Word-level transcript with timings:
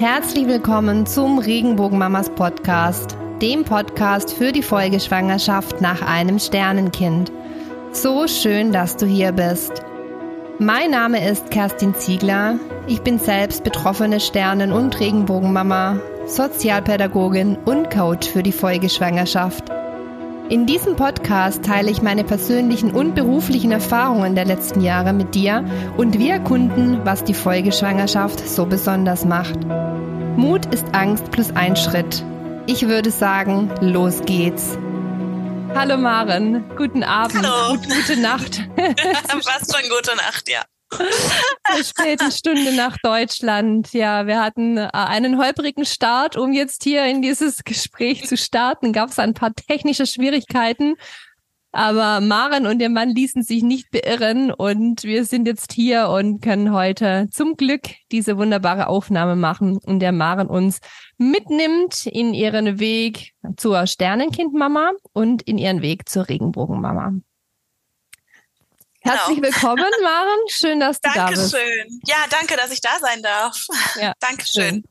Herzlich 0.00 0.48
willkommen 0.48 1.06
zum 1.06 1.38
Regenbogenmamas 1.38 2.28
Podcast, 2.30 3.16
dem 3.40 3.64
Podcast 3.64 4.32
für 4.32 4.50
die 4.50 4.62
Folgeschwangerschaft 4.62 5.80
nach 5.80 6.02
einem 6.02 6.40
Sternenkind. 6.40 7.30
So 7.92 8.26
schön, 8.26 8.72
dass 8.72 8.96
du 8.96 9.06
hier 9.06 9.30
bist. 9.30 9.84
Mein 10.58 10.90
Name 10.90 11.24
ist 11.30 11.52
Kerstin 11.52 11.94
Ziegler. 11.94 12.58
Ich 12.88 13.02
bin 13.02 13.20
selbst 13.20 13.62
betroffene 13.62 14.18
Sternen- 14.18 14.72
und 14.72 14.98
Regenbogenmama, 14.98 16.00
Sozialpädagogin 16.26 17.56
und 17.64 17.88
Coach 17.88 18.28
für 18.28 18.42
die 18.42 18.50
Folgeschwangerschaft. 18.50 19.70
In 20.50 20.66
diesem 20.66 20.94
Podcast 20.96 21.64
teile 21.64 21.90
ich 21.90 22.02
meine 22.02 22.22
persönlichen 22.22 22.90
und 22.90 23.14
beruflichen 23.14 23.72
Erfahrungen 23.72 24.34
der 24.34 24.44
letzten 24.44 24.82
Jahre 24.82 25.14
mit 25.14 25.34
dir 25.34 25.64
und 25.96 26.18
wir 26.18 26.34
erkunden, 26.34 27.00
was 27.04 27.24
die 27.24 27.32
Folgeschwangerschaft 27.32 28.46
so 28.46 28.66
besonders 28.66 29.24
macht. 29.24 29.58
Mut 30.36 30.66
ist 30.66 30.84
Angst 30.92 31.30
plus 31.30 31.50
ein 31.52 31.76
Schritt. 31.76 32.22
Ich 32.66 32.86
würde 32.86 33.10
sagen, 33.10 33.70
los 33.80 34.20
geht's. 34.26 34.76
Hallo 35.74 35.96
Maren, 35.96 36.62
guten 36.76 37.02
Abend, 37.02 37.46
Hallo. 37.46 37.78
Gut, 37.78 37.88
gute 37.88 38.20
Nacht. 38.20 38.56
Fast 39.42 39.74
schon 39.74 39.88
gute 39.88 40.14
Nacht, 40.14 40.48
ja. 40.50 40.62
Zur 41.74 41.84
späten 41.84 42.30
Stunde 42.30 42.74
nach 42.74 42.96
Deutschland. 43.02 43.92
Ja, 43.92 44.26
wir 44.26 44.40
hatten 44.42 44.76
äh, 44.76 44.88
einen 44.92 45.38
holprigen 45.38 45.84
Start, 45.84 46.36
um 46.36 46.52
jetzt 46.52 46.84
hier 46.84 47.04
in 47.06 47.22
dieses 47.22 47.64
Gespräch 47.64 48.26
zu 48.26 48.36
starten. 48.36 48.92
Gab 48.92 49.10
es 49.10 49.18
ein 49.18 49.34
paar 49.34 49.54
technische 49.54 50.06
Schwierigkeiten. 50.06 50.96
Aber 51.74 52.20
Maren 52.20 52.68
und 52.68 52.80
ihr 52.80 52.88
Mann 52.88 53.08
ließen 53.08 53.42
sich 53.42 53.64
nicht 53.64 53.90
beirren 53.90 54.52
und 54.52 55.02
wir 55.02 55.24
sind 55.24 55.48
jetzt 55.48 55.72
hier 55.72 56.08
und 56.08 56.40
können 56.40 56.72
heute 56.72 57.26
zum 57.32 57.56
Glück 57.56 57.82
diese 58.12 58.38
wunderbare 58.38 58.86
Aufnahme 58.86 59.34
machen, 59.34 59.80
in 59.84 59.98
der 59.98 60.12
Maren 60.12 60.46
uns 60.46 60.78
mitnimmt 61.18 62.06
in 62.06 62.32
ihren 62.32 62.78
Weg 62.78 63.32
zur 63.56 63.88
Sternenkindmama 63.88 64.92
und 65.14 65.42
in 65.42 65.58
ihren 65.58 65.82
Weg 65.82 66.08
zur 66.08 66.28
Regenbogenmama. 66.28 67.14
Genau. 69.04 69.16
Herzlich 69.16 69.42
willkommen, 69.42 69.92
Maren. 70.02 70.38
Schön, 70.48 70.80
dass 70.80 70.98
du 70.98 71.10
da 71.14 71.26
bist. 71.26 71.52
Dankeschön. 71.52 72.00
Ja, 72.06 72.24
danke, 72.30 72.56
dass 72.56 72.70
ich 72.70 72.80
da 72.80 72.98
sein 72.98 73.22
darf. 73.22 73.66
Ja, 74.00 74.14
Dankeschön. 74.20 74.82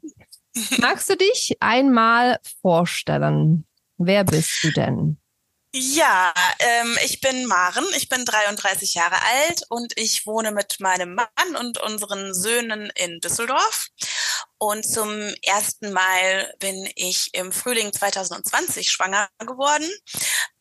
Magst 0.77 1.09
du 1.09 1.17
dich 1.17 1.57
einmal 1.59 2.39
vorstellen? 2.61 3.65
Wer 3.97 4.23
bist 4.23 4.63
du 4.63 4.71
denn? 4.71 5.17
Ja, 5.75 6.31
ähm, 6.59 6.95
ich 7.03 7.19
bin 7.21 7.47
Maren, 7.47 7.85
ich 7.97 8.07
bin 8.07 8.23
33 8.23 8.93
Jahre 8.93 9.15
alt 9.15 9.63
und 9.69 9.93
ich 9.95 10.27
wohne 10.27 10.51
mit 10.51 10.79
meinem 10.79 11.15
Mann 11.15 11.55
und 11.59 11.81
unseren 11.81 12.35
Söhnen 12.35 12.91
in 12.93 13.19
Düsseldorf. 13.19 13.87
Und 14.59 14.83
zum 14.85 15.09
ersten 15.41 15.91
Mal 15.91 16.53
bin 16.59 16.87
ich 16.95 17.33
im 17.33 17.51
Frühling 17.51 17.91
2020 17.91 18.89
schwanger 18.89 19.27
geworden. 19.39 19.89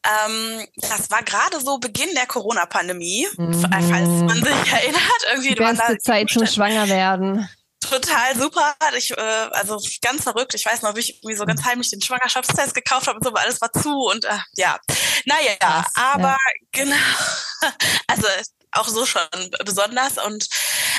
Ähm, 0.05 0.67
das 0.77 1.11
war 1.11 1.23
gerade 1.23 1.61
so 1.61 1.79
Beginn 1.79 2.13
der 2.15 2.27
Corona-Pandemie, 2.27 3.29
Mhm. 3.37 3.61
falls 3.71 3.87
man 3.89 4.43
sich 4.43 4.73
erinnert. 4.73 5.03
Irgendwie 5.31 5.49
Die 5.51 5.55
beste 5.55 5.99
Zeit 5.99 6.29
zum 6.31 6.43
Umstände- 6.43 6.53
Schwangerwerden. 6.53 7.49
total 7.81 8.37
super. 8.37 8.75
Ich, 8.97 9.11
äh, 9.13 9.21
also 9.21 9.79
ganz 10.01 10.23
verrückt. 10.25 10.55
Ich 10.55 10.65
weiß 10.65 10.83
noch, 10.83 10.97
wie 10.97 11.01
ich 11.01 11.17
irgendwie 11.23 11.37
so 11.37 11.45
ganz 11.45 11.63
heimlich 11.65 11.91
den 11.91 12.01
Schwangerschaftstest 12.03 12.75
gekauft 12.75 13.07
habe 13.07 13.19
und 13.19 13.23
so, 13.25 13.31
aber 13.31 13.41
alles 13.41 13.61
war 13.61 13.73
zu 13.73 13.91
und 14.07 14.25
äh, 14.25 14.39
ja. 14.57 14.79
Naja, 15.27 15.55
Krass, 15.61 15.87
aber 15.95 16.29
ja. 16.31 16.37
genau. 16.73 16.97
Also 18.09 18.27
auch 18.73 18.89
so 18.89 19.07
schon 19.07 19.23
besonders 19.65 20.19
und 20.19 20.49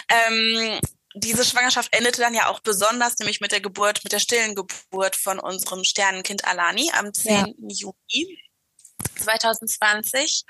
ähm, 0.10 0.80
diese 1.16 1.45
Schwangerschaft 1.45 1.94
endete 1.95 2.22
dann 2.22 2.33
ja 2.33 2.47
auch 2.50 2.59
besonders, 2.61 3.17
nämlich 3.19 3.42
mit 3.42 3.52
der 3.52 3.61
Geburt, 3.61 4.03
mit 4.03 4.14
der 4.14 4.19
stillen 4.19 4.56
Geburt 4.56 5.16
von 5.16 5.39
unserem 5.39 5.83
Sternenkind 5.83 6.45
Alani 6.45 6.92
am 6.97 7.14
10. 7.14 7.56
Juni 7.67 8.39
2020. 9.19 10.44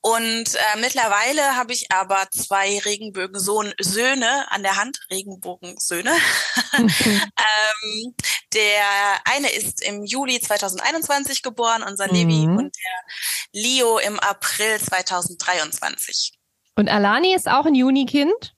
Und 0.00 0.54
äh, 0.54 0.78
mittlerweile 0.80 1.56
habe 1.56 1.72
ich 1.72 1.90
aber 1.90 2.28
zwei 2.30 2.78
Regenbogensöhne 2.78 4.50
an 4.50 4.62
der 4.62 4.76
Hand, 4.76 5.00
Regenbogensöhne. 5.10 6.12
ähm, 6.78 8.14
der 8.54 8.84
eine 9.24 9.50
ist 9.50 9.82
im 9.82 10.04
Juli 10.04 10.40
2021 10.40 11.42
geboren, 11.42 11.82
unser 11.82 12.06
Levi, 12.06 12.46
Mhm. 12.46 12.56
und 12.58 12.76
der 12.76 13.60
Leo 13.60 13.98
im 13.98 14.20
April 14.20 14.80
2023. 14.80 16.32
Und 16.76 16.88
Alani 16.88 17.34
ist 17.34 17.48
auch 17.48 17.66
ein 17.66 17.74
Junikind. 17.74 18.54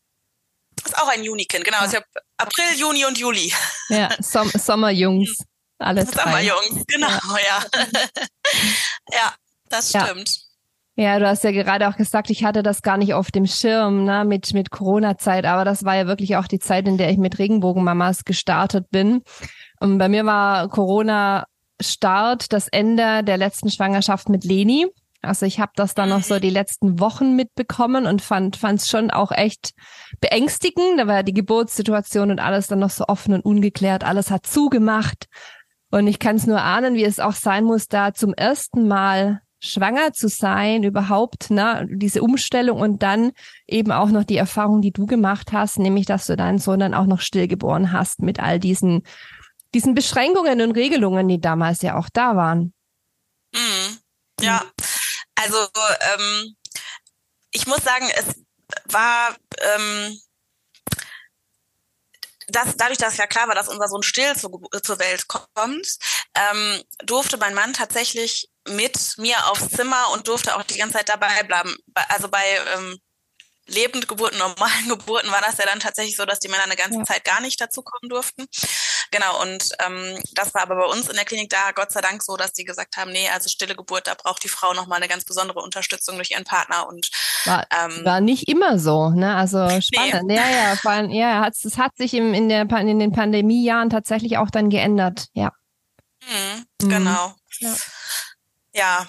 Ist 0.84 0.98
auch 0.98 1.08
ein 1.08 1.22
Junikind, 1.24 1.64
genau. 1.64 1.78
Ich 1.86 1.94
habe 1.94 2.04
April, 2.38 2.64
Juni 2.76 3.04
und 3.04 3.18
Juli. 3.18 3.52
Ja, 3.88 4.08
Som 4.20 4.48
Sommerjungs. 4.50 5.44
Alles 5.78 6.10
drei. 6.10 6.22
Sommerjungs, 6.24 6.84
genau, 6.86 7.08
ja. 7.08 7.64
ja, 9.12 9.34
das 9.68 9.92
Ja. 9.92 10.06
stimmt. 10.06 10.30
Ja, 10.96 11.18
du 11.18 11.26
hast 11.26 11.44
ja 11.44 11.50
gerade 11.52 11.88
auch 11.88 11.96
gesagt, 11.96 12.28
ich 12.28 12.44
hatte 12.44 12.62
das 12.62 12.82
gar 12.82 12.98
nicht 12.98 13.14
auf 13.14 13.30
dem 13.30 13.46
Schirm, 13.46 14.04
ne, 14.04 14.24
mit, 14.26 14.52
mit 14.52 14.70
Corona-Zeit, 14.70 15.46
aber 15.46 15.64
das 15.64 15.82
war 15.84 15.96
ja 15.96 16.06
wirklich 16.06 16.36
auch 16.36 16.46
die 16.46 16.58
Zeit, 16.58 16.86
in 16.86 16.98
der 16.98 17.08
ich 17.10 17.16
mit 17.16 17.38
Regenbogenmamas 17.38 18.24
gestartet 18.24 18.90
bin. 18.90 19.22
Und 19.78 19.96
bei 19.96 20.10
mir 20.10 20.26
war 20.26 20.68
Corona-Start 20.68 22.52
das 22.52 22.68
Ende 22.68 23.24
der 23.24 23.38
letzten 23.38 23.70
Schwangerschaft 23.70 24.28
mit 24.28 24.44
Leni. 24.44 24.88
Also 25.22 25.44
ich 25.44 25.60
habe 25.60 25.72
das 25.76 25.94
dann 25.94 26.08
noch 26.08 26.22
so 26.22 26.38
die 26.38 26.50
letzten 26.50 26.98
Wochen 26.98 27.36
mitbekommen 27.36 28.06
und 28.06 28.22
fand 28.22 28.56
es 28.56 28.88
schon 28.88 29.10
auch 29.10 29.32
echt 29.32 29.72
beängstigend. 30.20 30.98
Da 30.98 31.06
war 31.06 31.22
die 31.22 31.34
Geburtssituation 31.34 32.30
und 32.30 32.40
alles 32.40 32.68
dann 32.68 32.78
noch 32.78 32.90
so 32.90 33.04
offen 33.06 33.34
und 33.34 33.44
ungeklärt. 33.44 34.02
Alles 34.02 34.30
hat 34.30 34.46
zugemacht. 34.46 35.26
Und 35.90 36.06
ich 36.06 36.18
kann 36.18 36.36
es 36.36 36.46
nur 36.46 36.62
ahnen, 36.62 36.94
wie 36.94 37.04
es 37.04 37.20
auch 37.20 37.34
sein 37.34 37.64
muss, 37.64 37.88
da 37.88 38.14
zum 38.14 38.32
ersten 38.32 38.88
Mal 38.88 39.42
schwanger 39.62 40.12
zu 40.12 40.28
sein, 40.28 40.84
überhaupt, 40.84 41.50
ne, 41.50 41.86
diese 41.90 42.22
Umstellung 42.22 42.80
und 42.80 43.02
dann 43.02 43.32
eben 43.66 43.92
auch 43.92 44.08
noch 44.08 44.24
die 44.24 44.38
Erfahrung, 44.38 44.80
die 44.80 44.92
du 44.92 45.04
gemacht 45.04 45.52
hast, 45.52 45.78
nämlich, 45.78 46.06
dass 46.06 46.26
du 46.26 46.36
deinen 46.36 46.58
Sohn 46.58 46.80
dann 46.80 46.94
auch 46.94 47.06
noch 47.06 47.20
stillgeboren 47.20 47.92
hast 47.92 48.22
mit 48.22 48.40
all 48.40 48.58
diesen, 48.58 49.02
diesen 49.74 49.94
Beschränkungen 49.94 50.62
und 50.62 50.72
Regelungen, 50.72 51.28
die 51.28 51.40
damals 51.40 51.82
ja 51.82 51.98
auch 51.98 52.08
da 52.10 52.36
waren. 52.36 52.72
Mhm. 53.52 53.98
Ja, 54.40 54.62
also 55.42 55.68
ähm, 56.00 56.56
ich 57.52 57.66
muss 57.66 57.82
sagen, 57.82 58.08
es 58.14 58.26
war 58.84 59.36
ähm, 59.58 60.20
das, 62.48 62.76
dadurch, 62.76 62.98
dass 62.98 63.16
ja 63.16 63.26
klar 63.26 63.48
war, 63.48 63.54
dass 63.54 63.68
unser 63.68 63.88
Sohn 63.88 64.02
still 64.02 64.36
zu, 64.36 64.48
zur 64.82 64.98
Welt 64.98 65.26
kommt, 65.28 65.98
ähm, 66.34 66.82
durfte 67.04 67.36
mein 67.36 67.54
Mann 67.54 67.72
tatsächlich 67.72 68.48
mit 68.68 69.14
mir 69.18 69.46
aufs 69.46 69.70
Zimmer 69.70 70.10
und 70.12 70.28
durfte 70.28 70.56
auch 70.56 70.62
die 70.62 70.78
ganze 70.78 70.98
Zeit 70.98 71.08
dabei 71.08 71.42
bleiben. 71.44 71.76
Also 72.08 72.28
bei 72.28 72.44
ähm, 72.74 72.98
Lebendgeburten, 73.70 74.38
normalen 74.38 74.88
Geburten 74.88 75.30
war 75.30 75.40
das 75.40 75.58
ja 75.58 75.64
dann 75.66 75.80
tatsächlich 75.80 76.16
so, 76.16 76.24
dass 76.26 76.38
die 76.40 76.48
Männer 76.48 76.64
eine 76.64 76.76
ganze 76.76 76.98
Ja. 76.98 77.04
Zeit 77.04 77.24
gar 77.24 77.40
nicht 77.40 77.60
dazukommen 77.60 78.08
durften. 78.08 78.46
Genau, 79.12 79.40
und 79.42 79.68
ähm, 79.80 80.18
das 80.34 80.54
war 80.54 80.62
aber 80.62 80.76
bei 80.76 80.84
uns 80.84 81.08
in 81.08 81.16
der 81.16 81.24
Klinik 81.24 81.50
da 81.50 81.72
Gott 81.72 81.90
sei 81.90 82.00
Dank 82.00 82.22
so, 82.22 82.36
dass 82.36 82.52
die 82.52 82.64
gesagt 82.64 82.96
haben, 82.96 83.10
nee, 83.10 83.28
also 83.30 83.48
stille 83.48 83.74
Geburt, 83.74 84.06
da 84.06 84.14
braucht 84.14 84.44
die 84.44 84.48
Frau 84.48 84.72
nochmal 84.72 84.98
eine 84.98 85.08
ganz 85.08 85.24
besondere 85.24 85.60
Unterstützung 85.60 86.16
durch 86.16 86.30
ihren 86.30 86.44
Partner 86.44 86.86
und 86.86 87.10
War, 87.44 87.66
ähm, 87.76 88.04
war 88.04 88.20
nicht 88.20 88.48
immer 88.48 88.78
so, 88.78 89.10
ne? 89.10 89.34
Also 89.34 89.68
spannend. 89.80 90.30
Ja, 90.30 90.48
ja, 90.48 90.76
vor 90.76 90.92
allem, 90.92 91.10
ja, 91.10 91.40
hat's, 91.40 91.64
es 91.64 91.76
hat 91.76 91.96
sich 91.96 92.14
im, 92.14 92.34
in, 92.34 92.48
der, 92.48 92.62
in 92.70 92.98
den 93.00 93.12
Pandemiejahren 93.12 93.90
tatsächlich 93.90 94.38
auch 94.38 94.50
dann 94.50 94.70
geändert. 94.70 95.26
Ja. 95.32 95.50
Mhm, 96.22 96.66
Mhm. 96.82 96.88
Genau. 96.88 97.34
Ja. 97.60 97.74
Ja. 98.72 99.06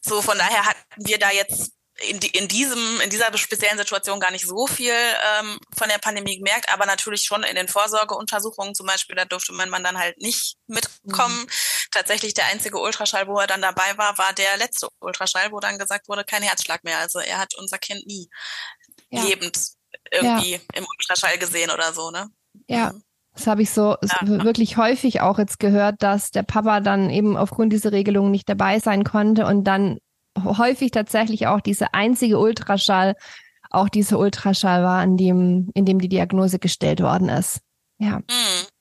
so 0.00 0.22
von 0.22 0.38
daher 0.38 0.64
hatten 0.64 0.80
wir 1.06 1.18
da 1.18 1.30
jetzt 1.30 1.72
in, 2.08 2.18
die, 2.18 2.28
in 2.28 2.48
diesem, 2.48 3.00
in 3.02 3.10
dieser 3.10 3.36
speziellen 3.38 3.78
Situation 3.78 4.18
gar 4.18 4.32
nicht 4.32 4.46
so 4.46 4.66
viel 4.66 4.92
ähm, 4.92 5.58
von 5.76 5.88
der 5.88 5.98
Pandemie 5.98 6.36
gemerkt, 6.38 6.68
aber 6.72 6.86
natürlich 6.86 7.22
schon 7.24 7.44
in 7.44 7.54
den 7.54 7.68
Vorsorgeuntersuchungen 7.68 8.74
zum 8.74 8.86
Beispiel, 8.86 9.14
da 9.14 9.24
durfte 9.24 9.52
mein 9.52 9.70
Mann 9.70 9.84
dann 9.84 9.98
halt 9.98 10.18
nicht 10.20 10.56
mitkommen. 10.66 11.42
Mhm. 11.42 11.46
Tatsächlich 11.92 12.34
der 12.34 12.46
einzige 12.46 12.78
Ultraschall, 12.78 13.28
wo 13.28 13.38
er 13.38 13.46
dann 13.46 13.62
dabei 13.62 13.96
war, 13.96 14.18
war 14.18 14.32
der 14.32 14.56
letzte 14.56 14.88
Ultraschall, 15.00 15.52
wo 15.52 15.60
dann 15.60 15.78
gesagt 15.78 16.08
wurde, 16.08 16.24
kein 16.24 16.42
Herzschlag 16.42 16.82
mehr. 16.82 16.98
Also 16.98 17.20
er 17.20 17.38
hat 17.38 17.54
unser 17.56 17.78
Kind 17.78 18.04
nie 18.06 18.28
Ja. 19.10 19.22
lebend 19.22 19.56
irgendwie 20.10 20.60
im 20.74 20.84
Ultraschall 20.98 21.38
gesehen 21.38 21.70
oder 21.70 21.92
so, 21.92 22.10
ne? 22.10 22.28
Ja. 22.68 22.92
Mhm. 22.92 23.02
Das 23.36 23.48
habe 23.48 23.62
ich 23.62 23.70
so 23.70 23.96
Ja. 24.02 24.26
so 24.26 24.44
wirklich 24.44 24.76
häufig 24.76 25.20
auch 25.20 25.38
jetzt 25.40 25.58
gehört, 25.58 25.96
dass 26.04 26.30
der 26.30 26.44
Papa 26.44 26.78
dann 26.80 27.10
eben 27.10 27.36
aufgrund 27.36 27.72
dieser 27.72 27.90
Regelung 27.90 28.30
nicht 28.30 28.48
dabei 28.48 28.78
sein 28.78 29.02
konnte 29.02 29.44
und 29.46 29.64
dann 29.64 29.98
häufig 30.42 30.90
tatsächlich 30.90 31.46
auch 31.46 31.60
diese 31.60 31.94
einzige 31.94 32.38
Ultraschall, 32.38 33.14
auch 33.70 33.88
dieser 33.88 34.18
Ultraschall 34.18 34.82
war, 34.82 35.00
an 35.00 35.16
dem, 35.16 35.70
in 35.74 35.84
dem 35.84 35.98
die 35.98 36.08
Diagnose 36.08 36.58
gestellt 36.58 37.00
worden 37.00 37.28
ist. 37.28 37.60
Ja. 37.98 38.18
Mhm. 38.18 38.73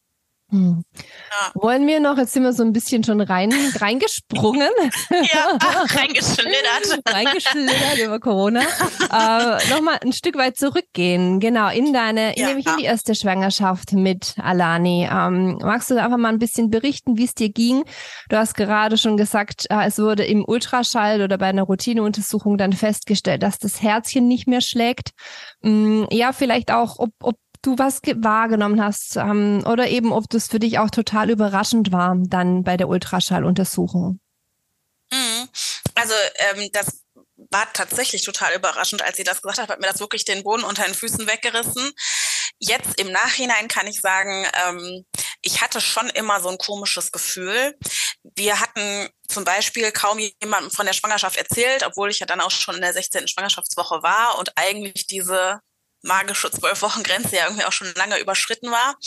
Hm. 0.54 0.84
Ja. 0.96 1.52
Wollen 1.56 1.88
wir 1.88 2.00
noch, 2.00 2.16
jetzt 2.20 2.34
sind 2.34 2.44
wir 2.44 2.54
so 2.54 2.62
ein 2.62 2.74
bisschen 2.74 3.04
schon 3.04 3.20
rein, 3.22 3.52
reingesprungen. 3.80 4.70
Ja, 5.10 5.58
reingeschlittert. 5.60 7.02
reingeschlittert 7.12 7.98
über 8.06 8.20
Corona. 8.20 8.62
äh, 8.62 9.70
Nochmal 9.72 9.98
ein 10.04 10.14
Stück 10.14 10.38
weit 10.38 10.56
zurückgehen, 10.56 11.40
genau, 11.40 11.70
in 11.70 11.92
deine, 11.92 12.38
ja, 12.38 12.48
nämlich 12.48 12.68
in 12.68 12.78
die 12.78 12.84
erste 12.84 13.16
Schwangerschaft 13.16 13.94
mit 13.94 14.36
Alani. 14.38 15.10
Ähm, 15.12 15.58
magst 15.60 15.90
du 15.90 15.96
einfach 16.00 16.18
mal 16.18 16.30
ein 16.30 16.38
bisschen 16.38 16.70
berichten, 16.70 17.18
wie 17.18 17.26
es 17.26 17.34
dir 17.34 17.50
ging? 17.50 17.84
Du 18.30 18.38
hast 18.38 18.54
gerade 18.54 19.00
schon 19.00 19.18
gesagt, 19.18 19.66
äh, 19.72 19.88
es 19.88 19.98
wurde 19.98 20.24
im 20.24 20.46
Ultraschall 20.46 21.24
oder 21.24 21.40
bei 21.40 21.48
einer 21.48 21.64
Routineuntersuchung 21.64 22.60
dann 22.60 22.74
festgestellt, 22.74 23.42
dass 23.42 23.58
das 23.58 23.82
Herzchen 23.82 24.28
nicht 24.28 24.48
mehr 24.48 24.62
schlägt. 24.62 25.14
Ähm, 25.64 26.06
ja, 26.12 26.32
vielleicht 26.32 26.72
auch, 26.72 27.00
ob, 27.00 27.10
ob 27.24 27.38
du 27.64 27.78
was 27.78 28.02
wahrgenommen 28.04 28.82
hast 28.82 29.16
ähm, 29.16 29.64
oder 29.66 29.88
eben 29.88 30.12
ob 30.12 30.30
das 30.30 30.48
für 30.48 30.60
dich 30.60 30.80
auch 30.80 30.90
total 30.90 31.30
überraschend 31.30 31.92
war 31.92 32.16
dann 32.18 32.64
bei 32.64 32.78
der 32.78 32.88
Ultraschalluntersuchung. 32.88 34.20
Mhm. 35.12 35.50
Also 35.96 36.14
ähm, 36.38 36.70
das 36.72 37.04
war 37.52 37.72
tatsächlich 37.74 38.24
total 38.24 38.54
überraschend, 38.56 39.02
als 39.02 39.18
sie 39.18 39.24
das 39.24 39.42
gesagt 39.42 39.60
hat, 39.60 39.70
hat 39.70 39.80
mir 39.80 39.88
das 39.88 40.00
wirklich 40.00 40.26
den 40.26 40.44
Boden 40.44 40.64
unter 40.64 40.84
den 40.84 40.94
Füßen 40.94 41.28
weggerissen. 41.28 41.92
Jetzt 42.60 43.00
im 43.00 43.12
Nachhinein 43.12 43.68
kann 43.68 43.88
ich 43.88 44.00
sagen, 44.00 44.48
ähm, 44.68 45.06
ich 45.42 45.62
hatte 45.62 45.82
schon 45.82 46.10
immer 46.10 46.40
so 46.42 46.50
ein 46.50 46.58
komisches 46.58 47.12
Gefühl. 47.12 47.76
Wir 48.36 48.60
hatten 48.60 49.10
zum 49.28 49.44
Beispiel 49.44 49.92
kaum 49.92 50.20
jemandem 50.20 50.72
von 50.72 50.86
der 50.86 50.94
Schwangerschaft 50.94 51.38
erzählt, 51.38 51.84
obwohl 51.86 52.10
ich 52.10 52.20
ja 52.20 52.26
dann 52.26 52.42
auch 52.42 52.52
schon 52.52 52.76
in 52.76 52.82
der 52.82 52.94
16. 52.94 53.28
Schwangerschaftswoche 53.28 54.02
war 54.04 54.40
und 54.40 54.54
eigentlich 54.56 55.08
diese 55.08 55.60
magische 56.04 56.52
zwölf 56.52 56.82
Wochen 56.82 57.04
Grenze 57.04 57.36
ja 57.36 57.46
irgendwie 57.46 57.66
auch 57.66 57.72
schon 57.72 57.94
lange 57.96 58.20
überschritten 58.20 58.70
war. 58.72 58.98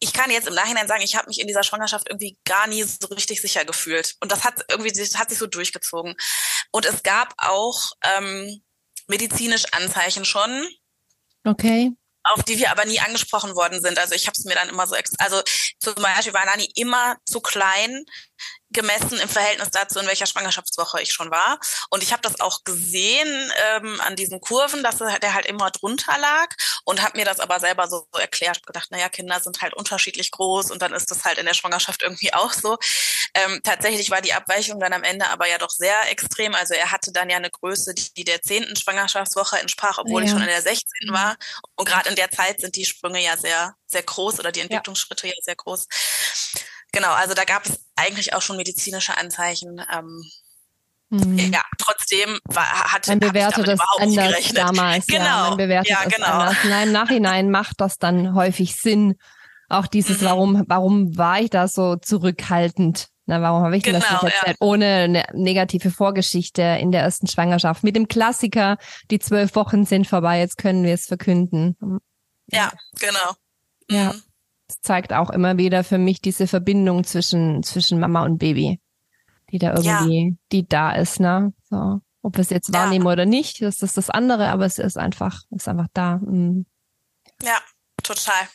Ich 0.00 0.12
kann 0.12 0.30
jetzt 0.30 0.48
im 0.48 0.54
Nachhinein 0.54 0.88
sagen, 0.88 1.02
ich 1.02 1.16
habe 1.16 1.28
mich 1.28 1.40
in 1.40 1.46
dieser 1.46 1.62
Schwangerschaft 1.62 2.08
irgendwie 2.08 2.38
gar 2.44 2.66
nie 2.66 2.82
so 2.82 3.06
richtig 3.08 3.40
sicher 3.40 3.64
gefühlt. 3.64 4.16
Und 4.20 4.32
das 4.32 4.44
hat 4.44 4.64
irgendwie, 4.68 4.92
das 4.92 5.16
hat 5.16 5.30
sich 5.30 5.38
so 5.38 5.46
durchgezogen. 5.46 6.16
Und 6.72 6.86
es 6.86 7.02
gab 7.02 7.34
auch 7.36 7.92
ähm, 8.02 8.62
medizinisch 9.06 9.64
Anzeichen 9.72 10.24
schon. 10.24 10.66
Okay 11.44 11.92
auf 12.24 12.42
die 12.44 12.58
wir 12.58 12.70
aber 12.70 12.84
nie 12.84 13.00
angesprochen 13.00 13.54
worden 13.54 13.80
sind. 13.80 13.98
Also 13.98 14.14
ich 14.14 14.26
habe 14.26 14.34
es 14.36 14.44
mir 14.44 14.54
dann 14.54 14.68
immer 14.68 14.86
so, 14.86 14.94
also 15.18 15.42
zum 15.80 15.94
Beispiel 15.94 16.34
war 16.34 16.44
Nani 16.46 16.70
immer 16.76 17.16
zu 17.24 17.40
klein 17.40 18.04
gemessen 18.72 19.18
im 19.18 19.28
Verhältnis 19.28 19.70
dazu, 19.70 19.98
in 19.98 20.06
welcher 20.06 20.26
Schwangerschaftswoche 20.26 21.00
ich 21.00 21.12
schon 21.12 21.30
war. 21.30 21.58
Und 21.90 22.02
ich 22.02 22.12
habe 22.12 22.22
das 22.22 22.40
auch 22.40 22.64
gesehen 22.64 23.52
ähm, 23.70 24.00
an 24.00 24.16
diesen 24.16 24.40
Kurven, 24.40 24.82
dass 24.82 24.98
der 24.98 25.34
halt 25.34 25.46
immer 25.46 25.70
drunter 25.70 26.18
lag 26.18 26.48
und 26.84 27.02
habe 27.02 27.18
mir 27.18 27.24
das 27.24 27.40
aber 27.40 27.60
selber 27.60 27.88
so, 27.88 28.06
erklärt, 28.18 28.66
gedacht, 28.66 28.90
naja, 28.90 29.08
Kinder 29.08 29.40
sind 29.40 29.60
halt 29.60 29.74
unterschiedlich 29.74 30.30
groß 30.30 30.70
und 30.70 30.82
dann 30.82 30.92
ist 30.92 31.10
das 31.10 31.24
halt 31.24 31.38
in 31.38 31.46
der 31.46 31.54
Schwangerschaft 31.54 32.02
irgendwie 32.02 32.32
auch 32.34 32.52
so. 32.52 32.78
Ähm, 33.34 33.60
tatsächlich 33.62 34.10
war 34.10 34.20
die 34.20 34.32
Abweichung 34.32 34.80
dann 34.80 34.92
am 34.92 35.04
Ende 35.04 35.28
aber 35.28 35.48
ja 35.48 35.58
doch 35.58 35.70
sehr 35.70 36.10
extrem. 36.10 36.54
Also 36.54 36.74
er 36.74 36.90
hatte 36.90 37.12
dann 37.12 37.30
ja 37.30 37.36
eine 37.36 37.50
Größe, 37.50 37.94
die 37.94 38.24
der 38.24 38.42
zehnten 38.42 38.76
Schwangerschaftswoche 38.76 39.58
entsprach, 39.58 39.98
obwohl 39.98 40.22
ja. 40.22 40.26
ich 40.26 40.32
schon 40.32 40.42
in 40.42 40.48
der 40.48 40.62
16. 40.62 41.12
war. 41.12 41.36
Und 41.76 41.88
gerade 41.88 42.08
in 42.08 42.16
der 42.16 42.30
Zeit 42.30 42.60
sind 42.60 42.76
die 42.76 42.84
Sprünge 42.84 43.22
ja 43.22 43.36
sehr, 43.36 43.74
sehr 43.86 44.02
groß 44.02 44.38
oder 44.38 44.52
die 44.52 44.60
Entwicklungsschritte 44.60 45.26
ja, 45.26 45.34
ja 45.34 45.42
sehr 45.42 45.56
groß. 45.56 45.86
Genau, 46.92 47.12
also 47.12 47.34
da 47.34 47.44
gab 47.44 47.64
es 47.64 47.80
eigentlich 47.96 48.34
auch 48.34 48.42
schon 48.42 48.56
medizinische 48.56 49.16
Anzeichen. 49.16 49.80
Ähm, 49.92 50.24
mhm. 51.08 51.38
Ja, 51.38 51.62
trotzdem 51.78 52.38
war, 52.44 52.92
hatte 52.92 53.10
man 53.10 53.20
bewertet 53.20 53.66
das 53.66 53.80
anders 53.98 54.52
damals. 54.52 55.06
Genau, 55.06 55.24
ja, 55.24 55.48
man 55.48 55.56
bewertet 55.56 55.90
ja, 55.90 56.04
genau. 56.04 56.26
anders. 56.26 56.56
Nein, 56.64 56.88
im 56.88 56.92
Nachhinein 56.92 57.50
macht 57.50 57.80
das 57.80 57.98
dann 57.98 58.34
häufig 58.34 58.76
Sinn. 58.76 59.16
Auch 59.68 59.86
dieses, 59.86 60.20
mhm. 60.20 60.26
warum, 60.26 60.64
warum 60.68 61.16
war 61.16 61.40
ich 61.40 61.50
da 61.50 61.66
so 61.66 61.96
zurückhaltend? 61.96 63.08
Na, 63.24 63.40
warum 63.40 63.62
habe 63.62 63.76
ich 63.76 63.84
genau, 63.84 64.00
das 64.00 64.10
nicht 64.10 64.22
erzählt? 64.24 64.56
Ja. 64.60 64.66
Ohne 64.66 64.86
eine 64.86 65.24
negative 65.32 65.90
Vorgeschichte 65.90 66.60
in 66.62 66.92
der 66.92 67.02
ersten 67.02 67.28
Schwangerschaft. 67.28 67.84
Mit 67.84 67.96
dem 67.96 68.08
Klassiker, 68.08 68.76
die 69.10 69.20
zwölf 69.20 69.54
Wochen 69.54 69.86
sind 69.86 70.06
vorbei, 70.06 70.40
jetzt 70.40 70.58
können 70.58 70.84
wir 70.84 70.92
es 70.92 71.06
verkünden. 71.06 71.76
Ja, 72.48 72.72
genau. 72.98 73.32
Mhm. 73.88 74.22
Ja 74.72 74.80
zeigt 74.80 75.12
auch 75.12 75.30
immer 75.30 75.58
wieder 75.58 75.84
für 75.84 75.98
mich 75.98 76.20
diese 76.20 76.46
Verbindung 76.46 77.04
zwischen, 77.04 77.62
zwischen 77.62 78.00
Mama 78.00 78.24
und 78.24 78.38
Baby, 78.38 78.80
die 79.50 79.58
da 79.58 79.74
irgendwie, 79.74 80.28
ja. 80.28 80.36
die 80.52 80.68
da 80.68 80.92
ist, 80.92 81.20
ne? 81.20 81.52
So. 81.68 82.00
Ob 82.24 82.36
wir 82.36 82.42
es 82.42 82.50
jetzt 82.50 82.72
wahrnehmen 82.72 83.06
ja. 83.06 83.12
oder 83.12 83.26
nicht, 83.26 83.60
das 83.62 83.82
ist 83.82 83.96
das 83.96 84.08
andere, 84.08 84.48
aber 84.48 84.64
es 84.64 84.78
ist 84.78 84.96
einfach, 84.96 85.42
ist 85.50 85.68
einfach 85.68 85.88
da. 85.92 86.18
Mhm. 86.18 86.66
Ja, 87.42 87.58
total. 88.02 88.48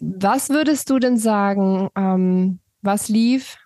Was 0.00 0.50
würdest 0.50 0.90
du 0.90 0.98
denn 0.98 1.16
sagen, 1.16 1.88
ähm, 1.96 2.60
was 2.82 3.08
lief 3.08 3.56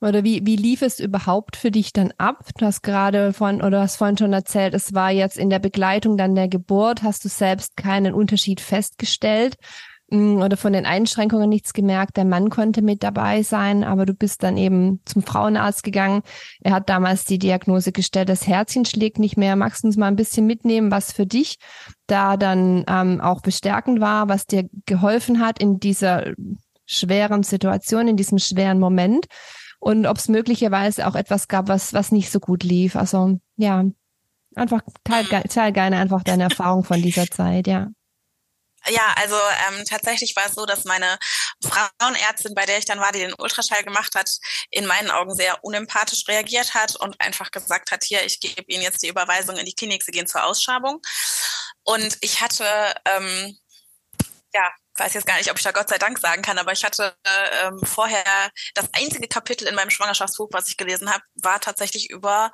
oder 0.00 0.24
wie, 0.24 0.44
wie 0.44 0.56
lief 0.56 0.82
es 0.82 1.00
überhaupt 1.00 1.56
für 1.56 1.70
dich 1.70 1.92
dann 1.92 2.12
ab? 2.18 2.44
Du 2.58 2.66
hast 2.66 2.82
gerade 2.82 3.32
von 3.32 3.62
oder 3.62 3.80
hast 3.80 3.96
vorhin 3.96 4.18
schon 4.18 4.32
erzählt, 4.32 4.74
es 4.74 4.92
war 4.92 5.10
jetzt 5.10 5.38
in 5.38 5.48
der 5.48 5.58
Begleitung 5.58 6.18
dann 6.18 6.34
der 6.34 6.48
Geburt, 6.48 7.02
hast 7.02 7.24
du 7.24 7.28
selbst 7.28 7.76
keinen 7.78 8.12
Unterschied 8.12 8.60
festgestellt 8.60 9.56
mm, 10.10 10.42
oder 10.42 10.58
von 10.58 10.74
den 10.74 10.84
Einschränkungen 10.84 11.48
nichts 11.48 11.72
gemerkt. 11.72 12.18
Der 12.18 12.26
Mann 12.26 12.50
konnte 12.50 12.82
mit 12.82 13.02
dabei 13.02 13.42
sein, 13.42 13.84
aber 13.84 14.04
du 14.04 14.12
bist 14.12 14.42
dann 14.42 14.58
eben 14.58 15.00
zum 15.06 15.22
Frauenarzt 15.22 15.82
gegangen. 15.82 16.20
Er 16.60 16.72
hat 16.72 16.90
damals 16.90 17.24
die 17.24 17.38
Diagnose 17.38 17.90
gestellt, 17.90 18.28
das 18.28 18.46
Herzchen 18.46 18.84
schlägt 18.84 19.18
nicht 19.18 19.38
mehr. 19.38 19.56
Magst 19.56 19.82
du 19.82 19.86
uns 19.86 19.96
mal 19.96 20.08
ein 20.08 20.16
bisschen 20.16 20.46
mitnehmen, 20.46 20.90
was 20.90 21.10
für 21.10 21.24
dich 21.24 21.56
da 22.06 22.36
dann 22.36 22.84
ähm, 22.86 23.22
auch 23.22 23.40
bestärkend 23.40 24.00
war, 24.00 24.28
was 24.28 24.44
dir 24.44 24.68
geholfen 24.84 25.40
hat 25.40 25.58
in 25.58 25.80
dieser 25.80 26.34
schweren 26.84 27.42
Situation, 27.44 28.08
in 28.08 28.18
diesem 28.18 28.38
schweren 28.38 28.78
Moment? 28.78 29.24
Und 29.86 30.04
ob 30.06 30.16
es 30.16 30.26
möglicherweise 30.26 31.06
auch 31.06 31.14
etwas 31.14 31.46
gab, 31.46 31.68
was, 31.68 31.92
was 31.92 32.10
nicht 32.10 32.32
so 32.32 32.40
gut 32.40 32.64
lief. 32.64 32.96
Also 32.96 33.38
ja, 33.56 33.84
einfach 34.56 34.80
teil, 35.04 35.24
teil 35.26 35.72
gerne 35.72 35.98
einfach 35.98 36.24
deine 36.24 36.42
Erfahrung 36.50 36.82
von 36.82 37.00
dieser 37.00 37.30
Zeit, 37.30 37.68
ja. 37.68 37.86
Ja, 38.88 39.14
also 39.14 39.36
ähm, 39.68 39.84
tatsächlich 39.88 40.34
war 40.34 40.46
es 40.46 40.56
so, 40.56 40.66
dass 40.66 40.86
meine 40.86 41.18
Frauenärztin, 41.62 42.56
bei 42.56 42.66
der 42.66 42.78
ich 42.78 42.84
dann 42.84 42.98
war, 42.98 43.12
die 43.12 43.20
den 43.20 43.34
Ultraschall 43.38 43.84
gemacht 43.84 44.16
hat, 44.16 44.28
in 44.72 44.86
meinen 44.86 45.12
Augen 45.12 45.32
sehr 45.36 45.62
unempathisch 45.62 46.26
reagiert 46.26 46.74
hat 46.74 46.96
und 46.96 47.20
einfach 47.20 47.52
gesagt 47.52 47.92
hat, 47.92 48.02
hier, 48.02 48.26
ich 48.26 48.40
gebe 48.40 48.64
Ihnen 48.66 48.82
jetzt 48.82 49.04
die 49.04 49.08
Überweisung 49.08 49.56
in 49.56 49.66
die 49.66 49.74
Klinik, 49.74 50.02
Sie 50.02 50.10
gehen 50.10 50.26
zur 50.26 50.44
Ausschabung. 50.44 51.00
Und 51.84 52.18
ich 52.22 52.40
hatte 52.40 52.66
ähm, 53.04 53.56
ja 54.52 54.68
weiß 54.98 55.14
jetzt 55.14 55.26
gar 55.26 55.36
nicht, 55.38 55.50
ob 55.50 55.58
ich 55.58 55.64
da 55.64 55.72
Gott 55.72 55.88
sei 55.88 55.98
Dank 55.98 56.18
sagen 56.18 56.42
kann, 56.42 56.58
aber 56.58 56.72
ich 56.72 56.84
hatte 56.84 57.14
ähm, 57.62 57.80
vorher 57.84 58.50
das 58.74 58.88
einzige 58.92 59.28
Kapitel 59.28 59.66
in 59.66 59.74
meinem 59.74 59.90
Schwangerschaftsbuch, 59.90 60.48
was 60.52 60.68
ich 60.68 60.76
gelesen 60.76 61.12
habe, 61.12 61.22
war 61.34 61.60
tatsächlich 61.60 62.10
über 62.10 62.52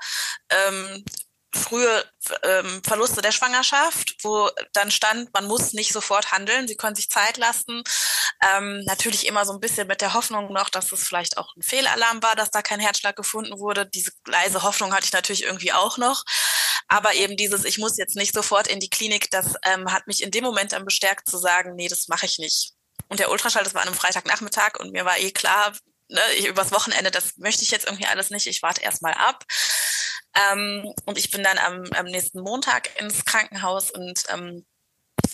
ähm, 0.51 1.05
frühe 1.55 2.05
ähm, 2.43 2.83
Verluste 2.85 3.21
der 3.21 3.33
Schwangerschaft, 3.33 4.17
wo 4.23 4.49
dann 4.73 4.91
stand, 4.91 5.33
man 5.35 5.47
muss 5.47 5.73
nicht 5.73 5.93
sofort 5.93 6.33
handeln, 6.33 6.67
sie 6.67 6.77
können 6.77 6.97
sich 6.97 7.11
Zeit 7.11 7.37
lassen. 7.37 7.83
Ähm, 8.55 8.83
natürlich 8.87 9.27
immer 9.27 9.45
so 9.45 9.53
ein 9.53 9.61
bisschen 9.61 9.87
mit 9.87 10.01
der 10.01 10.15
Hoffnung 10.15 10.53
noch, 10.53 10.69
dass 10.71 10.91
es 10.93 11.07
vielleicht 11.07 11.37
auch 11.39 11.55
ein 11.57 11.63
Fehlalarm 11.63 12.23
war, 12.23 12.35
dass 12.35 12.51
da 12.51 12.63
kein 12.63 12.81
Herzschlag 12.81 13.17
gefunden 13.17 13.59
wurde. 13.59 13.87
Diese 13.87 14.13
leise 14.27 14.63
Hoffnung 14.63 14.95
hatte 14.95 15.05
ich 15.05 15.13
natürlich 15.13 15.45
irgendwie 15.45 15.73
auch 15.73 15.99
noch. 15.99 16.25
Aber 16.93 17.15
eben 17.15 17.39
dieses, 17.39 17.65
ich 17.65 17.79
muss 17.79 17.97
jetzt 17.97 18.17
nicht 18.17 18.35
sofort 18.35 18.67
in 18.69 18.79
die 18.79 18.91
Klinik, 18.91 19.31
das 19.31 19.55
ähm, 19.65 19.91
hat 19.91 20.07
mich 20.07 20.23
in 20.23 20.31
dem 20.31 20.45
Moment 20.45 20.73
dann 20.73 20.85
bestärkt 20.85 21.27
zu 21.27 21.39
sagen, 21.39 21.75
nee, 21.75 21.89
das 21.89 22.07
mache 22.09 22.27
ich 22.27 22.39
nicht. 22.39 22.75
Und 23.09 23.19
der 23.19 23.31
Ultraschall, 23.31 23.65
das 23.65 23.73
war 23.73 23.81
an 23.81 23.89
einem 23.89 23.97
Freitagnachmittag 23.97 24.79
und 24.79 24.93
mir 24.93 25.07
war 25.07 25.19
eh 25.19 25.31
klar, 25.31 25.73
ne, 26.11 26.21
ich, 26.37 26.47
übers 26.47 26.71
Wochenende, 26.71 27.11
das 27.11 27.39
möchte 27.39 27.63
ich 27.63 27.71
jetzt 27.71 27.87
irgendwie 27.87 28.05
alles 28.05 28.29
nicht, 28.29 28.47
ich 28.47 28.61
warte 28.61 28.83
erst 28.83 29.01
mal 29.01 29.15
ab. 29.15 29.43
Ähm, 30.35 30.93
und 31.07 31.17
ich 31.17 31.31
bin 31.31 31.43
dann 31.43 31.57
am, 31.57 31.85
am 31.97 32.05
nächsten 32.05 32.41
Montag 32.43 32.91
ins 33.01 33.25
Krankenhaus 33.25 33.91
und 33.91 34.25
ähm, 34.29 34.67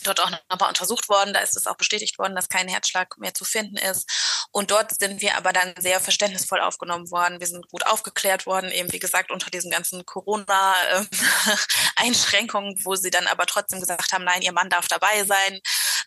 dort 0.05 0.21
auch 0.21 0.31
nochmal 0.51 0.69
untersucht 0.69 1.09
worden. 1.09 1.35
Da 1.35 1.41
ist 1.41 1.57
es 1.57 1.67
auch 1.67 1.77
bestätigt 1.77 2.17
worden, 2.19 2.37
dass 2.37 2.49
kein 2.49 2.69
Herzschlag 2.69 3.19
mehr 3.19 3.35
zu 3.35 3.45
finden 3.45 3.77
ist. 3.77 4.09
Und 4.53 4.71
dort 4.71 4.97
sind 4.99 5.21
wir 5.21 5.37
aber 5.37 5.53
dann 5.53 5.75
sehr 5.79 6.01
verständnisvoll 6.01 6.61
aufgenommen 6.61 7.11
worden. 7.11 7.41
Wir 7.41 7.47
sind 7.47 7.69
gut 7.69 7.85
aufgeklärt 7.87 8.47
worden, 8.47 8.73
eben 8.73 8.91
wie 8.93 8.99
gesagt, 8.99 9.31
unter 9.31 9.51
diesen 9.51 9.71
ganzen 9.71 10.07
Corona-Einschränkungen, 10.07 12.81
wo 12.85 12.97
sie 12.97 13.11
dann 13.11 13.27
aber 13.27 13.45
trotzdem 13.47 13.81
gesagt 13.81 14.13
haben, 14.13 14.25
nein, 14.25 14.43
ihr 14.43 14.53
Mann 14.53 14.71
darf 14.71 14.89
dabei 14.89 15.25
sein 15.25 15.61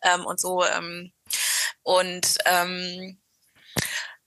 ähm, 0.04 0.26
und 0.26 0.40
so. 0.40 0.66
Ähm, 0.66 1.12
und 1.84 2.38
ähm, 2.46 3.20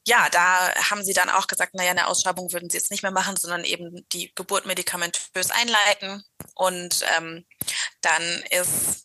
ja, 0.07 0.29
da 0.29 0.75
haben 0.91 1.03
sie 1.03 1.15
dann 1.15 1.31
auch 1.31 1.47
gesagt, 1.47 1.75
naja, 1.75 1.91
eine 1.91 2.09
Ausschreibung 2.09 2.53
würden 2.53 2.69
sie 2.69 2.77
jetzt 2.77 2.91
nicht 2.91 3.03
mehr 3.03 3.13
machen, 3.13 3.37
sondern 3.37 3.65
eben 3.65 4.07
die 4.13 4.33
Geburt 4.35 4.67
medikamentös 4.67 5.51
einleiten. 5.51 6.23
Und 6.55 7.05
ähm, 7.17 7.47
dann 8.03 8.23
ist 8.51 9.04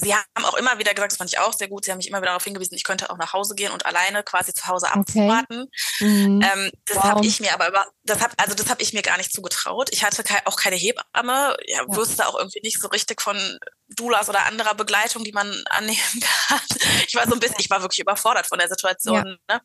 sie 0.00 0.14
haben 0.14 0.44
auch 0.44 0.54
immer 0.54 0.78
wieder 0.78 0.94
gesagt, 0.94 1.12
das 1.12 1.18
fand 1.18 1.30
ich 1.30 1.38
auch 1.38 1.52
sehr 1.52 1.68
gut, 1.68 1.84
sie 1.84 1.90
haben 1.90 1.98
mich 1.98 2.08
immer 2.08 2.18
wieder 2.18 2.30
darauf 2.30 2.44
hingewiesen, 2.44 2.74
ich 2.74 2.84
könnte 2.84 3.10
auch 3.10 3.18
nach 3.18 3.32
Hause 3.32 3.54
gehen 3.54 3.72
und 3.72 3.86
alleine 3.86 4.22
quasi 4.22 4.52
zu 4.52 4.66
Hause 4.66 4.88
abwarten. 4.90 5.62
Okay. 5.62 6.04
Mhm. 6.04 6.42
Ähm, 6.42 6.70
das 6.86 6.96
wow. 6.96 7.04
habe 7.04 7.26
ich 7.26 7.40
mir 7.40 7.52
aber 7.54 7.68
über, 7.68 7.86
das 8.04 8.20
hab, 8.20 8.32
also 8.40 8.54
das 8.54 8.68
habe 8.68 8.82
ich 8.82 8.92
mir 8.92 9.02
gar 9.02 9.16
nicht 9.16 9.32
zugetraut. 9.32 9.88
Ich 9.92 10.04
hatte 10.04 10.22
ke 10.22 10.34
auch 10.44 10.56
keine 10.56 10.76
Hebamme, 10.76 11.56
ja, 11.66 11.82
ja. 11.82 11.96
wusste 11.96 12.26
auch 12.26 12.38
irgendwie 12.38 12.60
nicht 12.62 12.80
so 12.80 12.88
richtig 12.88 13.20
von 13.20 13.58
Doulas 13.88 14.28
oder 14.28 14.46
anderer 14.46 14.74
Begleitung, 14.74 15.24
die 15.24 15.32
man 15.32 15.48
annehmen 15.70 15.98
kann. 16.48 16.60
Ich 17.06 17.14
war 17.14 17.26
so 17.26 17.34
ein 17.34 17.40
bisschen, 17.40 17.56
ich 17.58 17.70
war 17.70 17.82
wirklich 17.82 18.00
überfordert 18.00 18.46
von 18.46 18.58
der 18.58 18.68
Situation. 18.68 19.38
Ja. 19.48 19.56
Ne? 19.56 19.62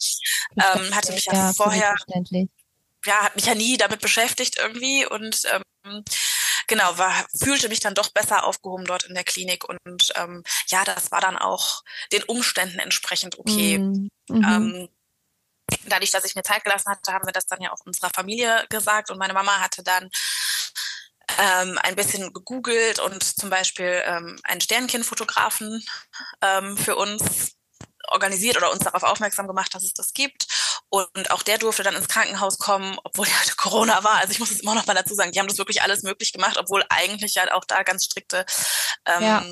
Ähm, 0.57 0.95
hatte 0.95 1.13
mich 1.13 1.25
ja, 1.25 1.53
vorher, 1.53 1.95
ja, 3.05 3.23
hat 3.23 3.35
mich 3.35 3.45
ja 3.45 3.55
nie 3.55 3.77
damit 3.77 4.01
beschäftigt 4.01 4.57
irgendwie 4.59 5.05
und 5.05 5.41
ähm, 5.51 6.03
genau, 6.67 6.97
war, 6.97 7.13
fühlte 7.37 7.69
mich 7.69 7.79
dann 7.79 7.95
doch 7.95 8.09
besser 8.09 8.45
aufgehoben 8.45 8.85
dort 8.85 9.03
in 9.03 9.15
der 9.15 9.23
Klinik 9.23 9.67
und 9.67 10.13
ähm, 10.15 10.43
ja, 10.67 10.83
das 10.83 11.11
war 11.11 11.21
dann 11.21 11.37
auch 11.37 11.83
den 12.11 12.23
Umständen 12.23 12.79
entsprechend 12.79 13.37
okay. 13.39 13.79
Mhm. 13.79 14.09
mhm. 14.29 14.43
Ähm, 14.43 14.89
dadurch, 15.87 16.11
dass 16.11 16.25
ich 16.25 16.35
mir 16.35 16.43
Zeit 16.43 16.63
gelassen 16.63 16.91
hatte, 16.91 17.11
haben 17.11 17.25
wir 17.25 17.33
das 17.33 17.47
dann 17.47 17.61
ja 17.61 17.71
auch 17.71 17.85
unserer 17.85 18.11
Familie 18.13 18.65
gesagt 18.69 19.09
und 19.09 19.17
meine 19.17 19.33
Mama 19.33 19.59
hatte 19.59 19.83
dann 19.83 20.09
ähm, 21.39 21.79
ein 21.81 21.95
bisschen 21.95 22.33
gegoogelt 22.33 22.99
und 22.99 23.23
zum 23.23 23.49
Beispiel 23.49 24.01
ähm, 24.05 24.39
einen 24.43 24.61
Sternkindfotografen 24.61 25.83
ähm, 26.41 26.77
für 26.77 26.95
uns 26.95 27.55
organisiert 28.09 28.57
oder 28.57 28.71
uns 28.71 28.83
darauf 28.83 29.03
aufmerksam 29.03 29.47
gemacht, 29.47 29.73
dass 29.73 29.83
es 29.83 29.93
das 29.93 30.13
gibt. 30.13 30.47
Und 30.89 31.31
auch 31.31 31.43
der 31.43 31.57
durfte 31.57 31.83
dann 31.83 31.95
ins 31.95 32.07
Krankenhaus 32.07 32.57
kommen, 32.57 32.97
obwohl 33.03 33.27
ja 33.27 33.33
Corona 33.57 34.03
war. 34.03 34.15
Also 34.15 34.31
ich 34.31 34.39
muss 34.39 34.51
es 34.51 34.61
immer 34.61 34.75
noch 34.75 34.85
mal 34.85 34.93
dazu 34.93 35.13
sagen, 35.13 35.31
die 35.31 35.39
haben 35.39 35.47
das 35.47 35.57
wirklich 35.57 35.81
alles 35.81 36.03
möglich 36.03 36.31
gemacht, 36.31 36.57
obwohl 36.57 36.83
eigentlich 36.89 37.35
ja 37.35 37.53
auch 37.53 37.65
da 37.65 37.83
ganz 37.83 38.05
strikte 38.05 38.45
ähm, 39.05 39.23
ja. 39.23 39.45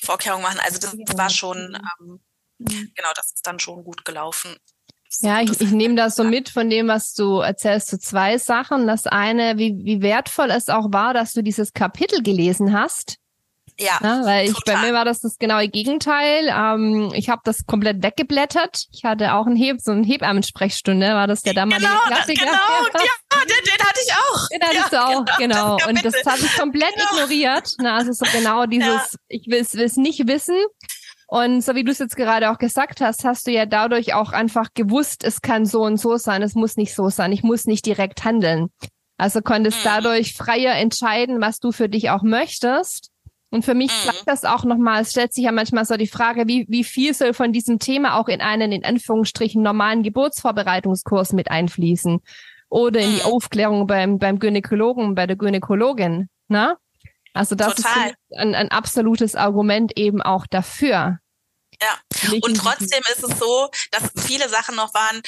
Vorkehrungen 0.00 0.42
machen. 0.42 0.60
Also 0.60 0.78
das 0.78 0.94
war 1.16 1.30
schon, 1.30 1.76
ähm, 1.76 2.20
genau, 2.58 3.12
das 3.14 3.32
ist 3.32 3.46
dann 3.46 3.58
schon 3.58 3.84
gut 3.84 4.04
gelaufen. 4.04 4.56
Ja, 5.22 5.40
ich, 5.40 5.60
ich 5.60 5.70
nehme 5.72 5.96
das 5.96 6.14
so 6.14 6.22
mit 6.22 6.48
von 6.48 6.70
dem, 6.70 6.86
was 6.86 7.14
du 7.14 7.40
erzählst, 7.40 7.88
zu 7.88 7.98
zwei 7.98 8.38
Sachen. 8.38 8.86
Das 8.86 9.06
eine, 9.06 9.58
wie, 9.58 9.76
wie 9.82 10.02
wertvoll 10.02 10.50
es 10.50 10.68
auch 10.68 10.92
war, 10.92 11.14
dass 11.14 11.32
du 11.32 11.42
dieses 11.42 11.72
Kapitel 11.72 12.22
gelesen 12.22 12.72
hast. 12.72 13.16
Ja. 13.80 13.98
Na, 14.02 14.24
weil 14.24 14.50
ich, 14.50 14.56
bei 14.66 14.76
mir 14.76 14.92
war 14.92 15.04
das 15.04 15.20
das 15.20 15.38
genaue 15.38 15.68
Gegenteil. 15.68 16.48
Ähm, 16.48 17.12
ich 17.14 17.30
habe 17.30 17.40
das 17.44 17.64
komplett 17.66 18.02
weggeblättert. 18.02 18.86
Ich 18.92 19.04
hatte 19.04 19.34
auch 19.34 19.46
einen 19.46 19.56
Heb, 19.56 19.80
so 19.80 19.92
eine 19.92 20.06
Hebammen-Sprechstunde, 20.06 21.14
war 21.14 21.26
das 21.26 21.42
der 21.42 21.54
damalige 21.54 21.86
genau, 21.86 22.00
Klassiker. 22.06 22.44
Genau, 22.44 22.52
ja, 22.94 23.40
den, 23.42 23.64
den 23.64 23.86
hatte 23.86 24.00
ich 24.04 24.12
auch. 24.12 24.48
Den 24.48 24.62
hattest 24.62 24.92
ja, 24.92 25.00
du 25.00 25.06
auch, 25.06 25.38
genau. 25.38 25.76
genau. 25.76 25.88
Und 25.88 26.04
das 26.04 26.14
habe 26.26 26.40
ich 26.40 26.56
komplett 26.56 26.94
genau. 26.94 27.24
ignoriert. 27.24 27.74
Na, 27.78 27.96
also 27.96 28.12
so 28.12 28.26
genau 28.32 28.66
dieses, 28.66 29.12
ja. 29.12 29.18
ich 29.28 29.46
will 29.46 29.60
es 29.60 29.96
nicht 29.96 30.26
wissen. 30.26 30.56
Und 31.26 31.62
so 31.62 31.76
wie 31.76 31.84
du 31.84 31.92
es 31.92 32.00
jetzt 32.00 32.16
gerade 32.16 32.50
auch 32.50 32.58
gesagt 32.58 33.00
hast, 33.00 33.24
hast 33.24 33.46
du 33.46 33.52
ja 33.52 33.64
dadurch 33.64 34.14
auch 34.14 34.32
einfach 34.32 34.74
gewusst, 34.74 35.22
es 35.22 35.40
kann 35.42 35.64
so 35.64 35.82
und 35.82 35.96
so 35.96 36.16
sein, 36.16 36.42
es 36.42 36.54
muss 36.54 36.76
nicht 36.76 36.92
so 36.92 37.08
sein, 37.08 37.30
ich 37.30 37.44
muss 37.44 37.66
nicht 37.66 37.86
direkt 37.86 38.24
handeln. 38.24 38.70
Also 39.16 39.40
konntest 39.40 39.78
mhm. 39.78 39.84
dadurch 39.84 40.34
freier 40.34 40.74
entscheiden, 40.74 41.40
was 41.40 41.60
du 41.60 41.70
für 41.70 41.88
dich 41.88 42.10
auch 42.10 42.22
möchtest. 42.22 43.09
Und 43.50 43.64
für 43.64 43.74
mich 43.74 43.90
mhm. 43.90 44.12
das 44.26 44.44
auch 44.44 44.64
nochmal, 44.64 45.02
es 45.02 45.10
stellt 45.10 45.34
sich 45.34 45.44
ja 45.44 45.52
manchmal 45.52 45.84
so 45.84 45.96
die 45.96 46.06
Frage, 46.06 46.46
wie, 46.46 46.66
wie 46.68 46.84
viel 46.84 47.14
soll 47.14 47.34
von 47.34 47.52
diesem 47.52 47.80
Thema 47.80 48.18
auch 48.18 48.28
in 48.28 48.40
einen, 48.40 48.70
in 48.70 48.84
Anführungsstrichen, 48.84 49.62
normalen 49.62 50.02
Geburtsvorbereitungskurs 50.02 51.32
mit 51.32 51.50
einfließen? 51.50 52.20
Oder 52.68 53.00
in 53.00 53.10
die 53.10 53.22
mhm. 53.22 53.32
Aufklärung 53.32 53.86
beim, 53.88 54.18
beim 54.18 54.38
Gynäkologen, 54.38 55.16
bei 55.16 55.26
der 55.26 55.36
Gynäkologin, 55.36 56.28
ne? 56.46 56.76
Also 57.32 57.54
das 57.54 57.76
Total. 57.76 58.10
ist 58.10 58.38
ein, 58.38 58.54
ein 58.54 58.70
absolutes 58.70 59.34
Argument 59.34 59.96
eben 59.96 60.22
auch 60.22 60.46
dafür. 60.46 61.18
Ja, 61.80 62.38
und 62.42 62.56
trotzdem 62.56 63.00
ist 63.12 63.24
es 63.24 63.38
so, 63.38 63.70
dass 63.90 64.10
viele 64.26 64.48
Sachen 64.48 64.76
noch 64.76 64.92
waren, 64.94 65.22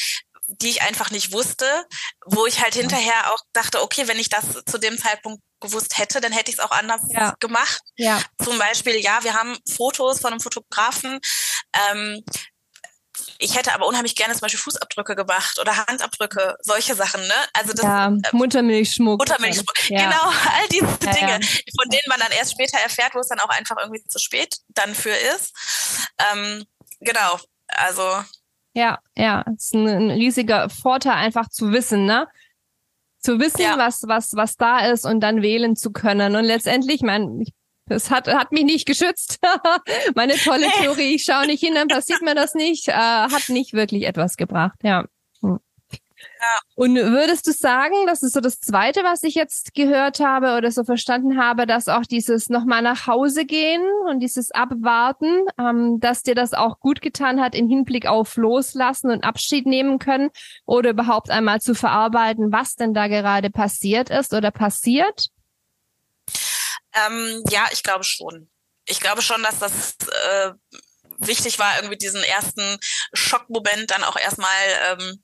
die 0.61 0.71
ich 0.71 0.83
einfach 0.83 1.11
nicht 1.11 1.33
wusste, 1.33 1.67
wo 2.27 2.47
ich 2.47 2.63
halt 2.63 2.75
hinterher 2.75 3.33
auch 3.33 3.41
dachte, 3.53 3.83
okay, 3.83 4.09
wenn 4.09 4.19
ich 4.19 4.29
das 4.29 4.45
zu 4.67 4.79
dem 4.79 4.99
Zeitpunkt 4.99 5.43
gewusst 5.61 5.99
hätte, 5.99 6.21
dann 6.21 6.33
hätte 6.33 6.51
ich 6.51 6.59
es 6.59 6.65
auch 6.65 6.73
anders 6.73 7.01
ja. 7.11 7.35
gemacht. 7.41 7.81
Ja. 7.97 8.21
Zum 8.43 8.59
Beispiel, 8.59 8.97
ja, 8.97 9.23
wir 9.23 9.35
haben 9.35 9.57
Fotos 9.77 10.21
von 10.21 10.33
einem 10.33 10.41
Fotografen, 10.41 11.21
ähm, 11.91 12.23
ich 13.39 13.57
hätte 13.57 13.75
aber 13.75 13.87
unheimlich 13.87 14.17
gerne 14.17 14.33
zum 14.35 14.41
Beispiel 14.41 14.61
Fußabdrücke 14.61 15.15
gemacht 15.15 15.59
oder 15.59 15.77
Handabdrücke, 15.87 16.57
solche 16.61 16.95
Sachen, 16.95 17.21
ne? 17.27 17.35
Also 17.53 17.73
das 17.73 17.83
ja, 17.83 18.09
äh, 18.09 18.21
Muttermilchschmuck. 18.33 19.19
Muttermilchschmuck, 19.19 19.91
ja. 19.91 20.05
genau, 20.05 20.25
all 20.25 20.69
diese 20.71 20.87
ja, 20.87 21.13
Dinge, 21.13 21.47
von 21.77 21.89
denen 21.91 22.09
man 22.09 22.21
dann 22.21 22.33
erst 22.33 22.53
später 22.53 22.79
erfährt, 22.79 23.15
wo 23.15 23.21
es 23.21 23.29
dann 23.29 23.41
auch 23.41 23.49
einfach 23.49 23.77
irgendwie 23.79 24.03
zu 24.05 24.19
spät 24.19 24.57
dann 24.69 24.95
für 24.95 25.15
ist. 25.15 25.53
Ähm, 26.33 26.65
genau, 27.01 27.39
also. 27.69 28.25
Ja, 28.75 28.99
ja, 29.17 29.45
es 29.55 29.65
ist 29.67 29.75
ein, 29.75 29.87
ein, 29.87 30.11
riesiger 30.11 30.69
Vorteil, 30.71 31.15
einfach 31.15 31.49
zu 31.49 31.73
wissen, 31.73 32.07
ne? 32.07 32.27
Zu 33.19 33.39
wissen, 33.39 33.65
was, 33.77 34.03
was, 34.09 34.35
was 34.35 34.57
da 34.57 34.91
ist 34.91 35.05
und 35.05 35.21
dann 35.21 35.43
wählen 35.43 35.77
zu 35.77 35.93
können. 35.93 36.35
Und 36.35 36.45
letztendlich, 36.45 37.03
mein, 37.03 37.45
das 37.87 38.11
hat, 38.11 38.27
hat 38.29 38.51
mich 38.51 38.65
nicht 38.65 38.87
geschützt. 38.87 39.39
Meine 40.15 40.35
tolle 40.35 40.67
Theorie, 40.81 41.15
ich 41.15 41.25
schaue 41.25 41.47
nicht 41.47 41.61
hin, 41.61 41.75
dann 41.75 41.89
passiert 41.89 42.23
mir 42.23 42.35
das 42.35 42.55
nicht, 42.55 42.89
äh, 42.89 42.93
hat 42.93 43.49
nicht 43.49 43.75
wirklich 43.75 44.05
etwas 44.07 44.37
gebracht, 44.37 44.79
ja. 44.83 45.05
Und 46.75 46.97
würdest 46.97 47.47
du 47.47 47.53
sagen, 47.53 47.95
das 48.07 48.23
ist 48.23 48.33
so 48.33 48.41
das 48.41 48.59
Zweite, 48.59 49.05
was 49.05 49.23
ich 49.23 49.35
jetzt 49.35 49.75
gehört 49.75 50.21
habe 50.21 50.57
oder 50.57 50.71
so 50.71 50.85
verstanden 50.85 51.39
habe, 51.39 51.67
dass 51.67 51.89
auch 51.89 52.03
dieses 52.03 52.49
nochmal 52.49 52.83
nach 52.83 53.07
Hause 53.07 53.45
gehen 53.45 53.83
und 54.09 54.21
dieses 54.21 54.51
Abwarten, 54.51 55.47
ähm, 55.59 56.01
dass 56.01 56.23
dir 56.23 56.35
das 56.35 56.55
auch 56.55 56.81
gut 56.81 57.01
getan 57.01 57.41
hat 57.41 57.55
im 57.55 57.69
Hinblick 57.69 58.07
auf 58.07 58.37
Loslassen 58.37 59.11
und 59.11 59.25
Abschied 59.25 59.67
nehmen 59.67 59.99
können 59.99 60.31
oder 60.65 60.91
überhaupt 60.91 61.31
einmal 61.31 61.61
zu 61.61 61.75
verarbeiten, 61.75 62.53
was 62.53 62.75
denn 62.75 62.95
da 62.95 63.07
gerade 63.07 63.51
passiert 63.51 64.11
ist 64.11 64.33
oder 64.33 64.51
passiert? 64.51 65.29
Ähm, 66.95 67.43
ja, 67.51 67.67
ich 67.73 67.83
glaube 67.83 68.05
schon. 68.05 68.51
Ich 68.87 69.01
glaube 69.01 69.23
schon, 69.23 69.43
dass 69.43 69.59
das 69.59 69.97
äh, 70.01 70.53
wichtig 71.19 71.59
war, 71.59 71.77
irgendwie 71.77 71.99
diesen 71.99 72.23
ersten 72.23 72.79
Schockmoment 73.13 73.91
dann 73.91 74.05
auch 74.05 74.17
erstmal 74.17 74.49
ähm, 74.91 75.23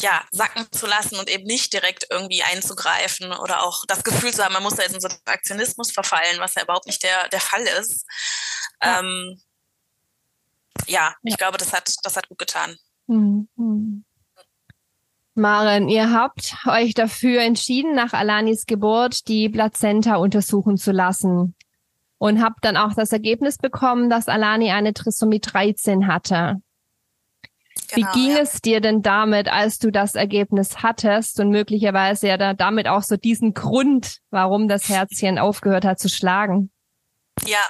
ja, 0.00 0.22
sacken 0.30 0.70
zu 0.70 0.86
lassen 0.86 1.16
und 1.18 1.28
eben 1.28 1.44
nicht 1.44 1.72
direkt 1.72 2.06
irgendwie 2.10 2.42
einzugreifen 2.42 3.32
oder 3.32 3.62
auch 3.62 3.84
das 3.86 4.04
Gefühl 4.04 4.32
zu 4.32 4.44
haben, 4.44 4.52
man 4.52 4.62
muss 4.62 4.76
da 4.76 4.82
jetzt 4.82 4.94
in 4.94 5.00
so 5.00 5.08
einen 5.08 5.18
Aktionismus 5.24 5.90
verfallen, 5.90 6.38
was 6.38 6.54
ja 6.54 6.62
überhaupt 6.62 6.86
nicht 6.86 7.02
der, 7.02 7.28
der 7.28 7.40
Fall 7.40 7.62
ist. 7.80 8.06
Ja, 8.82 9.00
ähm, 9.00 9.40
ja, 10.86 11.08
ja. 11.08 11.14
ich 11.24 11.36
glaube, 11.36 11.58
das 11.58 11.72
hat, 11.72 11.92
das 12.02 12.16
hat 12.16 12.28
gut 12.28 12.38
getan. 12.38 12.76
Mhm. 13.06 14.04
Maren, 15.34 15.88
ihr 15.88 16.12
habt 16.12 16.56
euch 16.66 16.94
dafür 16.94 17.42
entschieden, 17.42 17.94
nach 17.94 18.12
Alanis 18.12 18.66
Geburt 18.66 19.28
die 19.28 19.48
Plazenta 19.48 20.16
untersuchen 20.16 20.76
zu 20.76 20.90
lassen 20.90 21.54
und 22.18 22.42
habt 22.42 22.64
dann 22.64 22.76
auch 22.76 22.94
das 22.94 23.12
Ergebnis 23.12 23.56
bekommen, 23.56 24.10
dass 24.10 24.28
Alani 24.28 24.72
eine 24.72 24.92
Trisomie 24.92 25.40
13 25.40 26.08
hatte. 26.08 26.60
Genau, 27.90 28.12
Wie 28.12 28.20
ging 28.20 28.36
ja. 28.36 28.42
es 28.42 28.60
dir 28.60 28.80
denn 28.80 29.02
damit, 29.02 29.48
als 29.48 29.78
du 29.78 29.90
das 29.90 30.14
Ergebnis 30.14 30.82
hattest 30.82 31.40
und 31.40 31.50
möglicherweise 31.50 32.28
ja 32.28 32.36
da, 32.36 32.54
damit 32.54 32.88
auch 32.88 33.02
so 33.02 33.16
diesen 33.16 33.54
Grund, 33.54 34.18
warum 34.30 34.68
das 34.68 34.88
Herzchen 34.88 35.38
aufgehört 35.38 35.84
hat 35.84 35.98
zu 35.98 36.08
schlagen? 36.08 36.70
Ja, 37.46 37.64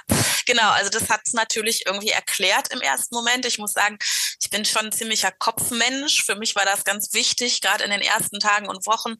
genau. 0.45 0.69
Also 0.71 0.89
das 0.89 1.09
hat 1.09 1.21
es 1.25 1.33
natürlich 1.33 1.83
irgendwie 1.85 2.09
erklärt 2.09 2.69
im 2.73 2.81
ersten 2.81 3.15
Moment. 3.15 3.45
Ich 3.45 3.59
muss 3.59 3.73
sagen, 3.73 3.97
ich 4.41 4.49
bin 4.49 4.65
schon 4.65 4.87
ein 4.87 4.91
ziemlicher 4.91 5.31
Kopfmensch. 5.31 6.23
Für 6.23 6.35
mich 6.35 6.55
war 6.55 6.65
das 6.65 6.83
ganz 6.83 7.13
wichtig, 7.13 7.61
gerade 7.61 7.83
in 7.83 7.91
den 7.91 8.01
ersten 8.01 8.39
Tagen 8.39 8.67
und 8.67 8.85
Wochen 8.85 9.15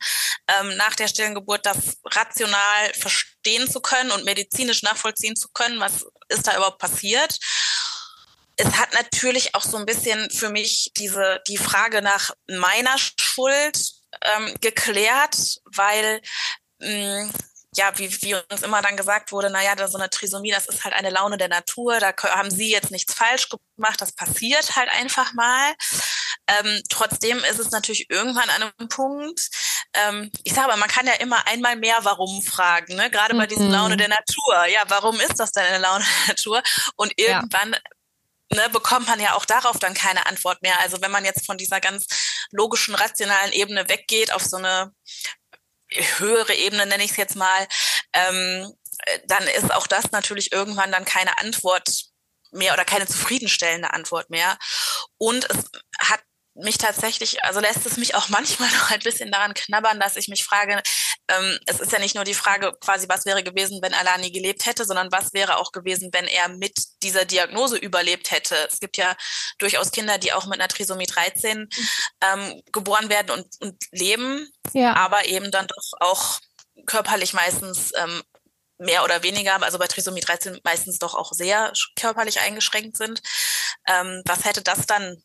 ähm, 0.48 0.76
nach 0.78 0.96
der 0.96 1.08
Stillengeburt, 1.08 1.66
das 1.66 1.98
rational 2.06 2.94
verstehen 3.00 3.70
zu 3.70 3.80
können 3.82 4.12
und 4.12 4.26
medizinisch 4.26 4.84
nachvollziehen 4.84 5.36
zu 5.36 5.50
können, 5.54 5.80
was 5.80 6.06
ist 6.30 6.48
da 6.48 6.56
überhaupt 6.56 6.80
passiert. 6.80 7.38
Es 8.62 8.78
hat 8.78 8.94
natürlich 8.94 9.56
auch 9.56 9.64
so 9.64 9.78
ein 9.78 9.86
bisschen 9.86 10.30
für 10.32 10.50
mich 10.50 10.92
diese 10.98 11.42
die 11.48 11.58
Frage 11.58 12.02
nach 12.02 12.32
meiner 12.48 12.98
Schuld 12.98 13.94
ähm, 14.22 14.54
geklärt, 14.60 15.62
weil 15.76 16.22
mh, 16.80 17.24
mm, 17.24 17.32
ja, 17.76 17.92
wie, 17.98 18.12
wie 18.24 18.36
uns 18.36 18.64
immer 18.64 18.82
dann 18.82 18.98
gesagt 18.98 19.32
wurde, 19.32 19.50
naja, 19.50 19.76
da 19.76 19.88
so 19.88 19.98
eine 19.98 20.10
Trisomie, 20.10 20.52
das 20.52 20.66
ist 20.66 20.84
halt 20.84 20.94
eine 20.94 21.12
Laune 21.12 21.38
der 21.38 21.50
Natur, 21.50 22.00
da 22.00 22.14
haben 22.32 22.50
sie 22.50 22.72
jetzt 22.72 22.90
nichts 22.92 23.14
falsch 23.14 23.48
gemacht, 23.78 24.02
das 24.02 24.12
passiert 24.12 24.76
halt 24.76 24.90
einfach 24.90 25.34
mal. 25.34 25.74
Ähm, 26.48 26.82
trotzdem 26.90 27.38
ist 27.44 27.60
es 27.60 27.70
natürlich 27.70 28.10
irgendwann 28.10 28.50
an 28.50 28.64
einem 28.64 28.90
Punkt, 28.90 29.50
ähm, 29.94 30.32
ich 30.44 30.54
sage 30.54 30.68
aber, 30.68 30.78
man 30.78 30.90
kann 30.90 31.08
ja 31.08 31.14
immer 31.14 31.48
einmal 31.48 31.76
mehr 31.76 32.00
Warum 32.02 32.42
fragen, 32.42 32.96
ne? 32.96 33.10
gerade 33.10 33.36
bei 33.36 33.48
diesem 33.48 33.70
Laune 33.70 33.96
mhm. 33.96 34.00
der 34.00 34.08
Natur. 34.10 34.66
Ja, 34.68 34.84
warum 34.88 35.20
ist 35.20 35.40
das 35.40 35.52
denn 35.52 35.66
eine 35.66 35.80
Laune 35.80 36.04
der 36.04 36.36
Natur? 36.36 36.62
Und 36.96 37.14
irgendwann 37.18 37.74
ja. 37.74 37.80
Ne, 38.54 38.70
bekommt 38.70 39.08
man 39.08 39.20
ja 39.20 39.34
auch 39.34 39.46
darauf 39.46 39.80
dann 39.80 39.94
keine 39.94 40.26
Antwort 40.26 40.62
mehr. 40.62 40.80
Also 40.80 41.02
wenn 41.02 41.12
man 41.12 41.26
jetzt 41.26 41.46
von 41.46 41.58
dieser 41.58 41.80
ganz 41.80 42.08
logischen, 42.52 42.96
rationalen 42.96 43.54
Ebene 43.54 43.88
weggeht 43.90 44.32
auf 44.34 44.44
so 44.44 44.58
eine 44.58 44.94
höhere 45.92 46.54
Ebene, 46.54 46.86
nenne 46.86 47.04
ich 47.04 47.12
es 47.12 47.18
jetzt 47.18 47.36
mal, 47.36 47.68
ähm, 48.14 48.72
dann 49.26 49.44
ist 49.48 49.74
auch 49.74 49.88
das 49.88 50.12
natürlich 50.12 50.52
irgendwann 50.52 50.92
dann 50.92 51.06
keine 51.06 51.38
Antwort 51.40 51.90
mehr 52.52 52.74
oder 52.74 52.86
keine 52.86 53.08
zufriedenstellende 53.08 53.94
Antwort 53.94 54.30
mehr. 54.30 54.58
Und 55.18 55.50
es 55.50 55.58
hat 56.00 56.22
mich 56.56 56.78
tatsächlich, 56.78 57.44
also 57.44 57.60
lässt 57.60 57.86
es 57.86 57.98
mich 57.98 58.16
auch 58.16 58.30
manchmal 58.30 58.70
noch 58.72 58.92
ein 58.92 59.00
bisschen 59.00 59.32
daran 59.32 59.54
knabbern, 59.54 60.00
dass 60.00 60.16
ich 60.16 60.28
mich 60.28 60.44
frage, 60.44 60.82
ähm, 61.30 61.60
es 61.66 61.80
ist 61.80 61.92
ja 61.92 62.00
nicht 62.00 62.16
nur 62.16 62.24
die 62.24 62.34
Frage 62.34 62.74
quasi, 62.82 63.08
was 63.08 63.26
wäre 63.26 63.44
gewesen, 63.44 63.80
wenn 63.82 63.94
Alani 63.94 64.32
gelebt 64.32 64.66
hätte, 64.66 64.86
sondern 64.86 65.12
was 65.12 65.34
wäre 65.34 65.58
auch 65.58 65.72
gewesen, 65.72 66.10
wenn 66.12 66.26
er 66.26 66.50
mit 66.50 66.78
dieser 67.04 67.26
Diagnose 67.26 67.78
überlebt 67.78 68.32
hätte. 68.32 68.56
Es 68.72 68.80
gibt 68.80 68.98
ja 68.98 69.16
durchaus 69.60 69.92
Kinder, 69.92 70.18
die 70.18 70.34
auch 70.34 70.46
mit 70.46 70.60
einer 70.60 70.68
Trisomie 70.68 71.06
13 71.06 71.70
ähm, 72.22 72.62
geboren 72.72 73.10
werden 73.10 73.32
und, 73.32 73.48
und 73.62 73.84
leben, 73.92 74.50
ja. 74.74 74.96
aber 74.96 75.26
eben 75.26 75.52
dann 75.52 75.68
doch 75.68 76.00
auch 76.00 76.40
körperlich 76.86 77.34
meistens 77.34 77.92
ähm, 77.96 78.24
mehr 78.80 79.04
oder 79.04 79.24
weniger, 79.24 79.62
also 79.62 79.78
bei 79.78 79.88
Trisomie 79.88 80.22
13 80.22 80.60
meistens 80.64 81.00
doch 81.00 81.14
auch 81.14 81.34
sehr 81.34 81.72
körperlich 81.96 82.40
eingeschränkt 82.40 82.98
sind. 82.98 83.22
Ähm, 83.88 84.24
was 84.26 84.46
hätte 84.46 84.64
das 84.64 84.86
dann 84.88 85.22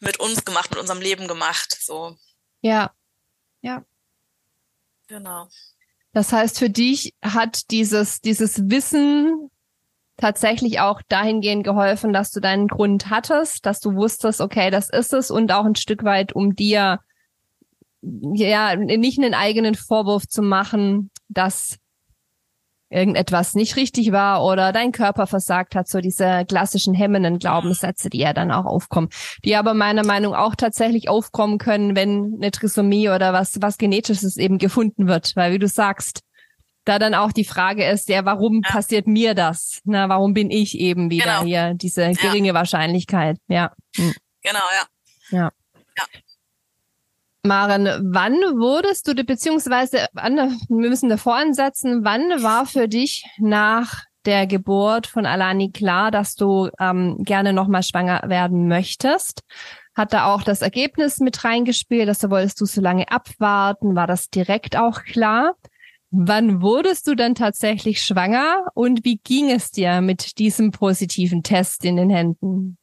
mit 0.00 0.18
uns 0.20 0.44
gemacht, 0.44 0.70
mit 0.70 0.78
unserem 0.78 1.00
Leben 1.00 1.28
gemacht? 1.28 1.78
So. 1.80 2.16
Ja, 2.60 2.92
ja. 3.62 3.84
Genau. 5.08 5.48
Das 6.12 6.32
heißt, 6.32 6.58
für 6.58 6.70
dich 6.70 7.14
hat 7.22 7.70
dieses, 7.70 8.20
dieses 8.20 8.70
Wissen 8.70 9.50
tatsächlich 10.16 10.80
auch 10.80 11.02
dahingehend 11.08 11.62
geholfen, 11.64 12.12
dass 12.12 12.30
du 12.30 12.40
deinen 12.40 12.68
Grund 12.68 13.10
hattest, 13.10 13.66
dass 13.66 13.80
du 13.80 13.94
wusstest, 13.94 14.40
okay, 14.40 14.70
das 14.70 14.88
ist 14.88 15.12
es 15.12 15.30
und 15.30 15.52
auch 15.52 15.66
ein 15.66 15.74
Stück 15.74 16.04
weit, 16.04 16.34
um 16.34 16.54
dir 16.54 17.00
ja 18.02 18.76
nicht 18.76 19.18
einen 19.18 19.34
eigenen 19.34 19.74
Vorwurf 19.74 20.26
zu 20.26 20.42
machen, 20.42 21.10
dass 21.28 21.78
irgendetwas 22.88 23.54
nicht 23.54 23.76
richtig 23.76 24.12
war 24.12 24.44
oder 24.44 24.72
dein 24.72 24.92
Körper 24.92 25.26
versagt 25.26 25.74
hat, 25.74 25.88
so 25.88 26.00
diese 26.00 26.44
klassischen 26.46 26.94
hemmenden 26.94 27.38
Glaubenssätze, 27.38 28.10
die 28.10 28.18
ja 28.18 28.32
dann 28.32 28.52
auch 28.52 28.64
aufkommen, 28.64 29.08
die 29.44 29.56
aber 29.56 29.74
meiner 29.74 30.04
Meinung 30.04 30.32
nach 30.32 30.46
auch 30.46 30.54
tatsächlich 30.54 31.08
aufkommen 31.08 31.58
können, 31.58 31.96
wenn 31.96 32.34
eine 32.36 32.50
Trisomie 32.50 33.08
oder 33.08 33.32
was, 33.32 33.60
was 33.60 33.78
Genetisches 33.78 34.36
eben 34.36 34.58
gefunden 34.58 35.08
wird, 35.08 35.34
weil 35.34 35.52
wie 35.52 35.58
du 35.58 35.68
sagst, 35.68 36.20
da 36.84 37.00
dann 37.00 37.14
auch 37.14 37.32
die 37.32 37.44
Frage 37.44 37.84
ist, 37.84 38.08
ja, 38.08 38.24
warum 38.24 38.62
ja. 38.64 38.70
passiert 38.70 39.08
mir 39.08 39.34
das? 39.34 39.80
Na, 39.84 40.08
warum 40.08 40.34
bin 40.34 40.50
ich 40.50 40.78
eben 40.78 41.10
wieder 41.10 41.24
genau. 41.24 41.44
hier 41.44 41.74
diese 41.74 42.12
geringe 42.12 42.48
ja. 42.48 42.54
Wahrscheinlichkeit? 42.54 43.38
Ja. 43.48 43.72
Hm. 43.96 44.14
Genau, 44.42 44.60
ja. 45.30 45.36
Ja. 45.36 45.50
ja. 45.96 46.04
Maren, 47.46 47.86
wann 48.12 48.34
wurdest 48.34 49.08
du, 49.08 49.14
beziehungsweise, 49.14 50.06
wir 50.12 50.50
müssen 50.68 51.08
davor 51.08 51.36
ansetzen, 51.36 52.04
wann 52.04 52.42
war 52.42 52.66
für 52.66 52.88
dich 52.88 53.24
nach 53.38 54.04
der 54.24 54.46
Geburt 54.46 55.06
von 55.06 55.24
Alani 55.24 55.70
klar, 55.70 56.10
dass 56.10 56.34
du 56.34 56.68
ähm, 56.80 57.18
gerne 57.22 57.52
nochmal 57.52 57.82
schwanger 57.82 58.22
werden 58.28 58.68
möchtest? 58.68 59.42
Hat 59.94 60.12
da 60.12 60.26
auch 60.26 60.42
das 60.42 60.60
Ergebnis 60.60 61.18
mit 61.18 61.42
reingespielt, 61.42 62.08
dass 62.08 62.18
du 62.18 62.28
wolltest 62.28 62.60
du 62.60 62.66
so 62.66 62.80
lange 62.80 63.10
abwarten? 63.10 63.96
War 63.96 64.06
das 64.06 64.28
direkt 64.28 64.76
auch 64.76 65.02
klar? 65.04 65.54
Wann 66.10 66.60
wurdest 66.60 67.06
du 67.08 67.14
dann 67.14 67.34
tatsächlich 67.34 68.02
schwanger 68.02 68.66
und 68.74 69.04
wie 69.04 69.18
ging 69.18 69.50
es 69.50 69.70
dir 69.70 70.00
mit 70.00 70.38
diesem 70.38 70.70
positiven 70.70 71.42
Test 71.42 71.84
in 71.84 71.96
den 71.96 72.10
Händen? 72.10 72.78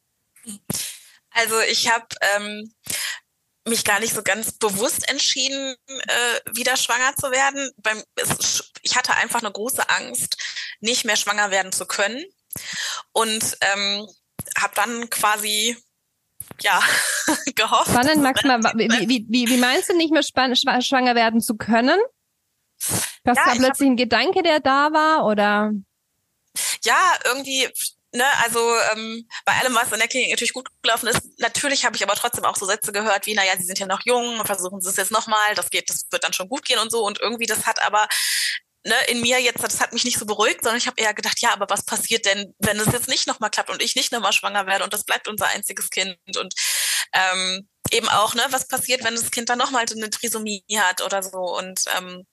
Also 1.32 1.56
ich 1.72 1.92
habe 1.92 2.06
ähm, 2.36 2.72
mich 3.66 3.86
gar 3.86 4.00
nicht 4.00 4.14
so 4.14 4.24
ganz 4.24 4.54
bewusst 4.54 5.10
entschieden, 5.10 5.76
äh, 5.88 6.56
wieder 6.56 6.76
schwanger 6.76 7.16
zu 7.16 7.32
werden. 7.32 7.72
Beim, 7.78 8.02
es, 8.16 8.72
ich 8.82 8.96
hatte 8.98 9.16
einfach 9.16 9.42
eine 9.42 9.52
große 9.52 9.90
Angst, 9.90 10.38
nicht 10.80 11.06
mehr 11.06 11.16
schwanger 11.16 11.52
werden 11.52 11.72
zu 11.72 11.86
können. 11.86 12.24
Und 13.14 13.58
ähm, 13.62 14.08
habe 14.60 14.76
dann 14.76 15.10
quasi 15.10 15.78
ja 16.62 16.82
gehofft. 17.56 17.90
Spannend, 17.90 18.22
Max, 18.22 18.44
mal, 18.44 18.62
wie, 18.76 18.90
wie, 19.08 19.26
wie, 19.30 19.48
wie 19.48 19.58
meinst 19.58 19.90
du 19.90 19.96
nicht 19.96 20.12
mehr 20.12 20.24
schwanger 20.24 21.16
werden 21.16 21.42
zu 21.42 21.56
können? 21.56 22.00
Was 23.24 23.38
ja, 23.38 23.46
da 23.46 23.56
plötzlich 23.56 23.90
ein 23.90 23.96
Gedanke, 23.98 24.44
der 24.44 24.60
da 24.60 24.92
war, 24.92 25.26
oder? 25.26 25.72
Ja, 26.84 27.14
irgendwie 27.24 27.70
ne, 28.14 28.26
also 28.44 28.60
ähm, 28.94 29.28
bei 29.46 29.54
allem, 29.54 29.76
was 29.76 29.92
in 29.92 30.00
der 30.00 30.08
Klinik 30.08 30.32
natürlich 30.32 30.54
gut 30.54 30.70
gelaufen 30.82 31.08
ist, 31.08 31.22
natürlich 31.40 31.86
habe 31.86 31.96
ich 31.96 32.04
aber 32.04 32.16
trotzdem 32.16 32.46
auch 32.46 32.56
so 32.56 32.66
Sätze 32.66 32.92
gehört 32.92 33.26
wie, 33.26 33.34
naja, 33.34 33.54
sie 33.58 33.66
sind 33.66 33.80
ja 33.80 33.88
noch 33.88 34.02
jung, 34.06 34.46
versuchen 34.46 34.82
sie 34.82 34.90
es 34.90 34.98
jetzt 34.98 35.12
nochmal, 35.12 35.56
das 35.56 35.70
geht, 35.70 35.90
das 35.90 36.06
wird 36.12 36.24
dann 36.24 36.34
schon 36.34 36.50
gut 36.50 36.66
gehen 36.66 36.80
und 36.80 36.92
so. 36.92 37.04
Und 37.06 37.20
irgendwie, 37.20 37.46
das 37.46 37.66
hat 37.66 37.82
aber 37.82 38.08
ne, 38.86 38.96
in 39.08 39.22
mir 39.22 39.42
jetzt, 39.42 39.64
das 39.64 39.82
hat 39.82 39.94
mich 39.94 40.06
nicht 40.06 40.20
so 40.20 40.26
beruhigt, 40.26 40.64
sondern 40.64 40.78
ich 40.78 40.88
habe 40.88 41.02
eher 41.02 41.14
gedacht, 41.14 41.40
ja, 41.42 41.54
aber 41.54 41.68
was 41.70 41.86
passiert 41.86 42.26
denn, 42.26 42.54
wenn 42.60 42.80
es 42.80 42.92
jetzt 42.92 43.10
nicht 43.10 43.28
nochmal 43.28 43.50
klappt 43.50 43.70
und 43.70 43.82
ich 43.82 43.96
nicht 43.96 44.12
nochmal 44.12 44.34
schwanger 44.34 44.68
werde 44.68 44.84
und 44.84 44.94
das 44.94 45.04
bleibt 45.04 45.28
unser 45.28 45.48
einziges 45.48 45.90
Kind 45.90 46.18
und 46.38 46.54
ähm, 47.14 47.68
eben 47.92 48.10
auch, 48.10 48.36
ne, 48.36 48.44
was 48.50 48.68
passiert, 48.68 49.04
wenn 49.04 49.16
das 49.16 49.32
Kind 49.32 49.50
dann 49.50 49.60
nochmal 49.60 49.88
so 49.88 49.96
eine 49.96 50.10
Trisomie 50.10 50.64
hat 50.78 51.02
oder 51.02 51.24
so 51.24 51.58
und 51.58 51.84
ähm, 51.98 52.26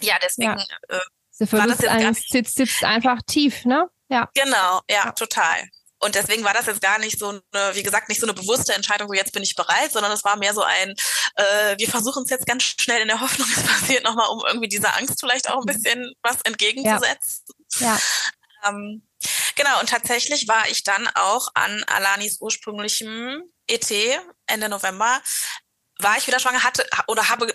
ja, 0.00 0.16
deswegen 0.22 0.58
ja. 0.58 0.66
Äh, 0.88 1.00
Der 1.40 1.46
Verlust 1.46 1.86
eines 1.86 2.20
sitzt, 2.28 2.56
sitzt 2.56 2.84
einfach 2.84 3.20
tief, 3.26 3.64
ne? 3.64 3.88
Ja. 4.12 4.28
Genau, 4.34 4.80
ja, 4.90 5.06
ja, 5.06 5.12
total. 5.12 5.68
Und 5.98 6.16
deswegen 6.16 6.42
war 6.42 6.52
das 6.52 6.66
jetzt 6.66 6.80
gar 6.82 6.98
nicht 6.98 7.18
so 7.18 7.28
eine, 7.28 7.74
wie 7.74 7.82
gesagt, 7.82 8.08
nicht 8.08 8.20
so 8.20 8.26
eine 8.26 8.34
bewusste 8.34 8.74
Entscheidung, 8.74 9.08
so 9.08 9.14
jetzt 9.14 9.32
bin 9.32 9.42
ich 9.44 9.54
bereit, 9.54 9.92
sondern 9.92 10.10
es 10.10 10.24
war 10.24 10.36
mehr 10.36 10.52
so 10.52 10.62
ein, 10.62 10.94
äh, 11.36 11.78
wir 11.78 11.88
versuchen 11.88 12.24
es 12.24 12.30
jetzt 12.30 12.44
ganz 12.44 12.64
schnell 12.64 13.00
in 13.02 13.08
der 13.08 13.20
Hoffnung, 13.20 13.48
es 13.56 13.62
passiert 13.62 14.04
nochmal, 14.04 14.28
um 14.28 14.42
irgendwie 14.46 14.68
dieser 14.68 14.96
Angst 14.96 15.20
vielleicht 15.20 15.48
auch 15.48 15.58
ein 15.58 15.64
mhm. 15.64 15.72
bisschen 15.72 16.12
was 16.22 16.38
entgegenzusetzen. 16.42 17.44
Ja. 17.78 17.94
ja. 17.94 18.68
Ähm, 18.68 19.06
genau, 19.54 19.80
und 19.80 19.88
tatsächlich 19.88 20.48
war 20.48 20.68
ich 20.68 20.82
dann 20.82 21.08
auch 21.14 21.48
an 21.54 21.84
Alanis 21.84 22.40
ursprünglichem 22.40 23.44
ET 23.68 23.90
Ende 24.46 24.68
November, 24.68 25.22
war 25.98 26.18
ich 26.18 26.26
wieder 26.26 26.40
schwanger, 26.40 26.64
hatte 26.64 26.84
oder 27.06 27.28
habe 27.28 27.54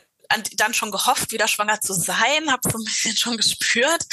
dann 0.56 0.74
schon 0.74 0.92
gehofft, 0.92 1.32
wieder 1.32 1.48
schwanger 1.48 1.80
zu 1.82 1.94
sein, 1.94 2.52
habe 2.52 2.70
so 2.70 2.78
ein 2.78 2.84
bisschen 2.84 3.16
schon 3.16 3.38
gespürt. 3.38 4.04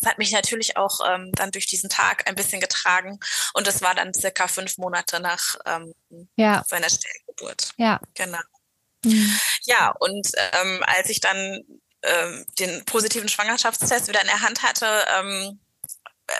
Das 0.00 0.10
hat 0.10 0.18
mich 0.18 0.32
natürlich 0.32 0.76
auch 0.76 1.00
ähm, 1.08 1.32
dann 1.32 1.50
durch 1.50 1.66
diesen 1.66 1.88
Tag 1.88 2.28
ein 2.28 2.34
bisschen 2.34 2.60
getragen. 2.60 3.18
Und 3.54 3.66
das 3.66 3.82
war 3.82 3.94
dann 3.94 4.14
circa 4.14 4.48
fünf 4.48 4.78
Monate 4.78 5.20
nach 5.20 5.56
ähm, 5.66 5.94
ja. 6.36 6.64
seiner 6.66 6.90
Stellgeburt. 6.90 7.72
Ja. 7.76 8.00
Genau. 8.14 8.38
Mhm. 9.04 9.38
Ja, 9.64 9.94
und 9.98 10.28
ähm, 10.52 10.82
als 10.86 11.08
ich 11.08 11.20
dann 11.20 11.60
ähm, 12.02 12.46
den 12.58 12.84
positiven 12.84 13.28
Schwangerschaftstest 13.28 14.08
wieder 14.08 14.20
in 14.20 14.26
der 14.26 14.42
Hand 14.42 14.62
hatte, 14.62 15.04
ähm, 15.18 15.60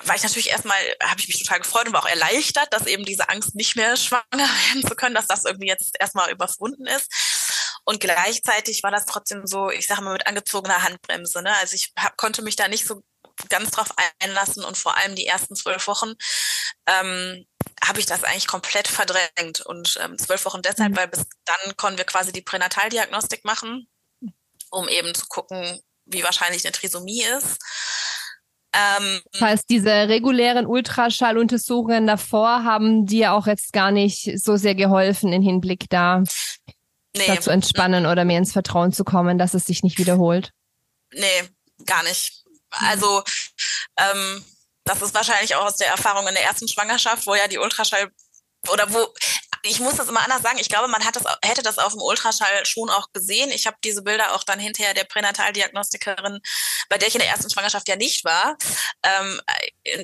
war 0.04 0.16
ich 0.16 0.22
natürlich 0.22 0.50
erstmal, 0.50 0.76
habe 1.02 1.20
ich 1.20 1.28
mich 1.28 1.38
total 1.38 1.60
gefreut 1.60 1.86
und 1.86 1.94
war 1.94 2.02
auch 2.02 2.08
erleichtert, 2.08 2.72
dass 2.72 2.86
eben 2.86 3.04
diese 3.04 3.28
Angst 3.28 3.54
nicht 3.54 3.74
mehr 3.74 3.96
schwanger 3.96 4.24
werden 4.32 4.86
zu 4.86 4.94
können, 4.94 5.14
dass 5.14 5.26
das 5.26 5.44
irgendwie 5.44 5.68
jetzt 5.68 5.96
erstmal 5.98 6.30
überwunden 6.30 6.86
ist. 6.86 7.08
Und 7.88 8.01
gleichzeitig 8.01 8.83
war 8.83 8.90
das 8.90 9.07
trotzdem 9.07 9.46
so, 9.46 9.70
ich 9.70 9.87
sage 9.87 10.03
mal, 10.03 10.12
mit 10.12 10.27
angezogener 10.27 10.83
Handbremse. 10.83 11.40
Ne? 11.40 11.57
Also 11.57 11.74
ich 11.74 11.90
hab, 11.98 12.18
konnte 12.18 12.42
mich 12.42 12.55
da 12.55 12.68
nicht 12.68 12.87
so 12.87 13.03
ganz 13.48 13.70
drauf 13.70 13.88
einlassen 14.20 14.62
und 14.62 14.77
vor 14.77 14.98
allem 14.98 15.14
die 15.14 15.27
ersten 15.27 15.57
zwölf 15.57 15.87
Wochen 15.87 16.12
ähm, 16.87 17.46
habe 17.83 17.98
ich 17.98 18.05
das 18.05 18.24
eigentlich 18.24 18.46
komplett 18.46 18.88
verdrängt. 18.88 19.62
Und 19.64 19.98
ähm, 20.03 20.18
zwölf 20.18 20.44
Wochen 20.44 20.61
deshalb, 20.61 20.90
mhm. 20.90 20.96
weil 20.98 21.09
bis 21.09 21.24
dann 21.46 21.77
konnten 21.79 21.96
wir 21.96 22.05
quasi 22.05 22.31
die 22.31 22.42
Pränataldiagnostik 22.42 23.46
machen, 23.46 23.88
um 24.70 24.87
eben 24.88 25.14
zu 25.14 25.24
gucken, 25.27 25.81
wie 26.05 26.22
wahrscheinlich 26.22 26.66
eine 26.66 26.72
Trisomie 26.72 27.22
ist. 27.22 27.57
Ähm, 28.74 29.22
das 29.33 29.40
heißt, 29.40 29.64
diese 29.70 29.90
regulären 29.90 30.66
Ultraschalluntersuchungen 30.66 32.07
davor 32.07 32.64
haben 32.64 33.07
dir 33.07 33.33
auch 33.33 33.46
jetzt 33.46 33.72
gar 33.72 33.92
nicht 33.92 34.38
so 34.38 34.57
sehr 34.59 34.74
geholfen 34.74 35.33
im 35.33 35.40
Hinblick 35.40 35.87
da 35.88 36.22
nee. 37.18 37.26
da 37.26 37.40
zu 37.40 37.50
entspannen 37.50 38.07
oder 38.07 38.24
mir 38.24 38.38
ins 38.38 38.52
Vertrauen 38.52 38.92
zu 38.92 39.04
kommen, 39.04 39.38
dass 39.38 39.54
es 39.54 39.64
sich 39.64 39.83
nicht 39.83 39.98
wiederholt? 39.98 40.52
Nee, 41.12 41.48
gar 41.85 42.02
nicht. 42.02 42.44
Also 42.70 43.22
ähm, 43.98 44.44
das 44.85 45.02
ist 45.02 45.14
wahrscheinlich 45.14 45.54
auch 45.54 45.66
aus 45.66 45.76
der 45.76 45.88
Erfahrung 45.88 46.26
in 46.28 46.35
der 46.35 46.44
ersten 46.44 46.68
Schwangerschaft, 46.68 47.26
wo 47.26 47.35
ja 47.35 47.48
die 47.48 47.59
Ultraschall 47.59 48.11
oder 48.70 48.92
wo 48.92 49.07
ich 49.62 49.81
muss 49.81 49.97
das 49.97 50.09
immer 50.09 50.23
anders 50.23 50.42
sagen. 50.42 50.59
Ich 50.61 50.68
glaube, 50.68 50.88
man 50.88 51.05
hat 51.05 51.16
das, 51.16 51.25
hätte 51.42 51.62
das 51.62 51.79
auf 51.79 51.92
dem 51.92 52.03
Ultraschall 52.03 52.64
schon 52.64 52.90
auch 52.90 53.12
gesehen. 53.12 53.51
Ich 53.51 53.66
habe 53.66 53.77
diese 53.85 54.03
Bilder 54.03 54.35
auch 54.35 54.44
dann 54.44 54.59
hinterher 54.59 54.94
der 54.94 55.05
Pränataldiagnostikerin, 55.05 56.40
bei 56.88 56.99
der 56.99 57.09
ich 57.09 57.14
in 57.14 57.21
der 57.21 57.29
ersten 57.29 57.51
Schwangerschaft 57.51 57.88
ja 57.88 57.97
nicht 57.97 58.25
war, 58.25 58.57
ähm, 59.03 59.40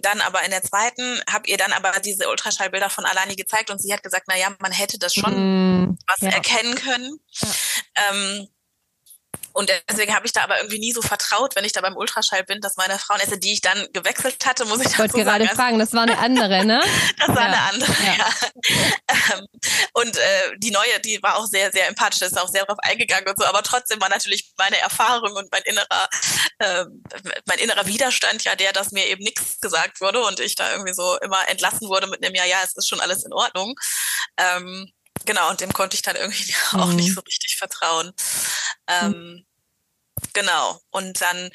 dann 0.02 0.20
aber 0.20 0.42
in 0.44 0.50
der 0.50 0.62
zweiten, 0.62 1.20
habe 1.30 1.48
ihr 1.48 1.56
dann 1.56 1.72
aber 1.72 2.00
diese 2.00 2.28
Ultraschallbilder 2.28 2.90
von 2.90 3.04
Alani 3.04 3.36
gezeigt 3.36 3.70
und 3.70 3.80
sie 3.80 3.92
hat 3.92 4.02
gesagt, 4.02 4.26
na 4.28 4.36
ja, 4.36 4.54
man 4.60 4.72
hätte 4.72 4.98
das 4.98 5.14
schon 5.14 5.82
mm, 5.84 5.98
was 6.06 6.20
ja. 6.20 6.30
erkennen 6.30 6.74
können. 6.74 7.18
Ja. 7.30 7.48
Ähm, 8.10 8.48
Und 9.54 9.70
deswegen 9.88 10.14
habe 10.14 10.26
ich 10.26 10.32
da 10.32 10.42
aber 10.42 10.58
irgendwie 10.58 10.80
nie 10.80 10.92
so 10.92 11.00
vertraut, 11.00 11.54
wenn 11.56 11.64
ich 11.64 11.72
da 11.72 11.80
beim 11.80 11.96
Ultraschall 11.96 12.42
bin, 12.44 12.60
dass 12.60 12.76
meine 12.76 12.98
Frauenärztin, 12.98 13.40
die 13.40 13.52
ich 13.54 13.60
dann 13.60 13.86
gewechselt 13.92 14.44
hatte, 14.44 14.64
muss 14.66 14.80
ich 14.80 14.88
Ich 14.88 14.98
wollte 14.98 15.14
gerade 15.14 15.44
sagen, 15.46 15.56
fragen, 15.56 15.78
das 15.78 15.92
war 15.92 16.02
eine 16.02 16.18
andere, 16.18 16.64
ne? 16.64 16.80
das 17.18 17.28
war 17.28 17.36
Ja. 17.36 17.42
eine 17.46 17.60
andere, 17.60 17.92
Ja. 18.04 18.14
ja. 18.18 18.30
Ähm, 19.36 19.46
und 19.92 20.16
äh, 20.16 20.42
die 20.58 20.70
neue, 20.72 21.00
die 21.04 21.22
war 21.22 21.36
auch 21.36 21.46
sehr, 21.46 21.70
sehr 21.70 21.86
empathisch, 21.88 22.20
ist 22.22 22.38
auch 22.38 22.48
sehr 22.48 22.64
drauf 22.64 22.78
eingegangen 22.82 23.28
und 23.28 23.38
so, 23.38 23.46
aber 23.46 23.62
trotzdem 23.62 24.00
war 24.00 24.08
natürlich 24.08 24.52
meine 24.58 24.78
Erfahrung 24.78 25.32
und 25.36 25.50
mein 25.52 25.62
innerer, 25.62 26.08
äh, 26.58 26.84
mein 27.46 27.58
innerer 27.58 27.86
Widerstand 27.86 28.42
ja 28.44 28.56
der, 28.56 28.72
dass 28.72 28.90
mir 28.90 29.06
eben 29.06 29.22
nichts 29.22 29.60
gesagt 29.60 30.00
wurde 30.00 30.20
und 30.24 30.40
ich 30.40 30.56
da 30.56 30.72
irgendwie 30.72 30.94
so 30.94 31.16
immer 31.20 31.48
entlassen 31.48 31.88
wurde 31.88 32.08
mit 32.08 32.24
einem 32.24 32.34
Ja, 32.34 32.44
ja, 32.44 32.58
es 32.64 32.74
ist 32.76 32.88
schon 32.88 33.00
alles 33.00 33.24
in 33.24 33.32
Ordnung. 33.32 33.74
Ähm, 34.36 34.90
genau, 35.26 35.50
und 35.50 35.60
dem 35.60 35.72
konnte 35.72 35.94
ich 35.96 36.02
dann 36.02 36.16
irgendwie 36.16 36.54
auch 36.72 36.86
Mhm. 36.88 36.96
nicht 36.96 37.14
so 37.14 37.20
richtig 37.20 37.56
vertrauen. 37.56 38.12
Ähm, 38.88 39.44
Genau. 40.32 40.80
Und 40.90 41.20
dann 41.20 41.50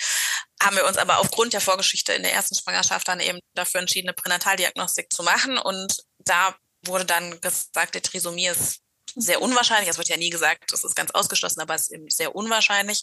haben 0.62 0.76
wir 0.76 0.86
uns 0.86 0.98
aber 0.98 1.20
aufgrund 1.20 1.54
der 1.54 1.62
Vorgeschichte 1.62 2.14
in 2.14 2.24
der 2.24 2.34
ersten 2.34 2.56
Schwangerschaft 2.56 3.08
dann 3.08 3.20
eben 3.22 3.40
dafür 3.56 3.80
entschieden, 3.80 4.10
eine 4.10 4.14
Pränataldiagnostik 4.16 5.12
zu 5.12 5.24
machen. 5.24 5.58
Und 5.58 6.04
da 6.20 6.56
wurde 6.86 7.06
dann 7.06 7.40
gesagt, 7.42 7.96
die 7.96 8.02
Trisomie 8.02 8.48
ist 8.48 8.82
sehr 9.16 9.42
unwahrscheinlich. 9.42 9.90
Es 9.90 9.98
wird 9.98 10.10
ja 10.10 10.18
nie 10.18 10.30
gesagt, 10.30 10.72
es 10.74 10.84
ist 10.84 10.96
ganz 10.96 11.12
ausgeschlossen, 11.12 11.62
aber 11.62 11.76
es 11.76 11.84
ist 11.84 11.92
eben 11.94 12.10
sehr 12.10 12.36
unwahrscheinlich. 12.36 13.02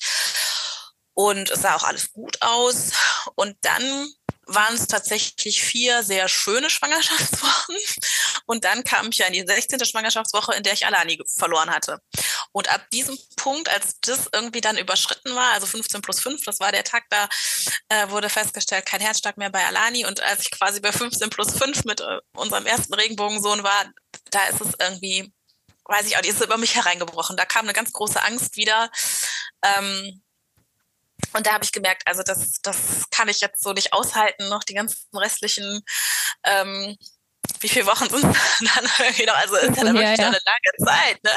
Und 1.14 1.50
es 1.50 1.62
sah 1.62 1.74
auch 1.76 1.84
alles 1.84 2.12
gut 2.12 2.40
aus. 2.42 2.90
Und 3.34 3.56
dann 3.62 4.12
waren 4.46 4.74
es 4.74 4.86
tatsächlich 4.86 5.62
vier 5.62 6.02
sehr 6.02 6.28
schöne 6.28 6.70
Schwangerschaftswochen. 6.70 7.76
Und 8.46 8.64
dann 8.64 8.84
kam 8.84 9.08
ich 9.10 9.18
ja 9.18 9.26
in 9.26 9.32
die 9.32 9.44
16. 9.44 9.84
Schwangerschaftswoche, 9.84 10.54
in 10.54 10.62
der 10.62 10.72
ich 10.72 10.86
Alani 10.86 11.20
verloren 11.26 11.70
hatte. 11.70 11.98
Und 12.52 12.68
ab 12.68 12.88
diesem 12.92 13.18
Punkt, 13.36 13.68
als 13.68 14.00
das 14.00 14.28
irgendwie 14.32 14.60
dann 14.60 14.78
überschritten 14.78 15.34
war, 15.34 15.52
also 15.52 15.66
15 15.66 16.00
plus 16.00 16.20
5, 16.20 16.44
das 16.44 16.60
war 16.60 16.70
der 16.70 16.84
Tag, 16.84 17.04
da 17.10 17.28
äh, 17.88 18.08
wurde 18.10 18.28
festgestellt, 18.28 18.86
kein 18.86 19.00
Herzschlag 19.00 19.36
mehr 19.36 19.50
bei 19.50 19.64
Alani. 19.66 20.06
Und 20.06 20.20
als 20.20 20.42
ich 20.42 20.50
quasi 20.52 20.80
bei 20.80 20.92
15 20.92 21.28
plus 21.28 21.52
5 21.52 21.84
mit 21.84 22.00
äh, 22.00 22.18
unserem 22.34 22.66
ersten 22.66 22.94
Regenbogensohn 22.94 23.64
war, 23.64 23.90
da 24.30 24.46
ist 24.46 24.60
es 24.60 24.74
irgendwie, 24.78 25.32
weiß 25.86 26.06
ich 26.06 26.16
auch, 26.16 26.22
die 26.22 26.28
ist 26.28 26.42
über 26.42 26.56
mich 26.56 26.76
hereingebrochen. 26.76 27.36
Da 27.36 27.44
kam 27.44 27.66
eine 27.66 27.72
ganz 27.72 27.92
große 27.92 28.22
Angst 28.22 28.56
wieder. 28.56 28.90
Ähm, 29.62 30.22
und 31.34 31.46
da 31.46 31.52
habe 31.52 31.64
ich 31.64 31.72
gemerkt, 31.72 32.02
also 32.06 32.22
das, 32.22 32.60
das 32.62 32.76
kann 33.10 33.28
ich 33.28 33.40
jetzt 33.40 33.62
so 33.62 33.72
nicht 33.72 33.92
aushalten, 33.92 34.48
noch 34.48 34.64
die 34.64 34.74
ganzen 34.74 34.98
restlichen, 35.14 35.82
ähm, 36.44 36.96
wie 37.60 37.68
viele 37.68 37.86
Wochen 37.86 38.08
sind 38.08 38.22
dann 38.24 38.90
irgendwie 38.98 39.24
noch? 39.26 39.36
Also 39.36 39.56
ist 39.56 39.76
ja 39.76 39.84
dann 39.84 39.96
Ja, 39.96 40.02
wirklich 40.02 40.18
ja. 40.18 40.30
noch 40.30 40.36
eine 40.36 40.40
lange 40.44 40.90
Zeit, 40.90 41.24
ne? 41.24 41.30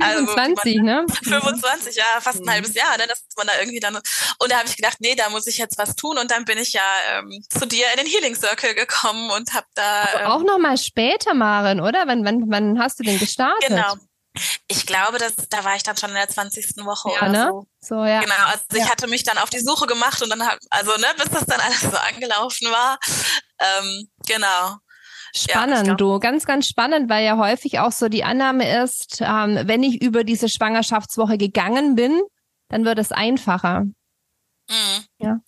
Also, 0.00 0.26
25, 0.26 0.82
ne? 0.82 1.06
25, 1.24 1.96
ja, 1.96 2.04
fast 2.20 2.38
ein 2.40 2.44
Mhm. 2.44 2.50
halbes 2.50 2.74
Jahr, 2.74 2.96
ne, 2.98 3.06
dass 3.06 3.24
man 3.36 3.46
da 3.46 3.54
irgendwie 3.58 3.80
dann. 3.80 3.96
Und 3.96 4.52
da 4.52 4.58
habe 4.58 4.68
ich 4.68 4.76
gedacht, 4.76 4.98
nee, 5.00 5.14
da 5.14 5.30
muss 5.30 5.46
ich 5.46 5.58
jetzt 5.58 5.78
was 5.78 5.96
tun. 5.96 6.18
Und 6.18 6.30
dann 6.30 6.44
bin 6.44 6.58
ich 6.58 6.72
ja 6.74 6.82
ähm, 7.12 7.42
zu 7.50 7.66
dir 7.66 7.86
in 7.92 7.98
den 8.04 8.06
Healing 8.06 8.34
Circle 8.36 8.74
gekommen 8.74 9.30
und 9.30 9.52
habe 9.54 9.66
da. 9.74 10.06
Ähm, 10.20 10.26
auch 10.26 10.42
noch 10.44 10.58
mal 10.58 10.76
später, 10.76 11.34
Maren, 11.34 11.80
oder? 11.80 12.06
Wann, 12.06 12.24
wann, 12.24 12.44
wann 12.50 12.78
hast 12.78 13.00
du 13.00 13.04
denn 13.04 13.18
gestartet? 13.18 13.68
genau. 13.68 13.94
Ich 14.68 14.86
glaube, 14.86 15.18
dass 15.18 15.34
da 15.50 15.64
war 15.64 15.76
ich 15.76 15.82
dann 15.82 15.96
schon 15.96 16.10
in 16.10 16.16
der 16.16 16.28
20. 16.28 16.84
Woche 16.84 17.10
Ja, 17.12 17.18
oder 17.22 17.28
ne? 17.28 17.48
so. 17.50 17.66
So, 17.80 18.04
ja. 18.04 18.20
Genau, 18.20 18.34
also 18.46 18.62
ich 18.72 18.78
Ja. 18.78 18.90
hatte 18.90 19.06
mich 19.08 19.22
dann 19.24 19.38
auf 19.38 19.50
die 19.50 19.60
Suche 19.60 19.86
gemacht 19.86 20.22
und 20.22 20.30
dann 20.30 20.46
hab, 20.46 20.58
also 20.70 20.92
ne, 20.96 21.06
bis 21.16 21.30
das 21.30 21.46
dann 21.46 21.60
alles 21.60 21.80
so 21.80 21.96
angelaufen 21.96 22.70
war. 22.70 22.98
Ähm, 23.58 24.08
genau. 24.26 24.76
Spannend, 25.36 25.84
glaub- 25.84 25.98
du. 25.98 26.18
Ganz, 26.20 26.46
ganz 26.46 26.66
spannend, 26.68 27.10
weil 27.10 27.24
ja 27.24 27.36
häufig 27.36 27.78
auch 27.80 27.92
so 27.92 28.08
die 28.08 28.24
Annahme 28.24 28.82
ist, 28.82 29.20
ähm, 29.20 29.60
wenn 29.64 29.82
ich 29.82 30.00
über 30.02 30.24
diese 30.24 30.48
Schwangerschaftswoche 30.48 31.36
gegangen 31.38 31.94
bin, 31.96 32.20
dann 32.68 32.84
wird 32.84 32.98
es 32.98 33.12
einfacher. 33.12 33.80
Mhm. 34.70 35.04
Ja. 35.18 35.38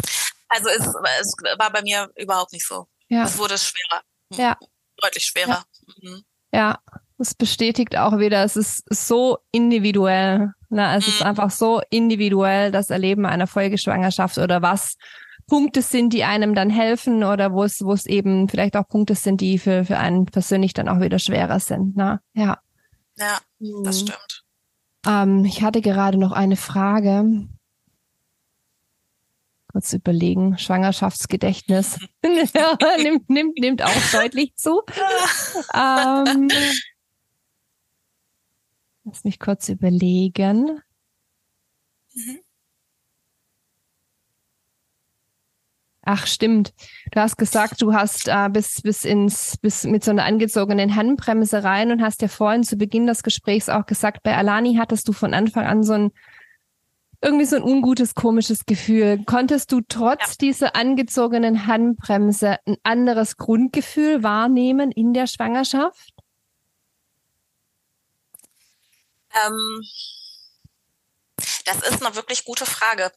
Also 0.49 0.69
es, 0.69 0.87
es 1.21 1.35
war 1.59 1.71
bei 1.71 1.83
mir 1.83 2.11
überhaupt 2.17 2.53
nicht 2.53 2.67
so. 2.67 2.89
Ja, 3.09 3.25
Es 3.25 3.39
wurde 3.39 3.57
schwerer. 3.59 4.03
Ja. 4.33 4.59
Deutlich 4.97 5.25
schwerer. 5.27 5.65
Mhm. 6.03 6.25
ja. 6.53 6.79
Das 7.21 7.35
bestätigt 7.35 7.99
auch 7.99 8.19
wieder, 8.19 8.43
es 8.45 8.57
ist 8.57 8.83
so 8.89 9.37
individuell. 9.53 10.53
Ne? 10.71 10.97
Es 10.97 11.07
ist 11.07 11.21
Mhm. 11.21 11.27
einfach 11.27 11.51
so 11.51 11.83
individuell, 11.91 12.71
das 12.73 12.89
Erleben 12.89 13.27
einer 13.27 13.47
Folgeschwangerschaft 13.47 14.39
oder 14.39 14.63
was 14.63 14.97
Punkte 15.47 15.83
sind, 15.83 16.15
die 16.15 16.25
einem 16.25 16.55
dann 16.55 16.71
helfen 16.71 17.23
oder 17.23 17.53
wo 17.53 17.63
es, 17.63 17.85
wo 17.85 17.93
es 17.93 18.07
eben 18.07 18.49
vielleicht 18.49 18.75
auch 18.75 18.89
Punkte 18.89 19.15
sind, 19.17 19.43
die 19.43 19.59
für, 19.59 19.85
für 19.85 19.99
einen 19.99 20.25
persönlich 20.25 20.73
dann 20.73 20.89
auch 20.89 21.01
wieder 21.01 21.19
schwerer 21.19 21.61
sind. 21.61 21.95
Ne? 21.95 22.21
Ja. 22.33 22.59
Ja, 23.17 23.39
das 23.85 24.01
Mhm. 24.01 24.07
stimmt. 24.07 24.45
Ähm, 25.07 25.45
ich 25.45 25.63
hatte 25.63 25.83
gerade 25.83 26.17
noch 26.17 26.33
eine 26.33 26.57
Frage. 26.57 27.47
Kurz 29.71 29.93
überlegen. 29.93 30.57
Schwangerschaftsgedächtnis 30.57 31.99
nimmt, 33.03 33.29
nimmt, 33.29 33.59
nimmt 33.59 33.83
auch 33.85 34.11
deutlich 34.11 34.55
zu. 34.57 34.81
Ähm, 35.75 36.49
lass 39.11 39.25
mich 39.25 39.39
kurz 39.41 39.69
überlegen. 39.69 40.81
Mhm. 42.15 42.41
Ach, 46.03 46.27
stimmt. 46.27 46.73
Du 47.13 47.21
hast 47.21 47.37
gesagt, 47.37 47.83
du 47.83 47.93
hast 47.93 48.27
äh, 48.29 48.49
bis, 48.49 48.81
bis 48.83 49.05
ins, 49.05 49.59
bis 49.59 49.85
mit 49.85 50.03
so 50.03 50.11
einer 50.13 50.25
angezogenen 50.25 50.97
Handbremse 50.97 51.63
rein 51.63 51.91
und 51.93 52.03
hast 52.03 52.23
ja 52.23 52.29
vorhin 52.29 52.63
zu 52.63 52.77
Beginn 52.77 53.07
des 53.07 53.23
Gesprächs 53.23 53.69
auch 53.69 53.85
gesagt, 53.85 54.23
bei 54.23 54.35
Alani 54.37 54.77
hattest 54.77 55.07
du 55.09 55.13
von 55.13 55.35
Anfang 55.35 55.67
an 55.67 55.83
so 55.83 55.93
ein, 55.93 56.11
irgendwie 57.21 57.45
so 57.45 57.57
ein 57.57 57.63
ungutes, 57.63 58.15
komisches 58.15 58.65
Gefühl. 58.65 59.23
Konntest 59.27 59.73
du 59.73 59.83
trotz 59.87 60.21
Ja. 60.21 60.35
dieser 60.41 60.75
angezogenen 60.75 61.67
Handbremse 61.67 62.57
ein 62.65 62.77
anderes 62.83 63.37
Grundgefühl 63.37 64.23
wahrnehmen 64.23 64.91
in 64.93 65.13
der 65.13 65.27
Schwangerschaft? 65.27 66.10
Ähm, 69.45 69.83
das 71.65 71.77
ist 71.89 72.05
eine 72.05 72.15
wirklich 72.15 72.45
gute 72.45 72.67
Frage. 72.67 73.13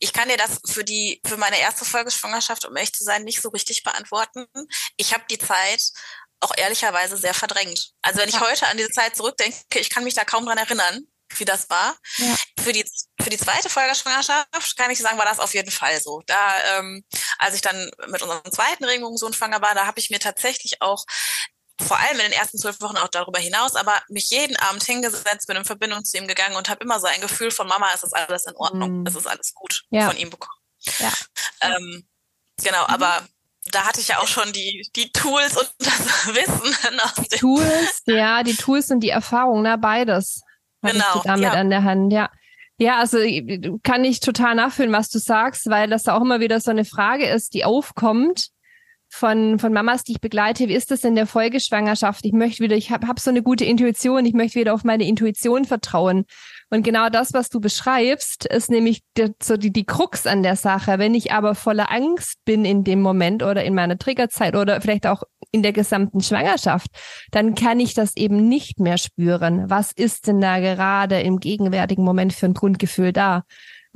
Ich 0.00 0.12
kann 0.12 0.28
dir 0.28 0.36
das 0.36 0.60
für 0.64 0.84
die, 0.84 1.20
für 1.26 1.36
meine 1.36 1.58
erste 1.58 1.84
Folge 1.84 2.10
Schwangerschaft, 2.10 2.64
um 2.64 2.76
ehrlich 2.76 2.92
zu 2.92 3.04
sein, 3.04 3.24
nicht 3.24 3.42
so 3.42 3.48
richtig 3.48 3.82
beantworten. 3.82 4.46
Ich 4.96 5.12
habe 5.12 5.24
die 5.28 5.38
Zeit 5.38 5.82
auch 6.40 6.52
ehrlicherweise 6.56 7.16
sehr 7.16 7.34
verdrängt. 7.34 7.92
Also 8.02 8.20
wenn 8.20 8.28
ich 8.28 8.40
heute 8.40 8.68
an 8.68 8.76
diese 8.76 8.90
Zeit 8.90 9.16
zurückdenke, 9.16 9.80
ich 9.80 9.90
kann 9.90 10.04
mich 10.04 10.14
da 10.14 10.24
kaum 10.24 10.46
dran 10.46 10.58
erinnern, 10.58 11.04
wie 11.36 11.44
das 11.44 11.68
war. 11.68 11.96
Ja. 12.16 12.36
Für 12.60 12.72
die, 12.72 12.84
für 13.20 13.30
die 13.30 13.38
zweite 13.38 13.68
Folge 13.68 13.94
Schwangerschaft 13.94 14.76
kann 14.76 14.90
ich 14.90 14.98
sagen, 14.98 15.18
war 15.18 15.24
das 15.24 15.40
auf 15.40 15.54
jeden 15.54 15.70
Fall 15.70 16.00
so. 16.00 16.22
Da, 16.26 16.78
ähm, 16.78 17.04
als 17.38 17.54
ich 17.54 17.60
dann 17.60 17.90
mit 18.06 18.22
unserem 18.22 18.50
zweiten 18.52 18.84
Regenbogensohn 18.84 19.34
schwanger 19.34 19.60
war, 19.60 19.74
da 19.74 19.86
habe 19.86 20.00
ich 20.00 20.10
mir 20.10 20.20
tatsächlich 20.20 20.80
auch 20.80 21.04
vor 21.80 21.98
allem 21.98 22.16
in 22.18 22.30
den 22.30 22.32
ersten 22.32 22.58
zwölf 22.58 22.80
Wochen 22.80 22.96
auch 22.96 23.08
darüber 23.08 23.38
hinaus, 23.38 23.74
aber 23.76 23.92
mich 24.08 24.30
jeden 24.30 24.56
Abend 24.56 24.82
hingesetzt, 24.82 25.46
bin 25.46 25.56
in 25.56 25.64
Verbindung 25.64 26.04
zu 26.04 26.18
ihm 26.18 26.26
gegangen 26.26 26.56
und 26.56 26.68
habe 26.68 26.82
immer 26.84 26.98
so 27.00 27.06
ein 27.06 27.20
Gefühl 27.20 27.50
von 27.50 27.68
Mama, 27.68 27.86
es 27.94 28.02
ist 28.02 28.14
alles 28.14 28.46
in 28.46 28.56
Ordnung, 28.56 29.00
Mhm. 29.00 29.06
es 29.06 29.14
ist 29.14 29.26
alles 29.26 29.54
gut 29.54 29.84
Ja. 29.90 30.08
von 30.08 30.16
ihm 30.16 30.30
bekommen. 30.30 30.58
Ja. 30.98 31.12
Ähm, 31.60 32.06
genau, 32.62 32.84
aber 32.86 33.22
da 33.70 33.86
hatte 33.86 34.00
ich 34.00 34.08
ja 34.08 34.18
auch 34.18 34.26
schon 34.26 34.52
die, 34.52 34.88
die 34.96 35.12
Tools 35.12 35.56
und 35.56 35.70
das 35.78 36.26
Wissen 36.34 37.00
aus 37.00 37.14
dem 37.14 37.38
Tools, 37.38 38.02
ja, 38.06 38.42
die 38.42 38.56
Tools 38.56 38.90
und 38.90 39.00
die 39.00 39.10
Erfahrung, 39.10 39.62
ne, 39.62 39.78
beides. 39.78 40.40
Genau, 40.82 41.22
damit 41.24 41.42
ja. 41.44 41.52
an 41.52 41.70
der 41.70 41.82
Hand, 41.84 42.12
ja. 42.12 42.30
Ja, 42.80 42.98
also 42.98 43.18
äh, 43.18 43.72
kann 43.82 44.04
ich 44.04 44.20
total 44.20 44.54
nachfühlen, 44.54 44.92
was 44.92 45.08
du 45.10 45.18
sagst, 45.18 45.68
weil 45.68 45.88
das 45.90 46.06
auch 46.06 46.20
immer 46.20 46.38
wieder 46.38 46.60
so 46.60 46.70
eine 46.70 46.84
Frage 46.84 47.28
ist, 47.28 47.54
die 47.54 47.64
aufkommt 47.64 48.50
von, 49.08 49.58
von 49.58 49.72
Mamas, 49.72 50.04
die 50.04 50.12
ich 50.12 50.20
begleite. 50.20 50.68
Wie 50.68 50.74
ist 50.74 50.90
das 50.90 51.04
in 51.04 51.14
der 51.14 51.26
Folgeschwangerschaft? 51.26 52.24
Ich 52.24 52.32
möchte 52.32 52.62
wieder, 52.62 52.76
ich 52.76 52.90
habe 52.90 53.08
hab 53.08 53.18
so 53.20 53.30
eine 53.30 53.42
gute 53.42 53.64
Intuition, 53.64 54.24
ich 54.26 54.34
möchte 54.34 54.60
wieder 54.60 54.74
auf 54.74 54.84
meine 54.84 55.06
Intuition 55.06 55.64
vertrauen. 55.64 56.24
Und 56.70 56.82
genau 56.82 57.08
das, 57.08 57.32
was 57.32 57.48
du 57.48 57.60
beschreibst, 57.60 58.44
ist 58.44 58.70
nämlich 58.70 59.02
die, 59.16 59.32
so 59.42 59.56
die, 59.56 59.72
die 59.72 59.86
Krux 59.86 60.26
an 60.26 60.42
der 60.42 60.56
Sache. 60.56 60.98
Wenn 60.98 61.14
ich 61.14 61.32
aber 61.32 61.54
voller 61.54 61.90
Angst 61.90 62.36
bin 62.44 62.66
in 62.66 62.84
dem 62.84 63.00
Moment 63.00 63.42
oder 63.42 63.64
in 63.64 63.74
meiner 63.74 63.98
Triggerzeit 63.98 64.54
oder 64.54 64.80
vielleicht 64.80 65.06
auch 65.06 65.22
in 65.50 65.62
der 65.62 65.72
gesamten 65.72 66.20
Schwangerschaft, 66.20 66.90
dann 67.30 67.54
kann 67.54 67.80
ich 67.80 67.94
das 67.94 68.16
eben 68.16 68.48
nicht 68.48 68.80
mehr 68.80 68.98
spüren. 68.98 69.70
Was 69.70 69.92
ist 69.92 70.26
denn 70.26 70.42
da 70.42 70.58
gerade 70.58 71.20
im 71.20 71.40
gegenwärtigen 71.40 72.04
Moment 72.04 72.34
für 72.34 72.46
ein 72.46 72.54
Grundgefühl 72.54 73.14
da? 73.14 73.44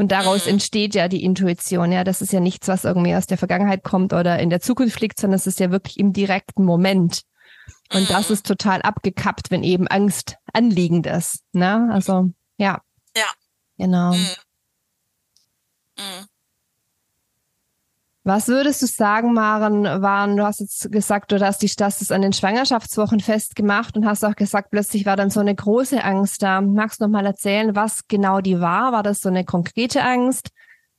Und 0.03 0.11
daraus 0.11 0.47
Mhm. 0.47 0.55
entsteht 0.55 0.97
ja 0.97 1.07
die 1.07 1.23
Intuition. 1.23 1.93
Ja, 1.93 2.03
das 2.03 2.23
ist 2.23 2.33
ja 2.33 2.41
nichts, 2.41 2.67
was 2.67 2.85
irgendwie 2.85 3.15
aus 3.15 3.29
der 3.29 3.39
Vergangenheit 3.39 3.85
kommt 3.85 4.13
oder 4.13 4.41
in 4.41 4.51
der 4.51 4.61
Zukunft 4.61 5.01
liegt, 5.01 5.21
sondern 5.21 5.37
es 5.37 5.47
ist 5.47 5.61
ja 5.61 5.71
wirklich 5.71 5.97
im 5.97 6.13
direkten 6.13 6.65
Moment. 6.65 7.23
Und 7.95 8.11
das 8.11 8.29
Mhm. 8.29 8.33
ist 8.35 8.47
total 8.47 8.83
abgekappt, 8.83 9.53
wenn 9.53 9.63
eben 9.63 9.87
Angst 9.87 10.39
anliegend 10.53 11.07
ist. 11.07 11.45
Ne? 11.53 11.89
Also, 11.93 12.31
ja. 12.57 12.81
Ja. 13.17 13.27
Genau. 13.79 14.15
Mhm. 14.15 14.27
Mhm. 15.99 16.27
Was 18.25 18.47
würdest 18.47 18.81
du 18.83 18.87
sagen, 18.87 19.33
Maren, 19.33 19.83
waren, 19.83 20.37
du 20.37 20.45
hast 20.45 20.61
jetzt 20.61 20.93
gesagt, 20.93 21.33
du 21.33 21.41
hast 21.41 21.63
dich 21.63 21.75
das 21.75 22.13
an 22.13 22.23
den 22.23 22.33
Schwangerschaftswochen 22.33 23.19
festgemacht 23.19 23.97
und 23.97 24.07
hast 24.07 24.25
auch 24.25 24.37
gesagt, 24.37 24.71
plötzlich 24.71 25.07
war 25.07 25.17
dann 25.17 25.31
so 25.31 25.41
eine 25.41 25.57
große 25.57 26.05
Angst 26.05 26.41
da. 26.41 26.61
Magst 26.61 27.01
du 27.01 27.05
noch 27.05 27.11
mal 27.11 27.27
erzählen, 27.27 27.75
was 27.75 28.07
genau 28.07 28.41
die 28.41 28.61
war? 28.61 28.93
War 28.93 29.03
das 29.03 29.21
so 29.21 29.29
eine 29.29 29.45
konkrete 29.45 30.05
Angst? 30.05 30.51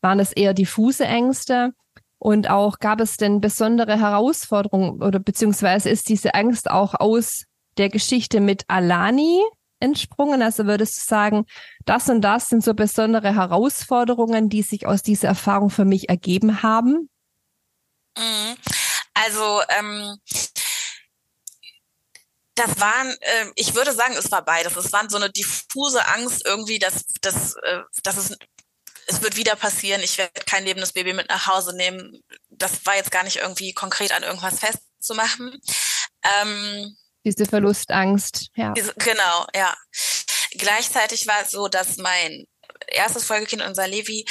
Waren 0.01 0.17
das 0.17 0.33
eher 0.33 0.53
diffuse 0.53 1.05
Ängste? 1.05 1.71
Und 2.19 2.49
auch 2.49 2.79
gab 2.79 2.99
es 2.99 3.15
denn 3.15 3.39
besondere 3.39 3.97
Herausforderungen 3.97 5.01
oder 5.01 5.19
beziehungsweise 5.19 5.89
ist 5.89 6.09
diese 6.09 6.33
Angst 6.33 6.69
auch 6.69 6.93
aus 6.93 7.45
der 7.77 7.87
Geschichte 7.87 8.41
mit 8.41 8.65
Alani 8.67 9.41
entsprungen? 9.79 10.41
Also 10.41 10.65
würdest 10.65 10.97
du 10.97 11.05
sagen, 11.05 11.45
das 11.85 12.09
und 12.09 12.19
das 12.19 12.49
sind 12.49 12.65
so 12.65 12.73
besondere 12.73 13.33
Herausforderungen, 13.33 14.49
die 14.49 14.61
sich 14.61 14.87
aus 14.87 15.03
dieser 15.03 15.29
Erfahrung 15.29 15.69
für 15.69 15.85
mich 15.85 16.09
ergeben 16.09 16.63
haben? 16.63 17.09
Mhm. 18.17 18.57
Also 19.13 19.61
ähm, 19.69 20.17
das 22.55 22.79
waren, 22.79 23.09
äh, 23.21 23.45
ich 23.55 23.73
würde 23.73 23.93
sagen, 23.93 24.15
es 24.15 24.31
war 24.31 24.43
beides. 24.43 24.75
Es 24.75 24.91
war 24.91 25.09
so 25.09 25.17
eine 25.17 25.31
diffuse 25.31 26.05
Angst 26.07 26.43
irgendwie, 26.45 26.79
dass, 26.79 27.05
dass, 27.21 27.55
äh, 27.55 27.81
dass 28.03 28.17
es, 28.17 28.37
es 29.07 29.21
wird 29.21 29.35
wieder 29.35 29.55
passieren, 29.55 30.01
ich 30.01 30.17
werde 30.17 30.41
kein 30.45 30.63
lebendes 30.63 30.93
Baby 30.93 31.13
mit 31.13 31.29
nach 31.29 31.47
Hause 31.47 31.75
nehmen. 31.75 32.21
Das 32.49 32.85
war 32.85 32.95
jetzt 32.95 33.11
gar 33.11 33.23
nicht 33.23 33.37
irgendwie 33.37 33.73
konkret 33.73 34.11
an 34.11 34.23
irgendwas 34.23 34.59
festzumachen. 34.59 35.59
Ähm, 36.41 36.95
diese 37.25 37.45
Verlustangst, 37.45 38.49
ja. 38.55 38.73
Diese, 38.73 38.93
genau, 38.95 39.47
ja. 39.55 39.75
Gleichzeitig 40.51 41.25
war 41.25 41.41
es 41.41 41.51
so, 41.51 41.67
dass 41.67 41.97
mein 41.97 42.45
erstes 42.87 43.23
Folgekind, 43.23 43.61
unser 43.63 43.87
Levi, 43.87 44.25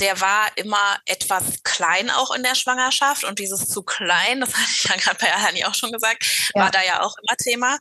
der 0.00 0.20
war 0.20 0.46
immer 0.56 0.98
etwas 1.06 1.62
klein 1.64 2.10
auch 2.10 2.34
in 2.34 2.42
der 2.42 2.54
Schwangerschaft 2.54 3.24
und 3.24 3.38
dieses 3.38 3.68
zu 3.68 3.82
klein, 3.82 4.40
das 4.40 4.50
hatte 4.54 4.70
ich 4.70 4.84
ja 4.84 4.96
gerade 4.96 5.18
bei 5.20 5.32
Alani 5.32 5.64
auch 5.64 5.74
schon 5.74 5.92
gesagt, 5.92 6.24
ja. 6.54 6.62
war 6.62 6.70
da 6.70 6.82
ja 6.82 7.02
auch 7.02 7.14
immer 7.18 7.36
Thema. 7.36 7.78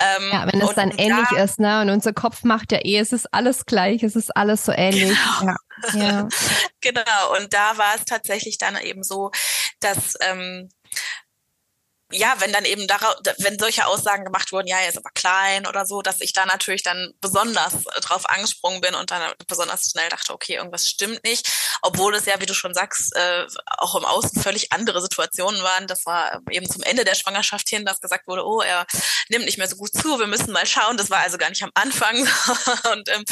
Ähm, 0.00 0.30
ja, 0.32 0.46
wenn 0.50 0.60
es 0.60 0.74
dann 0.74 0.90
ähnlich 0.90 1.28
da, 1.30 1.42
ist, 1.42 1.60
ne? 1.60 1.80
Und 1.82 1.90
unser 1.90 2.12
Kopf 2.12 2.42
macht 2.42 2.72
ja 2.72 2.78
eh, 2.78 2.98
es 2.98 3.12
ist 3.12 3.32
alles 3.32 3.66
gleich, 3.66 4.02
es 4.02 4.16
ist 4.16 4.34
alles 4.36 4.64
so 4.64 4.72
ähnlich. 4.72 5.16
Genau. 5.40 5.54
Ja. 5.94 6.02
ja. 6.02 6.28
genau. 6.80 7.36
Und 7.36 7.52
da 7.52 7.76
war 7.76 7.94
es 7.96 8.04
tatsächlich 8.04 8.58
dann 8.58 8.76
eben 8.78 9.02
so, 9.02 9.30
dass 9.80 10.14
ähm, 10.20 10.70
ja, 12.12 12.34
wenn 12.38 12.52
dann 12.52 12.64
eben 12.64 12.86
darauf, 12.86 13.14
wenn 13.38 13.58
solche 13.58 13.86
Aussagen 13.86 14.24
gemacht 14.24 14.52
wurden, 14.52 14.66
ja, 14.66 14.78
er 14.78 14.88
ist 14.88 14.98
aber 14.98 15.10
klein 15.14 15.66
oder 15.66 15.86
so, 15.86 16.02
dass 16.02 16.20
ich 16.20 16.32
da 16.32 16.44
natürlich 16.46 16.82
dann 16.82 17.12
besonders 17.20 17.84
drauf 18.00 18.28
angesprungen 18.28 18.80
bin 18.80 18.94
und 18.94 19.10
dann 19.10 19.32
besonders 19.46 19.90
schnell 19.90 20.08
dachte, 20.08 20.32
okay, 20.32 20.54
irgendwas 20.54 20.88
stimmt 20.88 21.22
nicht, 21.24 21.48
obwohl 21.82 22.14
es 22.14 22.26
ja, 22.26 22.40
wie 22.40 22.46
du 22.46 22.54
schon 22.54 22.74
sagst, 22.74 23.14
äh, 23.14 23.46
auch 23.78 23.94
im 23.94 24.04
Außen 24.04 24.42
völlig 24.42 24.72
andere 24.72 25.00
Situationen 25.00 25.62
waren. 25.62 25.86
Das 25.86 26.06
war 26.06 26.40
eben 26.50 26.68
zum 26.68 26.82
Ende 26.82 27.04
der 27.04 27.14
Schwangerschaft 27.14 27.68
hin, 27.68 27.84
dass 27.84 28.00
gesagt 28.00 28.26
wurde, 28.26 28.44
oh, 28.44 28.60
er 28.60 28.86
nimmt 29.28 29.44
nicht 29.44 29.58
mehr 29.58 29.68
so 29.68 29.76
gut 29.76 29.92
zu, 29.92 30.18
wir 30.18 30.26
müssen 30.26 30.52
mal 30.52 30.66
schauen. 30.66 30.96
Das 30.96 31.10
war 31.10 31.18
also 31.18 31.38
gar 31.38 31.50
nicht 31.50 31.62
am 31.62 31.70
Anfang. 31.74 32.16
und 32.92 33.08
ähm, 33.08 33.24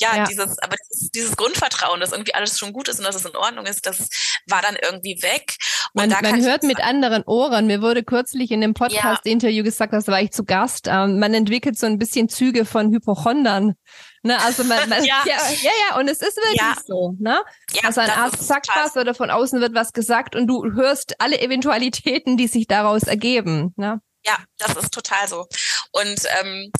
ja, 0.00 0.16
ja, 0.16 0.24
dieses, 0.24 0.58
aber 0.58 0.76
dieses, 0.90 1.10
dieses 1.10 1.36
Grundvertrauen, 1.36 2.00
dass 2.00 2.12
irgendwie 2.12 2.34
alles 2.34 2.58
schon 2.58 2.72
gut 2.72 2.88
ist 2.88 2.98
und 2.98 3.04
dass 3.04 3.16
es 3.16 3.24
in 3.24 3.36
Ordnung 3.36 3.66
ist, 3.66 3.86
das 3.86 4.08
war 4.46 4.62
dann 4.62 4.76
irgendwie 4.80 5.20
weg. 5.22 5.56
Und 5.92 6.10
man, 6.10 6.22
man 6.22 6.44
hört 6.44 6.62
mit 6.62 6.80
anderen 6.80 7.24
Ohren. 7.24 7.66
Mir 7.66 7.82
wurde 7.82 8.04
kürzlich 8.04 8.50
in 8.50 8.60
dem 8.60 8.74
Podcast-Interview 8.74 9.64
gesagt, 9.64 9.92
das 9.92 10.06
war 10.06 10.20
ich 10.20 10.30
zu 10.30 10.44
Gast. 10.44 10.86
Ähm, 10.88 11.18
man 11.18 11.34
entwickelt 11.34 11.78
so 11.78 11.86
ein 11.86 11.98
bisschen 11.98 12.28
Züge 12.28 12.64
von 12.64 12.92
Hypochondern. 12.92 13.74
Ne, 14.22 14.38
also 14.42 14.64
man, 14.64 14.88
man 14.88 15.04
ja. 15.04 15.22
ja. 15.24 15.36
ja, 15.62 15.70
ja, 15.90 15.98
und 15.98 16.08
es 16.08 16.20
ist 16.20 16.36
wirklich 16.36 16.60
ja. 16.60 16.74
so. 16.84 17.14
Ne? 17.18 17.40
Ja, 17.72 17.82
also 17.84 18.00
ein 18.00 18.10
Arzt 18.10 18.46
sagt 18.46 18.68
was 18.74 18.96
oder 18.96 19.14
von 19.14 19.30
außen 19.30 19.60
wird 19.60 19.74
was 19.74 19.92
gesagt 19.92 20.34
und 20.34 20.46
du 20.46 20.72
hörst 20.72 21.20
alle 21.20 21.40
Eventualitäten, 21.40 22.36
die 22.36 22.48
sich 22.48 22.66
daraus 22.66 23.04
ergeben. 23.04 23.74
Ne? 23.76 24.00
Ja, 24.26 24.36
das 24.58 24.76
ist 24.76 24.92
total 24.92 25.28
so. 25.28 25.46
Und 25.92 26.20
ähm, 26.40 26.70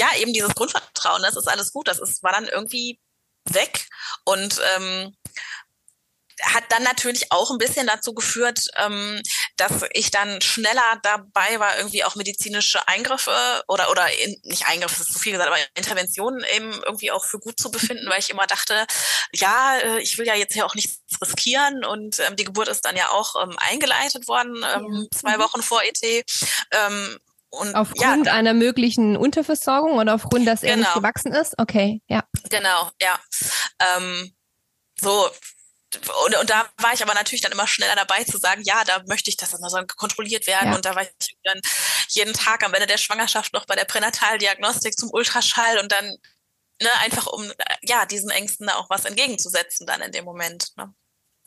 ja, 0.00 0.08
eben 0.16 0.32
dieses 0.32 0.54
Grundvertrauen, 0.54 1.22
das 1.22 1.36
ist 1.36 1.46
alles 1.46 1.72
gut. 1.72 1.86
Das 1.86 1.98
ist, 1.98 2.22
war 2.22 2.32
dann 2.32 2.48
irgendwie 2.48 2.98
weg. 3.44 3.86
Und 4.24 4.60
ähm, 4.74 5.14
hat 6.42 6.64
dann 6.70 6.82
natürlich 6.82 7.30
auch 7.32 7.50
ein 7.50 7.58
bisschen 7.58 7.86
dazu 7.86 8.14
geführt, 8.14 8.68
ähm, 8.76 9.20
dass 9.58 9.84
ich 9.92 10.10
dann 10.10 10.40
schneller 10.40 10.98
dabei 11.02 11.60
war, 11.60 11.76
irgendwie 11.76 12.02
auch 12.02 12.16
medizinische 12.16 12.88
Eingriffe 12.88 13.62
oder 13.68 13.90
oder 13.90 14.10
in, 14.18 14.40
nicht 14.44 14.66
Eingriffe, 14.66 14.96
das 14.96 15.08
ist 15.08 15.12
zu 15.12 15.18
viel 15.18 15.32
gesagt, 15.32 15.50
aber 15.50 15.58
Interventionen 15.74 16.42
eben 16.54 16.72
irgendwie 16.86 17.10
auch 17.10 17.26
für 17.26 17.38
gut 17.38 17.60
zu 17.60 17.70
befinden, 17.70 18.08
weil 18.08 18.20
ich 18.20 18.30
immer 18.30 18.46
dachte, 18.46 18.86
ja, 19.34 19.76
äh, 19.80 20.00
ich 20.00 20.16
will 20.16 20.26
ja 20.26 20.34
jetzt 20.34 20.54
ja 20.54 20.64
auch 20.64 20.74
nichts 20.74 21.02
riskieren 21.20 21.84
und 21.84 22.20
ähm, 22.20 22.36
die 22.36 22.44
Geburt 22.44 22.68
ist 22.68 22.86
dann 22.86 22.96
ja 22.96 23.10
auch 23.10 23.34
ähm, 23.42 23.54
eingeleitet 23.58 24.26
worden, 24.26 24.64
ähm, 24.74 25.08
zwei 25.14 25.36
mhm. 25.36 25.42
Wochen 25.42 25.62
vor 25.62 25.82
ET. 25.82 26.24
Ähm, 26.72 27.18
und, 27.50 27.74
aufgrund 27.74 28.26
ja, 28.26 28.32
einer 28.32 28.54
möglichen 28.54 29.16
Unterversorgung 29.16 29.98
oder 29.98 30.14
aufgrund, 30.14 30.46
dass 30.46 30.62
er 30.62 30.76
genau. 30.76 30.86
nicht 30.86 30.94
gewachsen 30.94 31.32
ist? 31.32 31.58
Okay, 31.58 32.00
ja. 32.06 32.24
Genau, 32.48 32.90
ja. 33.00 33.18
Ähm, 33.80 34.32
so, 35.00 35.28
und, 36.26 36.36
und 36.36 36.50
da 36.50 36.68
war 36.78 36.92
ich 36.92 37.02
aber 37.02 37.14
natürlich 37.14 37.40
dann 37.40 37.50
immer 37.50 37.66
schneller 37.66 37.96
dabei 37.96 38.22
zu 38.22 38.38
sagen, 38.38 38.62
ja, 38.64 38.84
da 38.84 39.02
möchte 39.06 39.28
ich, 39.28 39.36
dass 39.36 39.50
das 39.50 39.60
mal 39.60 39.70
so 39.70 39.78
kontrolliert 39.96 40.46
werden. 40.46 40.70
Ja. 40.70 40.76
Und 40.76 40.84
da 40.84 40.94
war 40.94 41.02
ich 41.02 41.10
dann 41.42 41.60
jeden 42.08 42.32
Tag 42.32 42.64
am 42.64 42.72
Ende 42.74 42.86
der 42.86 42.98
Schwangerschaft 42.98 43.52
noch 43.52 43.66
bei 43.66 43.74
der 43.74 43.84
Pränataldiagnostik 43.84 44.96
zum 44.96 45.10
Ultraschall 45.10 45.78
und 45.78 45.90
dann 45.90 46.16
ne, 46.80 46.90
einfach 47.00 47.26
um 47.26 47.50
ja 47.82 48.06
diesen 48.06 48.30
Ängsten 48.30 48.68
da 48.68 48.76
auch 48.76 48.88
was 48.88 49.04
entgegenzusetzen 49.04 49.86
dann 49.86 50.00
in 50.00 50.12
dem 50.12 50.24
Moment. 50.24 50.68
Ne? 50.76 50.94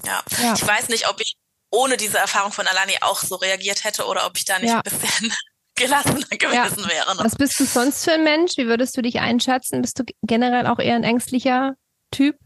Ja. 0.06 0.24
ja. 0.42 0.54
ich 0.54 0.68
weiß 0.68 0.90
nicht, 0.90 1.08
ob 1.08 1.22
ich 1.22 1.36
ohne 1.70 1.96
diese 1.96 2.18
Erfahrung 2.18 2.52
von 2.52 2.68
Alani 2.68 2.98
auch 3.02 3.22
so 3.22 3.36
reagiert 3.36 3.84
hätte 3.84 4.06
oder 4.06 4.26
ob 4.26 4.38
ich 4.38 4.46
da 4.46 4.60
nicht 4.60 4.72
ja. 4.72 4.78
ein 4.86 5.00
bisschen 5.00 5.34
gelassener 5.76 6.28
gewesen 6.38 6.84
ja. 6.84 6.90
wäre. 6.90 7.18
Was 7.18 7.36
bist 7.36 7.60
du 7.60 7.66
sonst 7.66 8.04
für 8.04 8.14
ein 8.14 8.24
Mensch? 8.24 8.58
Wie 8.58 8.68
würdest 8.68 8.96
du 8.98 9.02
dich 9.02 9.20
einschätzen? 9.20 9.82
Bist 9.82 10.00
du 10.00 10.04
generell 10.22 10.68
auch 10.68 10.80
eher 10.80 10.96
ein 10.96 11.04
ängstlicher 11.04 11.76
Typ? 12.12 12.38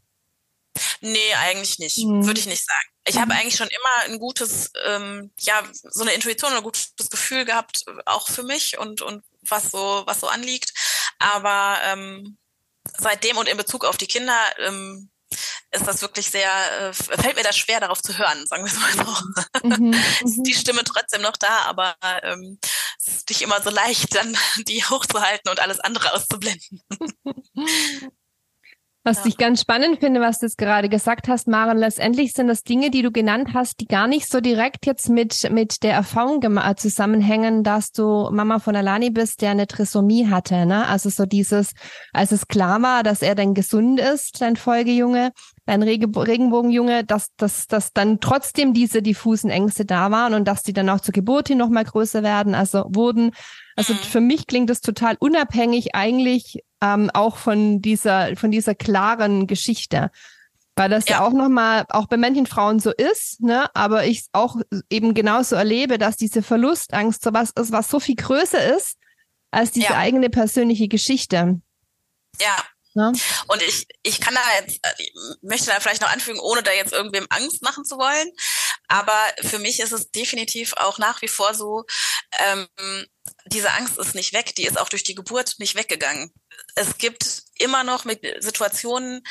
Nee, 1.02 1.34
eigentlich 1.40 1.80
nicht. 1.80 1.98
Mhm. 1.98 2.26
Würde 2.26 2.40
ich 2.40 2.46
nicht 2.46 2.66
sagen. 2.66 2.88
Ich 3.08 3.16
mhm. 3.16 3.22
habe 3.22 3.34
eigentlich 3.34 3.56
schon 3.56 3.68
immer 3.68 4.12
ein 4.12 4.20
gutes, 4.20 4.72
ähm, 4.86 5.32
ja, 5.40 5.64
so 5.72 6.04
eine 6.04 6.14
Intuition 6.14 6.52
oder 6.52 6.60
ein 6.60 6.64
gutes 6.64 6.94
Gefühl 7.10 7.46
gehabt, 7.46 7.86
auch 8.06 8.28
für 8.28 8.44
mich 8.44 8.78
und, 8.78 9.02
und 9.02 9.24
was 9.42 9.72
so, 9.72 10.04
was 10.06 10.20
so 10.20 10.28
anliegt. 10.28 10.74
Aber 11.20 11.80
ähm, 11.84 12.38
seitdem 12.98 13.38
und 13.38 13.48
in 13.48 13.58
Bezug 13.58 13.86
auf 13.86 13.98
die 13.98 14.08
Kinder 14.08 14.40
ähm, 14.60 15.10
ist 15.72 15.88
das 15.88 16.02
wirklich 16.02 16.30
sehr, 16.30 16.50
äh, 16.82 16.94
fällt 16.94 17.36
mir 17.36 17.44
das 17.44 17.58
schwer, 17.58 17.80
darauf 17.80 18.02
zu 18.02 18.18
hören, 18.18 18.46
sagen 18.48 18.64
wir 18.66 18.72
es 18.72 18.80
mal 18.80 19.06
so. 19.06 19.68
Mhm, 19.68 19.94
ist 20.24 20.42
die 20.44 20.54
mhm. 20.54 20.58
Stimme 20.58 20.84
trotzdem 20.84 21.22
noch 21.22 21.38
da, 21.38 21.64
aber 21.66 21.96
ähm, 22.24 22.60
es 23.00 23.08
ist 23.08 23.30
nicht 23.30 23.42
immer 23.42 23.62
so 23.62 23.70
leicht, 23.70 24.16
dann 24.16 24.38
die 24.68 24.84
hochzuhalten 24.90 25.50
und 25.50 25.60
alles 25.60 25.80
andere 25.80 26.14
auszublenden. 26.14 26.82
Was 29.08 29.20
ja. 29.20 29.28
ich 29.28 29.38
ganz 29.38 29.62
spannend 29.62 30.02
finde, 30.02 30.20
was 30.20 30.40
du 30.40 30.48
jetzt 30.48 30.58
gerade 30.58 30.90
gesagt 30.90 31.30
hast, 31.30 31.48
Maren, 31.48 31.78
letztendlich 31.78 32.34
sind 32.34 32.48
das 32.48 32.64
Dinge, 32.64 32.92
die 32.92 33.04
du 33.04 33.10
genannt 33.10 33.52
hast, 33.54 33.80
die 33.80 33.86
gar 33.86 34.06
nicht 34.06 34.30
so 34.30 34.42
direkt 34.42 34.86
jetzt 34.86 35.08
mit, 35.08 35.50
mit 35.50 35.82
der 35.84 35.94
Erfahrung 35.94 36.42
zusammenhängen, 36.76 37.64
dass 37.64 37.94
du 37.94 38.30
Mama 38.34 38.60
von 38.60 38.76
Alani 38.76 39.10
bist, 39.10 39.42
der 39.42 39.52
eine 39.52 39.66
Trisomie 39.66 40.28
hatte. 40.28 40.66
Ne? 40.66 40.86
Also 40.88 41.10
so 41.10 41.26
dieses, 41.26 41.72
als 42.12 42.34
es 42.34 42.50
klar 42.50 42.82
war, 42.82 43.02
dass 43.02 43.22
er 43.22 43.34
dann 43.34 43.54
gesund 43.54 44.02
ist, 44.02 44.42
dein 44.42 44.58
Folgejunge, 44.58 45.32
dein 45.66 45.84
Regenbogenjunge, 45.84 47.06
dass, 47.06 47.34
dass, 47.38 47.68
dass 47.68 47.94
dann 47.94 48.20
trotzdem 48.20 48.74
diese 48.74 49.02
diffusen 49.02 49.50
Ängste 49.50 49.86
da 49.86 50.12
waren 50.12 50.34
und 50.34 50.46
dass 50.50 50.64
die 50.64 50.74
dann 50.74 50.90
auch 50.90 51.00
zur 51.00 51.14
Geburt 51.14 51.48
hin 51.48 51.60
nochmal 51.60 51.86
größer 51.86 52.24
werden, 52.24 52.56
also 52.56 52.84
wurden. 52.90 53.32
Also 53.78 53.94
mhm. 53.94 54.00
für 54.00 54.20
mich 54.20 54.48
klingt 54.48 54.70
das 54.70 54.82
total 54.82 55.16
unabhängig 55.20 55.96
eigentlich 55.96 56.64
ähm, 56.82 57.10
auch 57.14 57.38
von 57.38 57.82
dieser, 57.82 58.36
von 58.36 58.52
dieser 58.52 58.76
klaren 58.76 59.48
Geschichte. 59.48 60.12
Weil 60.76 60.90
das 60.90 61.08
ja, 61.08 61.18
ja 61.18 61.26
auch 61.26 61.32
nochmal, 61.32 61.86
auch 61.90 62.08
bei 62.08 62.18
manchen 62.18 62.46
Frauen 62.46 62.80
so 62.80 62.92
ist, 62.92 63.40
ne, 63.42 63.74
aber 63.76 64.06
ich 64.06 64.26
auch 64.32 64.58
eben 64.90 65.14
genauso 65.14 65.56
erlebe, 65.56 65.98
dass 65.98 66.18
diese 66.18 66.44
Verlustangst 66.44 67.24
so 67.24 67.34
was 67.34 67.52
ist, 67.52 67.72
was 67.72 67.90
so 67.90 68.00
viel 68.00 68.16
größer 68.16 68.76
ist 68.76 68.98
als 69.50 69.72
diese 69.72 69.88
ja. 69.88 69.98
eigene 69.98 70.30
persönliche 70.30 70.88
Geschichte. 70.88 71.62
Ja, 72.40 72.58
Ne? 72.98 73.14
Und 73.48 73.62
ich, 73.62 73.88
ich 74.02 74.20
kann 74.20 74.34
da 74.34 74.42
jetzt, 74.60 74.80
ich 74.98 75.14
möchte 75.44 75.68
da 75.68 75.80
vielleicht 75.80 76.02
noch 76.02 76.12
anfügen, 76.12 76.40
ohne 76.40 76.64
da 76.64 76.72
jetzt 76.72 76.94
irgendwem 76.94 77.28
Angst 77.30 77.62
machen 77.62 77.86
zu 77.86 78.00
wollen. 78.00 78.32
Aber 78.88 79.14
für 79.44 79.60
mich 79.60 79.80
ist 79.80 79.92
es 79.92 80.10
definitiv 80.10 80.74
auch 80.78 80.98
nach 80.98 81.22
wie 81.22 81.28
vor 81.28 81.54
so, 81.54 81.84
ähm, 82.40 82.68
diese 83.48 83.72
Angst 83.74 83.98
ist 83.98 84.16
nicht 84.16 84.34
weg, 84.34 84.56
die 84.56 84.66
ist 84.66 84.80
auch 84.80 84.90
durch 84.90 85.04
die 85.04 85.16
Geburt 85.16 85.56
nicht 85.60 85.76
weggegangen. 85.76 86.32
Es 86.76 86.98
gibt 86.98 87.44
immer 87.60 87.84
noch 87.84 88.06
mit 88.06 88.22
Situationen, 88.40 89.22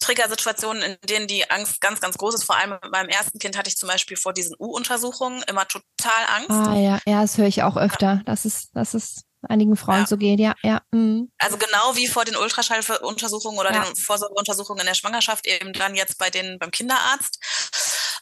Triggersituationen, 0.00 0.82
in 0.82 0.96
denen 1.08 1.26
die 1.26 1.50
Angst 1.50 1.80
ganz, 1.80 2.00
ganz 2.00 2.16
groß 2.16 2.34
ist. 2.34 2.44
Vor 2.44 2.56
allem 2.56 2.70
mit 2.70 2.90
meinem 2.90 3.08
ersten 3.08 3.38
Kind 3.38 3.56
hatte 3.56 3.68
ich 3.68 3.76
zum 3.76 3.88
Beispiel 3.88 4.16
vor 4.16 4.32
diesen 4.32 4.56
U-Untersuchungen 4.58 5.42
immer 5.48 5.66
total 5.66 6.26
Angst. 6.36 6.50
Ah 6.50 6.76
ja, 6.76 6.98
ja, 7.06 7.22
das 7.22 7.38
höre 7.38 7.46
ich 7.46 7.62
auch 7.62 7.76
öfter. 7.76 8.22
Das 8.26 8.44
ist, 8.44 8.70
das 8.74 8.94
ist 8.94 9.24
einigen 9.48 9.76
Frauen 9.76 10.00
ja. 10.00 10.06
so 10.06 10.16
geht, 10.16 10.40
ja, 10.40 10.54
ja. 10.62 10.82
Mhm. 10.90 11.30
Also 11.38 11.56
genau 11.56 11.96
wie 11.96 12.08
vor 12.08 12.24
den 12.24 12.36
Ultraschalluntersuchungen 12.36 13.58
oder 13.58 13.72
ja. 13.72 13.84
den 13.84 13.96
Vorsorgeuntersuchungen 13.96 14.80
in 14.80 14.86
der 14.86 14.94
Schwangerschaft, 14.94 15.46
eben 15.46 15.72
dann 15.72 15.94
jetzt 15.94 16.18
bei 16.18 16.30
den 16.30 16.58
beim 16.58 16.70
Kinderarzt. 16.70 17.38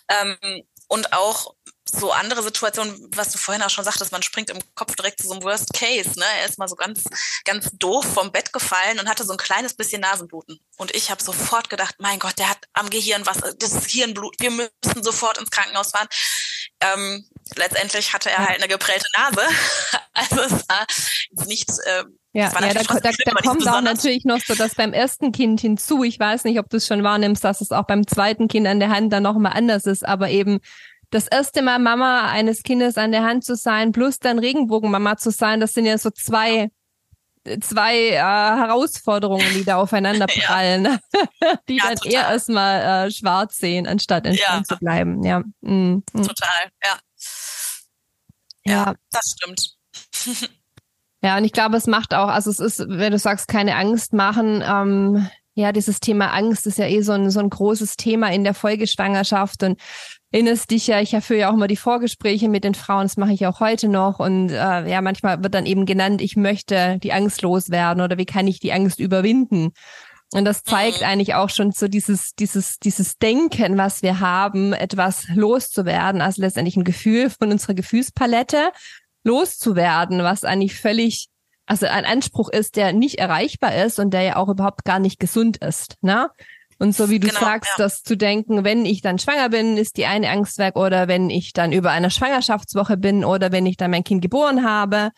Ähm, 0.09 0.63
und 0.89 1.13
auch 1.13 1.55
so 1.93 2.13
andere 2.13 2.43
Situationen, 2.43 3.09
was 3.15 3.31
du 3.33 3.39
vorhin 3.39 3.63
auch 3.63 3.71
schon 3.71 3.85
sagtest, 3.85 4.13
man 4.13 4.23
springt 4.23 4.51
im 4.51 4.59
Kopf 4.75 4.97
direkt 4.97 5.21
zu 5.21 5.29
so 5.29 5.35
einem 5.35 5.43
Worst 5.43 5.73
Case. 5.73 6.19
Ne? 6.19 6.25
Er 6.41 6.47
ist 6.47 6.59
mal 6.59 6.69
so 6.69 6.77
ganz, 6.77 7.05
ganz 7.45 7.71
doof 7.73 8.05
vom 8.05 8.33
Bett 8.33 8.53
gefallen 8.53 8.99
und 8.99 9.09
hatte 9.09 9.25
so 9.25 9.33
ein 9.33 9.39
kleines 9.39 9.75
bisschen 9.75 10.01
Nasenbluten. 10.01 10.59
Und 10.79 10.95
ich 10.95 11.11
habe 11.11 11.23
sofort 11.23 11.71
gedacht, 11.71 11.97
mein 11.99 12.19
Gott, 12.19 12.39
der 12.39 12.49
hat 12.49 12.59
am 12.73 12.91
Gehirn 12.91 13.27
was, 13.27 13.39
das 13.59 13.87
Hirnblut, 13.87 14.37
wir 14.41 14.51
müssen 14.51 15.03
sofort 15.03 15.39
ins 15.39 15.51
Krankenhaus 15.51 15.91
fahren. 15.91 16.09
Ähm, 16.81 17.25
letztendlich 17.57 18.13
hatte 18.13 18.31
er 18.31 18.39
halt 18.39 18.59
eine 18.59 18.69
geprellte 18.69 19.07
Nase. 19.17 19.43
also 20.15 20.41
es 20.41 20.69
war 20.69 20.87
nicht. 21.47 21.71
Äh, 21.85 22.05
ja, 22.35 22.51
ja 22.51 22.73
da, 22.73 22.83
da, 22.83 23.11
da 23.11 23.33
kommt 23.43 23.69
auch 23.69 23.83
natürlich 23.83 24.25
noch 24.25 24.41
so 24.41 24.55
das 24.55 24.75
beim 24.75 24.95
ersten 24.95 25.33
Kind 25.33 25.61
hinzu. 25.61 26.03
Ich 26.03 26.19
weiß 26.19 26.45
nicht, 26.45 26.59
ob 26.59 26.71
du 26.71 26.79
es 26.79 26.87
schon 26.87 27.03
wahrnimmst, 27.03 27.45
dass 27.45 27.61
es 27.61 27.73
auch 27.73 27.85
beim 27.85 28.07
zweiten 28.07 28.49
Kind 28.49 28.67
an 28.67 28.81
der 28.81 28.89
Hand 28.89 29.13
dann 29.13 29.23
nochmal 29.23 29.53
anders 29.53 29.85
ist, 29.85 30.05
aber 30.07 30.31
eben 30.31 30.61
das 31.13 31.29
erste 31.29 31.63
Mal 31.63 31.79
Mama 31.79 32.31
eines 32.31 32.63
Kindes 32.63 32.97
an 32.97 33.13
der 33.13 33.23
Hand 33.23 33.45
zu 33.45 33.55
sein, 33.55 33.93
plus 33.93 34.19
dann 34.19 34.39
Regenbogenmama 34.39 35.19
zu 35.19 35.31
sein, 35.31 35.61
das 35.61 35.75
sind 35.75 35.85
ja 35.85 35.97
so 35.99 36.11
zwei 36.11 36.71
zwei 37.61 38.11
äh, 38.11 38.17
Herausforderungen, 38.17 39.47
die 39.55 39.65
da 39.65 39.77
aufeinander 39.77 40.27
prallen, 40.47 40.85
ja. 40.85 40.99
die 41.69 41.77
ja, 41.77 41.85
dann 41.85 41.97
total. 41.97 42.13
eher 42.13 42.29
erstmal 42.29 43.07
äh, 43.07 43.11
schwarz 43.11 43.59
sehen, 43.59 43.87
anstatt 43.87 44.27
entspannt 44.27 44.67
ja. 44.69 44.75
zu 44.75 44.79
bleiben. 44.79 45.23
Ja. 45.23 45.43
Mhm. 45.61 46.05
Total, 46.13 46.71
ja. 46.85 46.99
ja. 48.65 48.85
Ja, 48.87 48.95
das 49.11 49.35
stimmt. 49.37 49.75
ja, 51.23 51.37
und 51.37 51.45
ich 51.45 51.53
glaube, 51.53 51.77
es 51.77 51.87
macht 51.87 52.15
auch, 52.15 52.29
also 52.29 52.49
es 52.49 52.61
ist, 52.61 52.85
wenn 52.89 53.13
du 53.13 53.19
sagst, 53.19 53.49
keine 53.49 53.77
Angst 53.77 54.13
machen, 54.13 54.63
ähm, 54.65 55.29
ja, 55.55 55.73
dieses 55.73 56.01
Thema 56.01 56.33
Angst 56.33 56.67
ist 56.67 56.79
ja 56.79 56.87
eh 56.87 57.03
so 57.03 57.13
ein, 57.13 57.31
so 57.31 57.41
ein 57.41 57.51
großes 57.51 57.97
Thema 57.97 58.33
in 58.33 58.45
der 58.45 58.55
Folgeschwangerschaft 58.55 59.65
und 59.65 59.81
erinnerst 60.33 60.71
dich 60.71 60.87
ja, 60.87 61.01
ich 61.01 61.11
führe 61.11 61.41
ja 61.41 61.51
auch 61.51 61.55
immer 61.55 61.69
die 61.69 61.77
Vorgespräche 61.77 62.49
mit 62.49 62.65
den 62.65 62.75
Frauen, 62.75 63.03
das 63.03 63.17
mache 63.17 63.33
ich 63.33 63.47
auch 63.47 63.61
heute 63.61 63.89
noch. 63.89 64.19
Und 64.19 64.51
äh, 64.51 64.91
ja, 64.91 65.01
manchmal 65.01 65.43
wird 65.43 65.55
dann 65.55 65.67
eben 65.67 65.87
genannt, 65.87 66.21
ich 66.21 66.37
möchte 66.37 66.99
die 67.03 67.13
Angst 67.13 67.43
loswerden 67.43 68.03
oder 68.03 68.19
wie 68.19 68.25
kann 68.25 68.47
ich 68.47 68.59
die 68.59 68.73
Angst 68.73 68.99
überwinden. 68.99 69.73
Und 70.33 70.47
das 70.47 70.63
zeigt 70.63 71.01
mhm. 71.01 71.07
eigentlich 71.07 71.35
auch 71.35 71.51
schon 71.51 71.73
so 71.73 71.89
dieses, 71.89 72.35
dieses, 72.35 72.79
dieses 72.79 73.19
Denken, 73.19 73.77
was 73.77 74.03
wir 74.03 74.21
haben, 74.21 74.73
etwas 74.73 75.29
loszuwerden, 75.29 76.23
also 76.23 76.41
letztendlich 76.41 76.77
ein 76.77 76.85
Gefühl 76.85 77.29
von 77.29 77.53
unserer 77.53 77.75
Gefühlspalette 77.75 78.71
loszuwerden, 79.25 80.23
was 80.23 80.45
eigentlich 80.45 80.75
völlig, 80.75 81.29
also 81.67 81.87
ein 81.87 82.07
Anspruch 82.07 82.49
ist, 82.49 82.77
der 82.77 82.95
nicht 82.95 83.19
erreichbar 83.19 83.75
ist 83.75 83.99
und 83.99 84.11
der 84.11 84.23
ja 84.23 84.37
auch 84.37 84.49
überhaupt 84.49 84.85
gar 84.85 84.99
nicht 84.99 85.21
gesund 85.21 85.59
ist. 85.59 85.97
Ne? 86.01 86.31
Und 86.79 86.95
so 86.95 87.11
wie 87.11 87.21
du 87.21 87.29
genau, 87.29 87.41
sagst, 87.41 87.71
ja. 87.77 87.85
das 87.85 88.03
zu 88.03 88.17
denken, 88.17 88.65
wenn 88.65 88.85
ich 88.85 89.03
dann 89.03 89.19
schwanger 89.19 89.49
bin, 89.51 89.77
ist 89.77 89.97
die 89.97 90.07
eine 90.07 90.31
Angst 90.31 90.59
weg 90.59 90.77
oder 90.77 91.09
wenn 91.09 91.31
ich 91.31 91.53
dann 91.53 91.73
über 91.73 91.91
einer 91.91 92.11
Schwangerschaftswoche 92.11 92.97
bin 92.97 93.25
oder 93.25 93.53
wenn 93.53 93.67
ich 93.67 93.77
dann 93.77 93.91
mein 93.91 94.05
Kind 94.05 94.23
geboren 94.23 94.65
habe. 94.65 95.11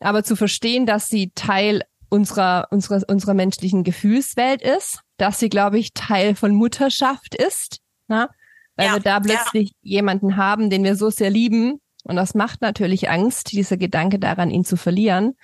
Aber 0.00 0.24
zu 0.24 0.36
verstehen, 0.36 0.86
dass 0.86 1.08
sie 1.08 1.30
Teil 1.34 1.82
unserer, 2.08 2.68
unserer, 2.70 3.02
unserer 3.08 3.34
menschlichen 3.34 3.84
Gefühlswelt 3.84 4.62
ist, 4.62 5.00
dass 5.18 5.38
sie, 5.38 5.48
glaube 5.48 5.78
ich, 5.78 5.92
Teil 5.92 6.34
von 6.34 6.54
Mutterschaft 6.54 7.34
ist, 7.34 7.80
na? 8.06 8.24
Ne? 8.24 8.30
weil 8.76 8.86
ja, 8.86 8.92
wir 8.94 9.00
da 9.00 9.20
plötzlich 9.20 9.70
ja. 9.82 9.96
jemanden 9.96 10.36
haben, 10.36 10.70
den 10.70 10.84
wir 10.84 10.94
so 10.94 11.10
sehr 11.10 11.30
lieben. 11.30 11.80
Und 12.04 12.14
das 12.14 12.34
macht 12.34 12.62
natürlich 12.62 13.10
Angst, 13.10 13.50
dieser 13.50 13.76
Gedanke 13.76 14.20
daran, 14.20 14.50
ihn 14.50 14.64
zu 14.64 14.76
verlieren. 14.76 15.34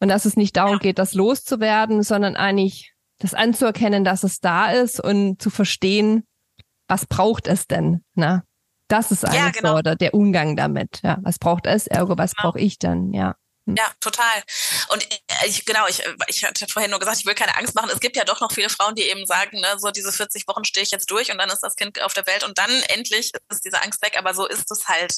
Und 0.00 0.08
dass 0.08 0.24
es 0.24 0.36
nicht 0.36 0.56
darum 0.56 0.78
geht, 0.78 0.98
das 0.98 1.12
loszuwerden, 1.12 2.02
sondern 2.02 2.34
eigentlich 2.34 2.91
das 3.22 3.34
anzuerkennen, 3.34 4.04
dass 4.04 4.24
es 4.24 4.40
da 4.40 4.72
ist 4.72 5.00
und 5.00 5.40
zu 5.40 5.50
verstehen, 5.50 6.26
was 6.88 7.06
braucht 7.06 7.46
es 7.46 7.66
denn? 7.66 8.04
Ne? 8.14 8.42
Das 8.88 9.10
ist 9.10 9.24
eigentlich 9.24 9.40
ja, 9.40 9.50
genau. 9.50 9.72
so, 9.72 9.78
oder 9.78 9.96
der 9.96 10.12
Umgang 10.12 10.56
damit. 10.56 11.00
Ja, 11.02 11.18
was 11.22 11.38
braucht 11.38 11.66
es? 11.66 11.86
Ergo, 11.86 12.18
was 12.18 12.34
genau. 12.34 12.50
brauche 12.50 12.60
ich 12.60 12.78
dann? 12.78 13.12
Ja. 13.12 13.36
Hm. 13.66 13.76
Ja, 13.76 13.90
total. 14.00 14.42
Und 14.88 15.06
ich, 15.46 15.64
genau, 15.64 15.86
ich, 15.86 16.02
ich 16.26 16.44
hatte 16.44 16.66
vorhin 16.66 16.90
nur 16.90 16.98
gesagt, 16.98 17.18
ich 17.18 17.26
will 17.26 17.34
keine 17.34 17.56
Angst 17.56 17.74
machen. 17.76 17.90
Es 17.92 18.00
gibt 18.00 18.16
ja 18.16 18.24
doch 18.24 18.40
noch 18.40 18.52
viele 18.52 18.68
Frauen, 18.68 18.96
die 18.96 19.02
eben 19.02 19.24
sagen, 19.24 19.60
ne, 19.60 19.78
so 19.78 19.90
diese 19.90 20.12
40 20.12 20.46
Wochen 20.48 20.64
stehe 20.64 20.84
ich 20.84 20.90
jetzt 20.90 21.10
durch 21.10 21.30
und 21.30 21.38
dann 21.38 21.48
ist 21.48 21.60
das 21.60 21.76
Kind 21.76 22.02
auf 22.02 22.12
der 22.12 22.26
Welt 22.26 22.42
und 22.42 22.58
dann 22.58 22.70
endlich 22.88 23.30
ist 23.48 23.64
diese 23.64 23.80
Angst 23.82 24.02
weg. 24.02 24.18
Aber 24.18 24.34
so 24.34 24.46
ist 24.46 24.70
es 24.70 24.88
halt 24.88 25.14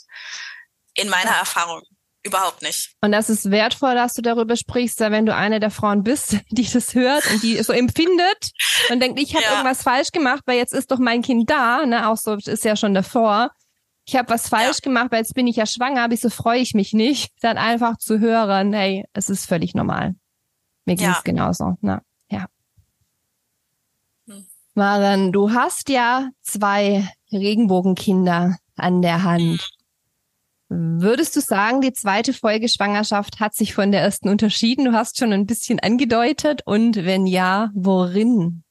in 0.94 1.08
meiner 1.08 1.32
ja. 1.32 1.38
Erfahrung 1.38 1.82
Überhaupt 2.26 2.62
nicht. 2.62 2.94
Und 3.02 3.12
das 3.12 3.28
ist 3.28 3.50
wertvoll, 3.50 3.94
dass 3.94 4.14
du 4.14 4.22
darüber 4.22 4.56
sprichst, 4.56 4.98
wenn 4.98 5.26
du 5.26 5.34
eine 5.34 5.60
der 5.60 5.70
Frauen 5.70 6.02
bist, 6.02 6.38
die 6.50 6.66
das 6.66 6.94
hört 6.94 7.30
und 7.30 7.42
die 7.42 7.62
so 7.62 7.72
empfindet 7.72 8.50
und 8.90 9.00
denkt, 9.00 9.20
ich 9.20 9.34
habe 9.34 9.44
ja. 9.44 9.50
irgendwas 9.50 9.82
falsch 9.82 10.10
gemacht, 10.10 10.42
weil 10.46 10.56
jetzt 10.56 10.72
ist 10.72 10.90
doch 10.90 10.98
mein 10.98 11.20
Kind 11.20 11.50
da, 11.50 11.84
ne? 11.84 12.08
Auch 12.08 12.16
so 12.16 12.34
ist 12.34 12.64
ja 12.64 12.76
schon 12.76 12.94
davor. 12.94 13.50
Ich 14.06 14.16
habe 14.16 14.30
was 14.30 14.48
falsch 14.48 14.78
ja. 14.82 14.84
gemacht, 14.84 15.08
weil 15.10 15.18
jetzt 15.18 15.34
bin 15.34 15.46
ich 15.46 15.56
ja 15.56 15.66
schwanger, 15.66 16.06
wieso 16.08 16.30
freue 16.30 16.60
ich 16.60 16.72
mich 16.72 16.94
nicht? 16.94 17.30
Dann 17.42 17.58
einfach 17.58 17.98
zu 17.98 18.18
hören, 18.18 18.72
hey, 18.72 19.04
es 19.12 19.28
ist 19.28 19.46
völlig 19.46 19.74
normal. 19.74 20.14
Mir 20.86 20.96
ging 20.96 21.08
es 21.08 21.16
ja. 21.16 21.22
genauso. 21.24 21.76
Ne? 21.82 22.00
Ja. 22.30 22.46
Hm. 24.28 24.46
Maren, 24.74 25.32
du 25.32 25.52
hast 25.52 25.90
ja 25.90 26.30
zwei 26.42 27.06
Regenbogenkinder 27.32 28.56
an 28.76 29.02
der 29.02 29.22
Hand. 29.24 29.60
Hm. 29.60 29.73
Würdest 30.68 31.36
du 31.36 31.40
sagen, 31.40 31.80
die 31.80 31.92
zweite 31.92 32.32
Folge 32.32 32.68
Schwangerschaft 32.68 33.38
hat 33.38 33.54
sich 33.54 33.74
von 33.74 33.92
der 33.92 34.00
ersten 34.00 34.28
unterschieden? 34.28 34.86
Du 34.86 34.92
hast 34.92 35.18
schon 35.18 35.32
ein 35.32 35.46
bisschen 35.46 35.78
angedeutet. 35.80 36.62
Und 36.64 37.04
wenn 37.04 37.26
ja, 37.26 37.70
worin? 37.74 38.64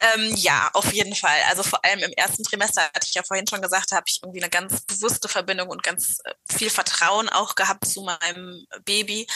Ähm, 0.00 0.34
ja, 0.36 0.68
auf 0.72 0.92
jeden 0.92 1.14
Fall. 1.14 1.38
Also 1.48 1.62
vor 1.62 1.84
allem 1.84 2.00
im 2.00 2.12
ersten 2.16 2.42
Trimester, 2.42 2.82
hatte 2.82 3.06
ich 3.06 3.14
ja 3.14 3.22
vorhin 3.22 3.46
schon 3.46 3.62
gesagt, 3.62 3.92
habe 3.92 4.04
ich 4.08 4.18
irgendwie 4.22 4.42
eine 4.42 4.50
ganz 4.50 4.80
bewusste 4.80 5.28
Verbindung 5.28 5.68
und 5.68 5.84
ganz 5.84 6.18
äh, 6.24 6.32
viel 6.50 6.70
Vertrauen 6.70 7.28
auch 7.28 7.54
gehabt 7.54 7.84
zu 7.86 8.02
meinem 8.02 8.66
Baby. 8.84 9.28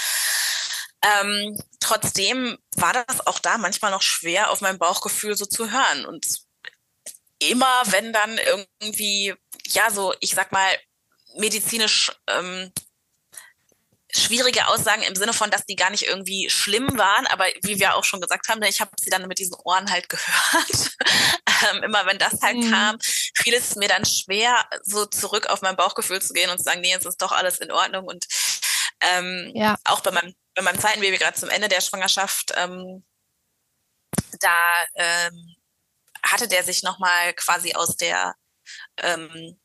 Ähm, 1.02 1.56
trotzdem 1.78 2.58
war 2.74 2.92
das 2.92 3.26
auch 3.26 3.38
da 3.38 3.58
manchmal 3.58 3.92
noch 3.92 4.02
schwer, 4.02 4.50
auf 4.50 4.60
mein 4.60 4.78
Bauchgefühl 4.78 5.36
so 5.36 5.46
zu 5.46 5.70
hören. 5.70 6.04
Und 6.04 6.26
immer, 7.38 7.82
wenn 7.86 8.12
dann 8.12 8.38
irgendwie, 8.38 9.34
ja, 9.74 9.90
so, 9.90 10.14
ich 10.20 10.34
sag 10.34 10.52
mal, 10.52 10.76
medizinisch 11.36 12.12
ähm, 12.28 12.72
schwierige 14.16 14.68
Aussagen 14.68 15.02
im 15.02 15.14
Sinne 15.14 15.32
von, 15.32 15.50
dass 15.50 15.66
die 15.66 15.76
gar 15.76 15.90
nicht 15.90 16.06
irgendwie 16.06 16.48
schlimm 16.48 16.96
waren, 16.96 17.26
aber 17.26 17.44
wie 17.62 17.78
wir 17.78 17.96
auch 17.96 18.04
schon 18.04 18.20
gesagt 18.20 18.48
haben, 18.48 18.62
ich 18.62 18.80
habe 18.80 18.90
sie 18.98 19.10
dann 19.10 19.26
mit 19.28 19.38
diesen 19.38 19.56
Ohren 19.64 19.90
halt 19.90 20.08
gehört. 20.08 20.96
ähm, 21.70 21.82
immer 21.82 22.06
wenn 22.06 22.18
das 22.18 22.40
halt 22.42 22.56
mhm. 22.56 22.70
kam, 22.70 22.98
fiel 23.00 23.54
es 23.54 23.76
mir 23.76 23.88
dann 23.88 24.04
schwer, 24.04 24.66
so 24.82 25.06
zurück 25.06 25.46
auf 25.48 25.62
mein 25.62 25.76
Bauchgefühl 25.76 26.22
zu 26.22 26.32
gehen 26.32 26.50
und 26.50 26.58
zu 26.58 26.64
sagen, 26.64 26.80
nee, 26.80 26.90
jetzt 26.90 27.06
ist 27.06 27.20
doch 27.20 27.32
alles 27.32 27.58
in 27.58 27.70
Ordnung. 27.70 28.06
Und 28.06 28.26
ähm, 29.00 29.52
ja. 29.54 29.76
auch 29.84 30.00
bei 30.00 30.10
meinem, 30.10 30.34
bei 30.54 30.62
meinem 30.62 30.80
zweiten 30.80 31.00
Baby, 31.00 31.18
gerade 31.18 31.38
zum 31.38 31.50
Ende 31.50 31.68
der 31.68 31.80
Schwangerschaft, 31.80 32.52
ähm, 32.56 33.04
da 34.40 34.84
ähm, 34.96 35.56
hatte 36.22 36.48
der 36.48 36.64
sich 36.64 36.82
nochmal 36.82 37.34
quasi 37.34 37.74
aus 37.74 37.96
der 37.96 38.34
ähm, 39.02 39.56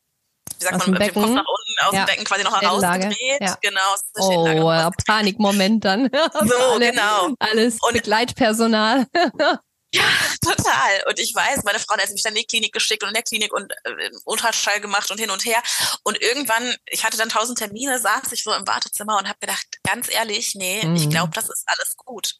wie 0.58 0.64
sagt 0.64 0.76
aus 0.76 0.86
man, 0.86 1.00
dem 1.00 1.14
Kopf 1.14 1.28
nach 1.28 1.44
unten 1.46 1.86
aus 1.86 1.94
ja. 1.94 2.04
dem 2.04 2.06
Becken 2.06 2.24
quasi 2.24 2.44
noch 2.44 2.60
herausgedreht. 2.60 3.40
Ja. 3.40 3.58
Genau. 3.60 4.86
Oh, 4.86 4.90
Panikmoment 5.06 5.84
dann. 5.84 6.10
so, 6.44 6.54
Alle, 6.54 6.90
genau. 6.90 7.34
Alles 7.38 7.78
und, 7.82 7.94
Begleitpersonal. 7.94 9.06
Ja, 9.94 10.04
total. 10.40 11.04
Und 11.06 11.18
ich 11.18 11.34
weiß, 11.34 11.64
meine 11.64 11.78
Frau 11.78 11.94
hat 11.94 12.10
mich 12.10 12.22
dann 12.22 12.32
in 12.32 12.40
die 12.40 12.46
Klinik 12.46 12.72
geschickt 12.72 13.02
und 13.02 13.10
in 13.10 13.14
der 13.14 13.22
Klinik 13.22 13.52
und 13.52 13.70
äh, 13.84 14.10
Ultraschall 14.24 14.80
gemacht 14.80 15.10
und 15.10 15.20
hin 15.20 15.28
und 15.28 15.44
her. 15.44 15.62
Und 16.02 16.18
irgendwann, 16.22 16.74
ich 16.86 17.04
hatte 17.04 17.18
dann 17.18 17.28
tausend 17.28 17.58
Termine, 17.58 17.98
saß 17.98 18.32
ich 18.32 18.42
so 18.42 18.54
im 18.54 18.66
Wartezimmer 18.66 19.18
und 19.18 19.28
habe 19.28 19.38
gedacht, 19.38 19.66
ganz 19.82 20.10
ehrlich, 20.10 20.54
nee, 20.54 20.82
mhm. 20.82 20.96
ich 20.96 21.10
glaube, 21.10 21.32
das 21.34 21.50
ist 21.50 21.64
alles 21.66 21.94
gut. 21.96 22.36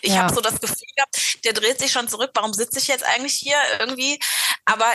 Ich 0.00 0.12
ja. 0.12 0.22
habe 0.22 0.34
so 0.34 0.40
das 0.40 0.60
Gefühl 0.60 0.86
gehabt, 0.94 1.44
der 1.44 1.52
dreht 1.54 1.80
sich 1.80 1.90
schon 1.90 2.06
zurück. 2.06 2.30
Warum 2.34 2.52
sitze 2.52 2.78
ich 2.78 2.86
jetzt 2.86 3.04
eigentlich 3.04 3.34
hier 3.34 3.58
irgendwie? 3.80 4.20
Aber 4.64 4.86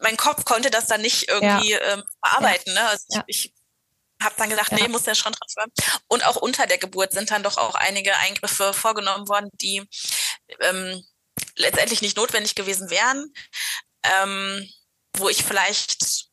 mein 0.00 0.16
Kopf 0.16 0.44
konnte 0.44 0.70
das 0.70 0.86
dann 0.86 1.02
nicht 1.02 1.28
irgendwie 1.28 1.72
ja. 1.72 1.80
ähm, 1.92 2.02
bearbeiten. 2.22 2.72
Ne? 2.72 2.88
Also 2.88 3.04
ja. 3.10 3.24
ich, 3.26 3.46
ich 3.46 4.24
habe 4.24 4.34
dann 4.38 4.50
gedacht, 4.50 4.72
nee, 4.72 4.88
muss 4.88 5.06
ja 5.06 5.14
schon 5.14 5.32
drauf 5.32 5.54
bleiben. 5.54 5.72
Und 6.08 6.26
auch 6.26 6.36
unter 6.36 6.66
der 6.66 6.78
Geburt 6.78 7.12
sind 7.12 7.30
dann 7.30 7.42
doch 7.42 7.56
auch 7.56 7.74
einige 7.74 8.16
Eingriffe 8.16 8.72
vorgenommen 8.72 9.28
worden, 9.28 9.50
die 9.54 9.86
ähm, 10.60 11.04
letztendlich 11.56 12.02
nicht 12.02 12.16
notwendig 12.16 12.54
gewesen 12.54 12.90
wären, 12.90 13.32
ähm, 14.02 14.68
wo 15.16 15.28
ich 15.28 15.44
vielleicht 15.44 16.27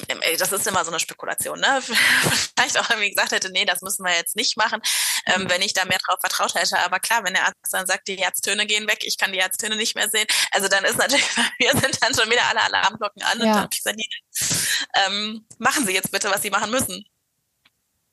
ich, 0.00 0.38
das 0.38 0.52
ist 0.52 0.66
immer 0.66 0.84
so 0.84 0.90
eine 0.90 1.00
Spekulation, 1.00 1.60
ne? 1.60 1.80
Vielleicht 1.82 2.78
auch 2.78 2.88
irgendwie 2.90 3.10
gesagt 3.10 3.32
hätte, 3.32 3.50
nee, 3.50 3.64
das 3.64 3.80
müssen 3.82 4.04
wir 4.04 4.14
jetzt 4.14 4.36
nicht 4.36 4.56
machen, 4.56 4.80
ähm, 5.26 5.42
mhm. 5.42 5.50
wenn 5.50 5.62
ich 5.62 5.72
da 5.72 5.84
mehr 5.84 5.98
drauf 5.98 6.18
vertraut 6.20 6.54
hätte. 6.54 6.78
Aber 6.80 6.98
klar, 7.00 7.24
wenn 7.24 7.34
der 7.34 7.46
Arzt 7.46 7.56
dann 7.70 7.86
sagt, 7.86 8.08
die 8.08 8.16
Herztöne 8.16 8.66
gehen 8.66 8.88
weg, 8.88 8.98
ich 9.02 9.18
kann 9.18 9.32
die 9.32 9.40
Herztöne 9.40 9.76
nicht 9.76 9.94
mehr 9.94 10.08
sehen, 10.08 10.26
also 10.52 10.68
dann 10.68 10.84
ist 10.84 10.98
natürlich, 10.98 11.24
wir 11.58 11.70
sind 11.72 12.02
dann 12.02 12.14
schon 12.14 12.30
wieder 12.30 12.46
alle 12.48 12.62
Alarmglocken 12.62 13.22
an 13.22 13.38
ja. 13.38 13.44
und 13.44 13.56
dann 13.56 13.68
ich 13.70 13.82
gesagt, 13.82 14.00
ähm, 15.06 15.46
machen 15.58 15.86
Sie 15.86 15.92
jetzt 15.92 16.12
bitte, 16.12 16.30
was 16.30 16.42
Sie 16.42 16.50
machen 16.50 16.70
müssen. 16.70 17.04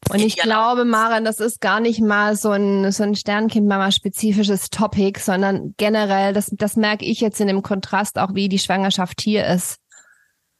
Und 0.10 0.20
ich 0.20 0.38
glaube, 0.38 0.86
Maren, 0.86 1.24
das 1.24 1.40
ist 1.40 1.62
gar 1.62 1.80
nicht 1.80 2.02
mal 2.02 2.36
so 2.36 2.52
ein, 2.52 2.92
so 2.92 3.04
ein 3.04 3.16
Sternkind-Mama-spezifisches 3.16 4.70
Topic, 4.70 5.20
sondern 5.20 5.76
generell, 5.78 6.34
das, 6.34 6.50
das 6.52 6.76
merke 6.76 7.06
ich 7.06 7.22
jetzt 7.22 7.40
in 7.40 7.48
dem 7.48 7.62
Kontrast 7.62 8.18
auch, 8.18 8.34
wie 8.34 8.50
die 8.50 8.60
Schwangerschaft 8.60 9.22
hier 9.22 9.46
ist. 9.46 9.79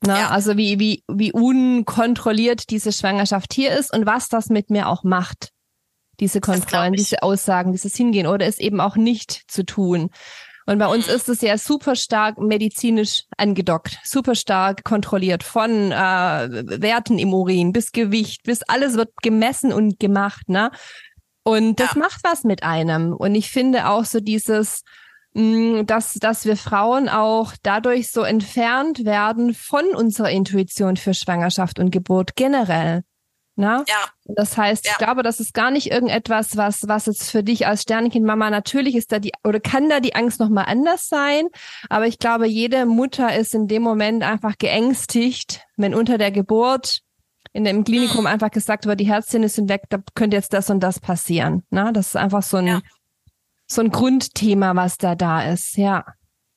Na, 0.02 0.20
ja. 0.20 0.30
Also 0.30 0.56
wie, 0.56 0.80
wie, 0.80 1.04
wie 1.08 1.32
unkontrolliert 1.32 2.70
diese 2.70 2.92
Schwangerschaft 2.92 3.54
hier 3.54 3.78
ist 3.78 3.94
und 3.94 4.06
was 4.06 4.30
das 4.30 4.50
mit 4.50 4.70
mir 4.70 4.88
auch 4.88 5.04
macht. 5.04 5.50
Diese 6.20 6.42
Kontrollen, 6.42 6.94
diese 6.94 7.24
Aussagen, 7.24 7.72
dieses 7.72 7.96
Hingehen 7.96 8.28
oder 8.28 8.46
es 8.46 8.60
eben 8.60 8.82
auch 8.82 8.96
nicht 8.96 9.44
zu 9.48 9.66
tun. 9.66 10.10
Und 10.66 10.78
bei 10.78 10.88
uns 10.88 11.08
mhm. 11.08 11.16
ist 11.16 11.30
es 11.30 11.42
ja 11.42 11.58
super 11.58 11.96
stark 11.96 12.38
medizinisch 12.38 13.24
angedockt, 13.38 13.98
super 14.04 14.36
stark 14.36 14.84
kontrolliert 14.84 15.44
von 15.44 15.92
äh, 15.92 15.96
Werten 15.96 17.18
im 17.18 17.34
Urin 17.34 17.72
bis 17.72 17.92
Gewicht, 17.92 18.44
bis 18.44 18.62
alles 18.64 18.96
wird 18.96 19.10
gemessen 19.24 19.74
und 19.74 20.00
gemacht, 20.00 20.48
ne? 20.48 20.70
Und 21.44 21.80
das 21.80 21.96
ja. 21.96 22.02
macht 22.02 22.20
was 22.24 22.44
mit 22.44 22.62
einem. 22.62 23.14
Und 23.14 23.34
ich 23.34 23.50
finde 23.50 23.88
auch 23.88 24.06
so 24.06 24.20
dieses, 24.20 24.84
dass, 25.34 26.14
dass 26.14 26.46
wir 26.46 26.58
Frauen 26.58 27.08
auch 27.08 27.54
dadurch 27.62 28.12
so 28.12 28.24
entfernt 28.24 29.06
werden 29.06 29.54
von 29.54 29.86
unserer 29.96 30.32
Intuition 30.32 30.98
für 30.98 31.14
Schwangerschaft 31.14 31.80
und 31.80 31.92
Geburt 31.92 32.36
generell. 32.36 33.04
Na? 33.56 33.84
Ja. 33.90 34.08
Das 34.24 34.58
heißt, 34.58 34.86
ja. 34.86 34.94
ich 34.94 34.98
glaube, 34.98 35.22
das 35.22 35.42
ist 35.42 35.54
gar 35.54 35.70
nicht 35.70 35.92
irgendetwas, 35.92 36.56
was, 36.56 36.88
was 36.88 37.08
jetzt 37.08 37.30
für 37.30 37.44
dich 37.44 37.68
als 37.68 37.82
Sternenkindmama 37.82 38.50
natürlich 38.50 38.96
ist 38.96 39.12
da 39.12 39.20
die, 39.20 39.34
oder 39.44 39.60
kann 39.60 39.90
da 39.90 40.00
die 40.00 40.16
Angst 40.16 40.40
nochmal 40.40 40.66
anders 40.68 41.10
sein. 41.10 41.48
Aber 41.90 42.08
ich 42.08 42.20
glaube, 42.20 42.48
jede 42.48 42.86
Mutter 42.86 43.36
ist 43.36 43.54
in 43.54 43.68
dem 43.68 43.82
Moment 43.82 44.24
einfach 44.24 44.58
geängstigt, 44.58 45.62
wenn 45.76 45.94
unter 45.94 46.18
der 46.18 46.32
Geburt 46.32 47.02
in 47.52 47.66
dem 47.66 47.84
Klinikum 47.84 48.22
mhm. 48.22 48.28
einfach 48.28 48.52
gesagt 48.52 48.86
wird, 48.86 49.00
die 49.00 49.08
Herzchen 49.08 49.46
sind 49.50 49.70
weg, 49.70 49.84
da 49.90 50.00
könnte 50.16 50.38
jetzt 50.38 50.54
das 50.54 50.70
und 50.70 50.80
das 50.80 51.02
passieren. 51.02 51.64
Na, 51.70 51.92
das 51.92 52.08
ist 52.08 52.16
einfach 52.16 52.44
so 52.44 52.58
ein, 52.58 52.68
ja. 52.68 52.82
So 53.72 53.82
ein 53.82 53.92
Grundthema, 53.92 54.76
was 54.76 54.98
da 54.98 55.16
da 55.16 55.44
ist. 55.44 55.78
Ja. 55.78 56.06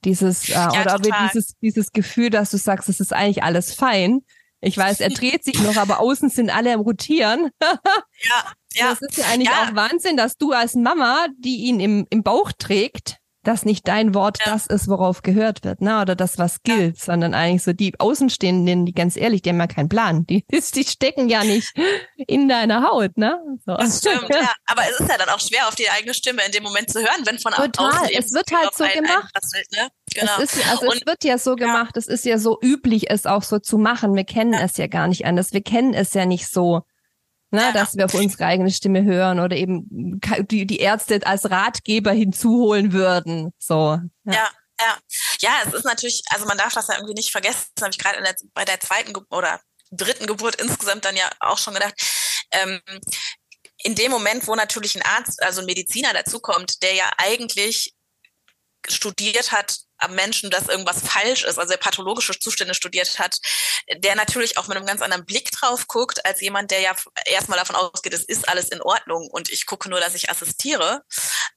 Dieses, 0.04 0.48
äh, 0.48 0.52
ja, 0.52 0.96
oder 0.96 0.98
dieses, 0.98 1.54
dieses 1.60 1.92
Gefühl, 1.92 2.30
dass 2.30 2.50
du 2.50 2.56
sagst, 2.56 2.88
es 2.88 2.98
ist 2.98 3.12
eigentlich 3.12 3.42
alles 3.44 3.72
fein 3.72 4.22
ich 4.64 4.78
weiß, 4.78 5.00
er 5.00 5.10
dreht 5.10 5.42
sich 5.44 5.60
noch, 5.60 5.76
aber 5.76 5.98
außen 5.98 6.30
sind 6.30 6.54
alle 6.54 6.72
am 6.72 6.80
Rotieren. 6.80 7.50
ja, 7.60 8.44
ja. 8.74 8.90
Das 8.90 9.02
ist 9.02 9.18
ja 9.18 9.24
eigentlich 9.26 9.48
ja. 9.48 9.64
auch 9.64 9.74
Wahnsinn, 9.74 10.16
dass 10.16 10.36
du 10.36 10.52
als 10.52 10.74
Mama, 10.76 11.26
die 11.36 11.64
ihn 11.64 11.80
im, 11.80 12.06
im 12.10 12.22
Bauch 12.22 12.52
trägt, 12.56 13.18
dass 13.42 13.64
nicht 13.64 13.88
dein 13.88 14.14
Wort 14.14 14.38
ja. 14.44 14.52
das 14.52 14.66
ist, 14.66 14.88
worauf 14.88 15.22
gehört 15.22 15.64
wird, 15.64 15.80
ne? 15.80 16.00
Oder 16.00 16.14
das, 16.14 16.38
was 16.38 16.62
gilt, 16.62 16.96
ja. 16.98 17.04
sondern 17.04 17.34
eigentlich 17.34 17.62
so 17.62 17.72
die 17.72 17.98
Außenstehenden, 17.98 18.86
die 18.86 18.92
ganz 18.92 19.16
ehrlich, 19.16 19.42
die 19.42 19.50
haben 19.50 19.60
ja 19.60 19.66
keinen 19.66 19.88
Plan. 19.88 20.26
Die, 20.26 20.44
die 20.74 20.84
stecken 20.84 21.28
ja 21.28 21.44
nicht 21.44 21.72
in 22.16 22.48
deiner 22.48 22.88
Haut, 22.88 23.16
ne? 23.16 23.38
So. 23.66 23.74
Das 23.76 23.98
stimmt, 23.98 24.28
ja. 24.30 24.52
Aber 24.66 24.82
es 24.90 25.00
ist 25.00 25.08
ja 25.08 25.18
dann 25.18 25.28
auch 25.28 25.40
schwer, 25.40 25.68
auf 25.68 25.74
die 25.74 25.90
eigene 25.90 26.14
Stimme 26.14 26.42
in 26.46 26.52
dem 26.52 26.62
Moment 26.62 26.90
zu 26.90 27.00
hören, 27.00 27.24
wenn 27.24 27.38
von 27.38 27.52
Total. 27.52 27.90
außen 27.90 28.08
es 28.16 28.32
wird 28.32 28.50
halt 28.52 28.74
so 28.74 28.84
gemacht. 28.84 29.32
ne? 29.76 29.88
genau. 30.14 30.32
es, 30.38 30.54
ist, 30.54 30.70
also 30.70 30.86
Und, 30.86 30.96
es 30.96 31.06
wird 31.06 31.24
ja 31.24 31.38
so 31.38 31.56
gemacht, 31.56 31.96
es 31.96 32.06
ist 32.06 32.24
ja 32.24 32.38
so 32.38 32.58
üblich, 32.62 33.10
es 33.10 33.26
auch 33.26 33.42
so 33.42 33.58
zu 33.58 33.78
machen. 33.78 34.14
Wir 34.14 34.24
kennen 34.24 34.54
es 34.54 34.76
ja 34.76 34.86
gar 34.86 35.08
nicht 35.08 35.26
anders. 35.26 35.52
Wir 35.52 35.62
kennen 35.62 35.94
es 35.94 36.14
ja 36.14 36.26
nicht 36.26 36.48
so 36.48 36.82
ne, 37.52 37.72
dass 37.72 37.96
wir 37.96 38.06
auf 38.06 38.14
unsere 38.14 38.46
eigene 38.46 38.70
Stimme 38.70 39.04
hören 39.04 39.38
oder 39.38 39.56
eben 39.56 40.20
die, 40.50 40.66
die 40.66 40.78
Ärzte 40.78 41.20
als 41.24 41.50
Ratgeber 41.50 42.12
hinzuholen 42.12 42.92
würden. 42.92 43.52
So. 43.58 43.98
Ja. 44.24 44.32
ja. 44.32 44.48
Ja, 44.80 44.98
ja, 45.40 45.50
es 45.64 45.74
ist 45.74 45.84
natürlich, 45.84 46.24
also 46.30 46.44
man 46.46 46.58
darf 46.58 46.74
das 46.74 46.88
ja 46.88 46.96
irgendwie 46.96 47.14
nicht 47.14 47.30
vergessen, 47.30 47.68
das 47.76 47.82
habe 47.82 47.92
ich 47.92 47.98
gerade 47.98 48.18
bei 48.52 48.64
der 48.64 48.80
zweiten 48.80 49.12
Ge 49.12 49.22
oder 49.30 49.60
dritten 49.92 50.26
Geburt 50.26 50.56
insgesamt 50.60 51.04
dann 51.04 51.14
ja 51.14 51.30
auch 51.38 51.58
schon 51.58 51.74
gedacht. 51.74 51.94
Ähm, 52.50 52.80
in 53.84 53.94
dem 53.94 54.10
Moment, 54.10 54.46
wo 54.48 54.56
natürlich 54.56 54.96
ein 54.96 55.02
Arzt, 55.02 55.40
also 55.42 55.60
ein 55.60 55.66
Mediziner 55.66 56.12
dazukommt, 56.12 56.82
der 56.82 56.94
ja 56.94 57.08
eigentlich 57.16 57.94
studiert 58.88 59.52
hat 59.52 59.78
am 60.02 60.14
Menschen, 60.14 60.50
dass 60.50 60.68
irgendwas 60.68 61.00
falsch 61.02 61.44
ist, 61.44 61.58
also 61.58 61.70
der 61.70 61.78
pathologische 61.78 62.38
Zustände 62.38 62.74
studiert 62.74 63.18
hat, 63.18 63.38
der 63.96 64.14
natürlich 64.14 64.58
auch 64.58 64.68
mit 64.68 64.76
einem 64.76 64.86
ganz 64.86 65.02
anderen 65.02 65.24
Blick 65.24 65.50
drauf 65.52 65.86
guckt, 65.86 66.24
als 66.24 66.40
jemand, 66.40 66.70
der 66.70 66.80
ja 66.80 66.94
erstmal 67.26 67.58
davon 67.58 67.76
ausgeht, 67.76 68.14
es 68.14 68.24
ist 68.24 68.48
alles 68.48 68.68
in 68.68 68.82
Ordnung 68.82 69.28
und 69.30 69.50
ich 69.50 69.66
gucke 69.66 69.88
nur, 69.88 70.00
dass 70.00 70.14
ich 70.14 70.30
assistiere. 70.30 71.02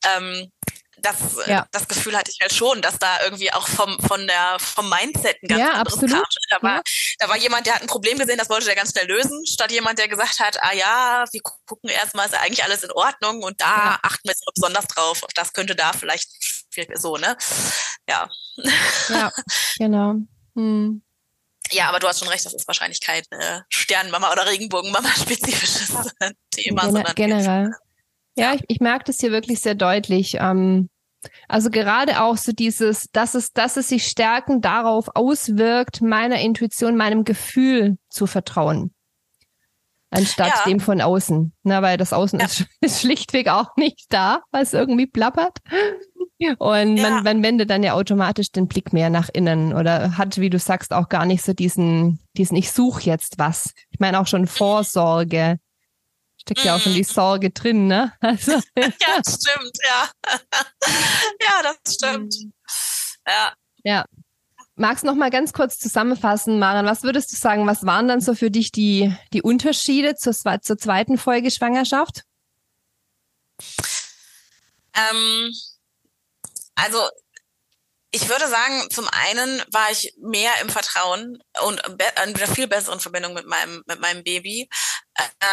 Ähm, 0.05 0.51
das, 0.97 1.15
ja. 1.45 1.67
das 1.71 1.87
Gefühl 1.87 2.17
hatte 2.17 2.31
ich 2.31 2.39
halt 2.41 2.53
schon, 2.53 2.81
dass 2.81 2.97
da 2.99 3.21
irgendwie 3.23 3.51
auch 3.51 3.67
vom, 3.67 3.99
von 3.99 4.25
der, 4.27 4.57
vom 4.59 4.89
Mindset 4.89 5.41
ein 5.43 5.47
ganz 5.47 5.59
ja, 5.59 5.71
anderes 5.71 5.93
absolut. 5.93 6.11
kam. 6.11 6.23
Da 6.49 6.61
war, 6.61 6.75
ja. 6.77 6.81
da 7.19 7.29
war 7.29 7.37
jemand, 7.37 7.65
der 7.65 7.75
hat 7.75 7.81
ein 7.81 7.87
Problem 7.87 8.17
gesehen, 8.17 8.37
das 8.37 8.49
wollte 8.49 8.65
der 8.65 8.75
ganz 8.75 8.91
schnell 8.91 9.07
lösen, 9.07 9.45
statt 9.45 9.71
jemand, 9.71 9.99
der 9.99 10.07
gesagt 10.07 10.39
hat, 10.39 10.61
ah 10.61 10.73
ja, 10.73 11.25
wir 11.31 11.41
gucken 11.65 11.89
erstmal, 11.89 12.25
ist 12.25 12.33
ja 12.33 12.41
eigentlich 12.41 12.63
alles 12.63 12.83
in 12.83 12.91
Ordnung 12.91 13.43
und 13.43 13.59
da 13.59 13.99
achten 14.01 14.27
wir 14.27 14.31
jetzt 14.31 14.45
besonders 14.53 14.87
drauf. 14.87 15.21
Das 15.35 15.53
könnte 15.53 15.75
da 15.75 15.93
vielleicht 15.93 16.29
so, 16.95 17.17
ne? 17.17 17.37
Ja. 18.07 18.29
Ja, 19.09 19.31
genau. 19.77 20.15
Hm. 20.55 21.01
Ja, 21.71 21.89
aber 21.89 21.99
du 21.99 22.07
hast 22.07 22.19
schon 22.19 22.27
recht, 22.27 22.45
das 22.45 22.53
ist 22.53 22.67
wahrscheinlich 22.67 23.01
kein 23.01 23.23
äh, 23.31 23.61
Sternmama 23.69 24.31
oder 24.31 24.45
Regenbogenmama-spezifisches 24.45 25.89
Thema. 26.51 26.83
Gen 26.83 26.91
sondern 26.91 27.15
generell. 27.15 27.71
Ja, 28.37 28.53
ich, 28.53 28.61
ich 28.67 28.79
merke 28.79 29.05
das 29.05 29.17
hier 29.19 29.31
wirklich 29.31 29.61
sehr 29.61 29.75
deutlich. 29.75 30.35
Ähm, 30.39 30.89
also 31.47 31.69
gerade 31.69 32.21
auch 32.21 32.37
so 32.37 32.51
dieses, 32.51 33.09
dass 33.11 33.33
es, 33.33 33.51
dass 33.53 33.77
es 33.77 33.89
sich 33.89 34.05
stärken 34.07 34.61
darauf 34.61 35.09
auswirkt, 35.15 36.01
meiner 36.01 36.39
Intuition, 36.39 36.95
meinem 36.97 37.23
Gefühl 37.23 37.97
zu 38.09 38.27
vertrauen. 38.27 38.93
Anstatt 40.11 40.47
ja. 40.47 40.63
dem 40.65 40.79
von 40.79 41.01
außen. 41.01 41.53
Na, 41.63 41.81
weil 41.81 41.97
das 41.97 42.13
Außen 42.13 42.39
ja. 42.39 42.45
ist, 42.45 42.65
ist, 42.79 43.01
schlichtweg 43.01 43.49
auch 43.49 43.75
nicht 43.75 44.05
da, 44.09 44.41
was 44.51 44.73
irgendwie 44.73 45.07
plappert. 45.07 45.57
Und 46.57 46.97
ja. 46.97 47.09
man, 47.09 47.23
man 47.23 47.43
wendet 47.43 47.69
dann 47.69 47.83
ja 47.83 47.93
automatisch 47.93 48.51
den 48.51 48.67
Blick 48.67 48.91
mehr 48.91 49.09
nach 49.09 49.29
innen 49.31 49.73
oder 49.73 50.17
hat, 50.17 50.37
wie 50.37 50.49
du 50.49 50.59
sagst, 50.59 50.91
auch 50.91 51.07
gar 51.07 51.25
nicht 51.25 51.43
so 51.43 51.53
diesen, 51.53 52.19
diesen 52.35 52.57
Ich 52.57 52.71
suche 52.71 53.03
jetzt 53.03 53.35
was. 53.37 53.73
Ich 53.89 53.99
meine 53.99 54.19
auch 54.19 54.27
schon 54.27 54.41
mhm. 54.41 54.47
Vorsorge 54.47 55.57
steckt 56.45 56.63
ja 56.63 56.75
auch 56.75 56.79
schon 56.79 56.93
die 56.93 56.99
mhm. 56.99 57.05
Sorge 57.05 57.49
drin, 57.49 57.87
ne? 57.87 58.13
Also, 58.21 58.51
ja, 58.51 59.21
stimmt, 59.27 59.77
ja. 59.83 60.09
ja, 61.41 61.61
das 61.63 61.95
stimmt. 61.95 62.35
Mhm. 62.39 62.53
Ja. 63.27 63.53
Ja. 63.83 64.05
Magst 64.75 65.03
du 65.03 65.07
noch 65.07 65.15
mal 65.15 65.31
ganz 65.31 65.53
kurz 65.53 65.79
zusammenfassen, 65.79 66.59
Maren? 66.59 66.85
Was 66.85 67.03
würdest 67.03 67.31
du 67.31 67.37
sagen, 67.37 67.65
was 67.65 67.85
waren 67.85 68.07
dann 68.07 68.19
so 68.19 68.35
für 68.35 68.51
dich 68.51 68.71
die, 68.71 69.15
die 69.31 69.41
Unterschiede 69.41 70.15
zur, 70.15 70.33
zur 70.33 70.77
zweiten 70.77 71.17
Folge 71.17 71.49
Schwangerschaft? 71.49 72.23
Ähm, 74.93 75.51
also 76.75 77.09
ich 78.11 78.29
würde 78.29 78.47
sagen, 78.47 78.89
zum 78.91 79.09
einen 79.09 79.61
war 79.73 79.91
ich 79.91 80.15
mehr 80.17 80.53
im 80.61 80.69
Vertrauen 80.69 81.37
und 81.63 81.81
in 81.85 82.01
einer 82.15 82.47
viel 82.47 82.67
besseren 82.67 83.01
Verbindung 83.01 83.33
mit 83.33 83.45
meinem, 83.45 83.83
mit 83.87 83.99
meinem 83.99 84.23
Baby. 84.23 84.69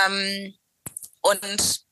Ähm, 0.06 0.54
und 1.22 1.84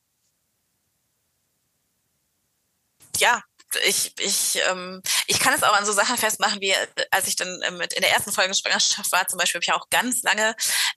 ja, 3.17 3.43
ich, 3.85 4.13
ich, 4.19 4.61
ähm, 4.69 5.03
ich 5.27 5.39
kann 5.39 5.55
es 5.55 5.63
auch 5.63 5.73
an 5.73 5.85
so 5.85 5.93
Sachen 5.93 6.17
festmachen, 6.17 6.61
wie 6.61 6.75
als 7.11 7.29
ich 7.29 7.37
dann 7.37 7.49
ähm, 7.67 7.81
in 7.81 8.01
der 8.01 8.13
ersten 8.13 8.33
Folge 8.33 8.55
Schwangerschaft 8.55 9.13
war, 9.13 9.27
zum 9.29 9.39
Beispiel 9.39 9.59
habe 9.59 9.65
ich 9.65 9.73
auch 9.73 9.89
ganz 9.91 10.23
lange 10.23 10.55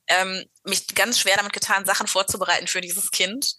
ähm, 0.07 0.45
mich 0.63 0.88
ganz 0.95 1.19
schwer 1.19 1.38
damit 1.38 1.53
getan, 1.53 1.86
Sachen 1.86 2.07
vorzubereiten 2.07 2.67
für 2.67 2.82
dieses 2.82 3.11
Kind. 3.11 3.55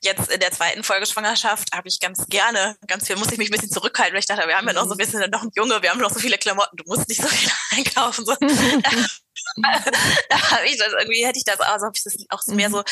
Jetzt 0.00 0.30
in 0.30 0.40
der 0.40 0.50
zweiten 0.50 0.82
Folge 0.82 1.06
Schwangerschaft 1.06 1.72
habe 1.72 1.88
ich 1.88 2.00
ganz 2.00 2.26
gerne, 2.26 2.76
ganz 2.86 3.06
viel, 3.06 3.16
muss 3.16 3.30
ich 3.30 3.38
mich 3.38 3.48
ein 3.48 3.52
bisschen 3.52 3.70
zurückhalten, 3.70 4.14
weil 4.14 4.20
ich 4.20 4.26
dachte, 4.26 4.48
wir 4.48 4.56
haben 4.56 4.66
ja 4.66 4.72
noch 4.72 4.86
so 4.86 4.92
ein 4.92 4.98
bisschen 4.98 5.30
noch 5.30 5.42
ein 5.42 5.50
Junge, 5.54 5.80
wir 5.82 5.90
haben 5.90 6.00
noch 6.00 6.12
so 6.12 6.18
viele 6.18 6.38
Klamotten, 6.38 6.76
du 6.76 6.84
musst 6.86 7.08
nicht 7.08 7.22
so 7.22 7.28
viel 7.28 7.50
einkaufen. 7.70 8.24
So. 8.24 8.34
da 10.28 10.50
habe 10.50 10.66
ich 10.66 10.76
das 10.78 10.92
irgendwie, 10.98 11.24
hätte 11.24 11.38
ich 11.38 11.44
das, 11.44 11.60
also 11.60 11.86
habe 11.86 11.96
ich 11.96 12.02
das 12.02 12.16
auch 12.30 12.44
mehr 12.46 12.70
so 12.70 12.82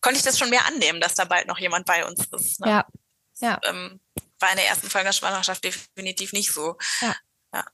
konnte 0.00 0.18
ich 0.18 0.24
das 0.24 0.38
schon 0.38 0.50
mehr 0.50 0.66
annehmen, 0.66 1.00
dass 1.00 1.14
da 1.14 1.24
bald 1.24 1.46
noch 1.46 1.58
jemand 1.58 1.86
bei 1.86 2.04
uns 2.06 2.26
ist. 2.32 2.60
Ne? 2.60 2.70
Ja. 2.70 2.86
ja. 3.40 3.60
Ähm, 3.64 4.00
war 4.40 4.50
in 4.50 4.56
der 4.56 4.68
ersten 4.68 4.88
Folge 4.88 5.12
Schwangerschaft 5.12 5.64
definitiv 5.64 6.32
nicht 6.32 6.52
so. 6.52 6.76
Ja. 7.00 7.14
Ja. 7.52 7.64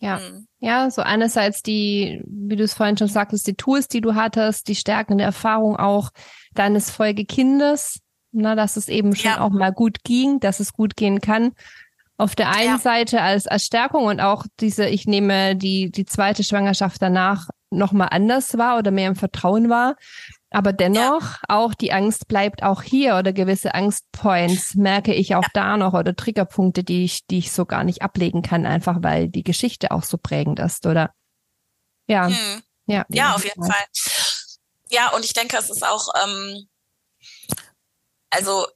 Ja. 0.00 0.18
Mhm. 0.18 0.46
ja, 0.60 0.90
so 0.90 1.02
einerseits 1.02 1.62
die, 1.62 2.22
wie 2.26 2.56
du 2.56 2.64
es 2.64 2.74
vorhin 2.74 2.96
schon 2.96 3.08
sagtest, 3.08 3.46
die 3.46 3.54
Tools, 3.54 3.88
die 3.88 4.00
du 4.00 4.14
hattest, 4.14 4.68
die 4.68 4.76
stärkende 4.76 5.24
Erfahrung 5.24 5.76
auch 5.76 6.10
deines 6.54 6.90
Folgekindes, 6.90 8.00
na, 8.30 8.54
dass 8.54 8.76
es 8.76 8.88
eben 8.88 9.14
schon 9.16 9.32
ja. 9.32 9.40
auch 9.40 9.50
mal 9.50 9.72
gut 9.72 10.04
ging, 10.04 10.40
dass 10.40 10.60
es 10.60 10.72
gut 10.72 10.96
gehen 10.96 11.20
kann. 11.20 11.52
Auf 12.16 12.34
der 12.34 12.50
einen 12.50 12.72
ja. 12.72 12.78
Seite 12.78 13.22
als, 13.22 13.46
als 13.46 13.64
Stärkung 13.64 14.04
und 14.04 14.20
auch 14.20 14.44
diese, 14.60 14.88
ich 14.88 15.06
nehme 15.06 15.56
die, 15.56 15.90
die 15.90 16.04
zweite 16.04 16.42
Schwangerschaft 16.42 17.00
danach 17.00 17.48
nochmal 17.70 18.08
anders 18.10 18.58
war 18.58 18.78
oder 18.78 18.90
mehr 18.90 19.08
im 19.08 19.16
Vertrauen 19.16 19.68
war. 19.68 19.96
Aber 20.50 20.72
dennoch, 20.72 21.22
ja. 21.22 21.40
auch 21.48 21.74
die 21.74 21.92
Angst 21.92 22.26
bleibt 22.26 22.62
auch 22.62 22.82
hier 22.82 23.16
oder 23.16 23.32
gewisse 23.32 23.74
Angstpoints 23.74 24.74
merke 24.74 25.12
ich 25.12 25.34
auch 25.34 25.42
ja. 25.42 25.50
da 25.52 25.76
noch 25.76 25.92
oder 25.92 26.16
Triggerpunkte, 26.16 26.82
die 26.84 27.04
ich, 27.04 27.26
die 27.26 27.38
ich 27.38 27.52
so 27.52 27.66
gar 27.66 27.84
nicht 27.84 28.00
ablegen 28.00 28.42
kann, 28.42 28.64
einfach 28.64 28.96
weil 29.00 29.28
die 29.28 29.44
Geschichte 29.44 29.90
auch 29.90 30.04
so 30.04 30.16
prägend 30.16 30.58
ist, 30.58 30.86
oder? 30.86 31.12
Ja. 32.06 32.28
Hm. 32.28 32.62
Ja, 32.86 33.04
ja, 33.10 33.34
auf 33.34 33.44
jeden 33.44 33.62
Fall. 33.62 33.84
ja, 34.88 35.10
und 35.10 35.22
ich 35.22 35.34
denke, 35.34 35.58
es 35.58 35.68
ist 35.68 35.86
auch, 35.86 36.08
ähm, 36.24 36.66
also 38.30 38.66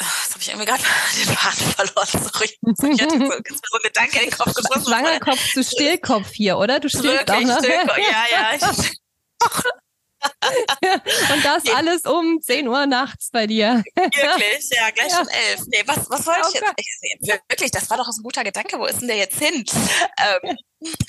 Jetzt 0.00 0.30
habe 0.32 0.40
ich 0.40 0.48
irgendwie 0.48 0.66
gerade 0.66 0.82
den 1.16 1.36
Faden 1.36 1.72
verloren. 1.72 2.30
Sorry. 2.32 2.50
Ich 2.92 3.02
hatte 3.02 3.18
so, 3.18 3.26
so 3.26 3.76
ein 3.76 3.82
Gedanke 3.82 4.18
in 4.18 4.30
den 4.30 4.36
Kopf 4.36 4.54
geschossen. 4.54 4.92
Schwangerkopf 4.92 5.52
zu 5.52 5.62
Stillkopf 5.62 6.30
hier, 6.32 6.58
oder? 6.58 6.80
Du 6.80 6.88
stillst 6.88 7.06
Wirklich, 7.06 7.36
auch, 7.36 7.40
ne? 7.40 7.58
Stillkopf. 7.58 7.98
Ja, 7.98 8.58
ja. 8.58 8.72
Und 11.32 11.44
das 11.44 11.66
alles 11.74 12.04
um 12.04 12.40
10 12.40 12.68
Uhr 12.68 12.86
nachts 12.86 13.30
bei 13.30 13.46
dir. 13.46 13.82
Wirklich, 13.94 14.70
ja, 14.70 14.90
gleich 14.90 15.12
ja. 15.12 15.20
um 15.20 15.28
11. 15.28 15.60
Nee, 15.66 15.82
was, 15.86 16.10
was 16.10 16.26
wollte 16.26 16.48
ich 16.48 16.60
jetzt? 16.60 17.42
Wirklich, 17.48 17.70
das 17.70 17.90
war 17.90 17.96
doch 17.96 18.08
ein 18.08 18.22
guter 18.22 18.44
Gedanke. 18.44 18.78
Wo 18.78 18.86
ist 18.86 19.00
denn 19.00 19.08
der 19.08 19.16
jetzt 19.16 19.38
hin? 19.38 19.64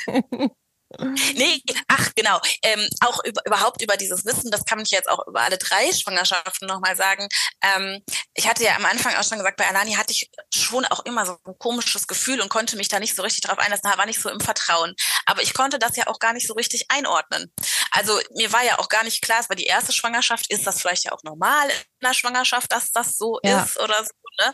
Ähm, 0.07 0.49
Nee, 1.00 1.62
ach 1.88 2.12
genau. 2.16 2.39
Ähm, 2.62 2.88
auch 3.02 3.24
über, 3.24 3.41
überhaupt 3.46 3.82
über 3.82 3.98
dieses 3.98 4.26
Wissen, 4.26 4.52
das 4.52 4.66
kann 4.66 4.80
ich 4.80 4.91
jetzt 4.91 5.10
auch 5.10 5.28
über 5.28 5.41
alle 5.41 5.58
drei 5.58 5.91
Schwangerschaften 5.91 6.68
nochmal 6.68 6.96
sagen. 6.96 7.28
Ähm, 7.62 8.04
ich 8.34 8.48
hatte 8.48 8.64
ja 8.64 8.76
am 8.76 8.86
Anfang 8.86 9.16
auch 9.16 9.24
schon 9.24 9.38
gesagt, 9.38 9.58
bei 9.58 9.68
Alani 9.68 9.94
hatte 9.94 10.12
ich 10.12 10.30
schon 10.54 10.86
auch 10.86 11.06
immer 11.06 11.26
so 11.26 11.38
ein 11.46 11.58
komisches 11.58 12.08
Gefühl 12.08 12.41
und 12.41 12.50
konnte 12.50 12.78
mich 12.78 12.88
da 12.88 13.00
nicht 13.00 13.16
so 13.16 13.24
richtig 13.24 13.41
drauf 13.41 13.58
einlassen, 13.58 13.89
war 13.96 14.06
nicht 14.06 14.22
so 14.22 14.30
im 14.30 14.39
Vertrauen. 14.39 14.96
Aber 15.26 15.41
ich 15.41 15.54
konnte 15.54 15.80
das 15.80 15.96
ja 15.96 16.08
auch 16.08 16.20
gar 16.20 16.34
nicht 16.34 16.48
so 16.48 16.54
richtig 16.54 16.86
einordnen. 16.89 17.52
Also 17.91 18.20
mir 18.36 18.52
war 18.52 18.64
ja 18.64 18.80
auch 18.80 18.89
gar 18.89 19.04
nicht 19.04 19.22
klar, 19.22 19.39
es 19.39 19.50
war 19.50 19.56
die 19.56 19.66
erste 19.66 19.94
Schwangerschaft, 19.94 20.52
ist 20.52 20.68
das 20.68 20.82
vielleicht 20.82 21.06
ja 21.06 21.12
auch 21.12 21.24
normal 21.24 21.70
in 21.70 22.08
der 22.08 22.14
Schwangerschaft, 22.14 22.72
dass 22.72 22.91
das 22.91 23.18
so 23.18 23.39
ja. 23.44 23.64
ist 23.64 23.80
oder 23.80 24.04
so. 24.04 24.12
Ne? 24.39 24.54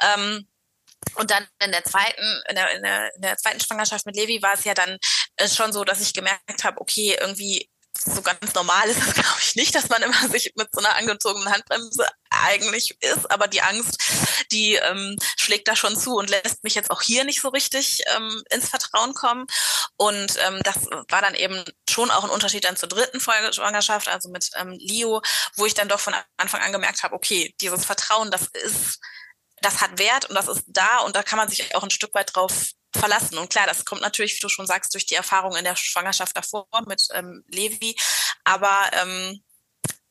Ähm, 0.00 0.48
und 1.14 1.30
dann 1.30 1.46
in 1.62 1.72
der 1.72 1.84
zweiten, 1.84 2.42
in 2.48 2.56
der, 2.56 2.70
in 2.76 2.82
der, 2.82 3.14
in 3.14 3.22
der 3.22 3.36
zweiten 3.36 3.60
Schwangerschaft 3.60 4.06
mit 4.06 4.16
Levi 4.16 4.42
war 4.42 4.54
es 4.54 4.64
ja 4.64 4.74
dann 4.74 4.98
äh, 5.36 5.48
schon 5.48 5.72
so, 5.72 5.84
dass 5.84 6.00
ich 6.00 6.12
gemerkt 6.12 6.64
habe, 6.64 6.80
okay, 6.80 7.16
irgendwie 7.20 7.68
so 8.04 8.22
ganz 8.22 8.54
normal 8.54 8.88
ist 8.88 8.98
es, 8.98 9.14
glaube 9.14 9.38
ich, 9.40 9.56
nicht, 9.56 9.74
dass 9.74 9.88
man 9.88 10.02
immer 10.02 10.28
sich 10.28 10.52
mit 10.56 10.68
so 10.72 10.80
einer 10.80 10.96
angezogenen 10.96 11.52
Handbremse 11.52 12.06
eigentlich 12.30 12.96
ist, 13.02 13.30
aber 13.30 13.48
die 13.48 13.62
Angst, 13.62 14.00
die 14.52 14.74
ähm, 14.74 15.16
schlägt 15.36 15.66
da 15.68 15.74
schon 15.74 15.96
zu 15.96 16.14
und 16.14 16.30
lässt 16.30 16.62
mich 16.62 16.74
jetzt 16.74 16.90
auch 16.90 17.02
hier 17.02 17.24
nicht 17.24 17.40
so 17.40 17.48
richtig 17.48 18.00
ähm, 18.14 18.42
ins 18.50 18.68
Vertrauen 18.68 19.14
kommen. 19.14 19.46
Und 19.96 20.36
ähm, 20.46 20.60
das 20.62 20.86
war 21.08 21.22
dann 21.22 21.34
eben 21.34 21.64
schon 21.88 22.10
auch 22.10 22.24
ein 22.24 22.30
Unterschied 22.30 22.64
dann 22.64 22.76
zur 22.76 22.88
dritten 22.88 23.20
Folge 23.20 23.52
Schwangerschaft, 23.52 24.08
also 24.08 24.28
mit 24.28 24.50
ähm, 24.56 24.76
Leo, 24.78 25.20
wo 25.56 25.66
ich 25.66 25.74
dann 25.74 25.88
doch 25.88 26.00
von 26.00 26.14
Anfang 26.36 26.60
an 26.62 26.72
gemerkt 26.72 27.02
habe, 27.02 27.14
okay, 27.14 27.54
dieses 27.60 27.84
Vertrauen, 27.84 28.30
das 28.30 28.46
ist 28.48 29.00
das 29.62 29.80
hat 29.80 29.98
Wert 29.98 30.26
und 30.26 30.34
das 30.34 30.48
ist 30.48 30.64
da 30.66 30.98
und 31.00 31.16
da 31.16 31.22
kann 31.22 31.38
man 31.38 31.48
sich 31.48 31.74
auch 31.74 31.82
ein 31.82 31.90
Stück 31.90 32.14
weit 32.14 32.34
drauf 32.34 32.72
verlassen. 32.94 33.38
Und 33.38 33.50
klar, 33.50 33.66
das 33.66 33.84
kommt 33.84 34.00
natürlich, 34.00 34.34
wie 34.36 34.40
du 34.40 34.48
schon 34.48 34.66
sagst, 34.66 34.94
durch 34.94 35.06
die 35.06 35.14
Erfahrung 35.14 35.56
in 35.56 35.64
der 35.64 35.76
Schwangerschaft 35.76 36.36
davor 36.36 36.66
mit 36.86 37.06
ähm, 37.14 37.44
Levi, 37.48 37.96
aber 38.44 38.90
ähm, 38.92 39.42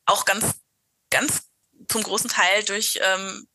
auch 0.06 0.26
ganz, 0.26 0.46
ganz 1.10 1.44
zum 1.90 2.04
großen 2.04 2.30
Teil 2.30 2.64
durch 2.64 3.00
ähm, 3.02 3.48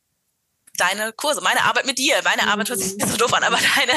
deine 0.77 1.13
Kurse, 1.13 1.41
meine 1.41 1.63
Arbeit 1.63 1.85
mit 1.85 1.97
dir. 1.97 2.21
Meine 2.23 2.47
Arbeit 2.47 2.69
hört 2.69 2.79
sich 2.79 2.95
nicht 2.95 3.07
so 3.07 3.17
doof 3.17 3.33
an, 3.33 3.43
aber 3.43 3.57
deine. 3.57 3.93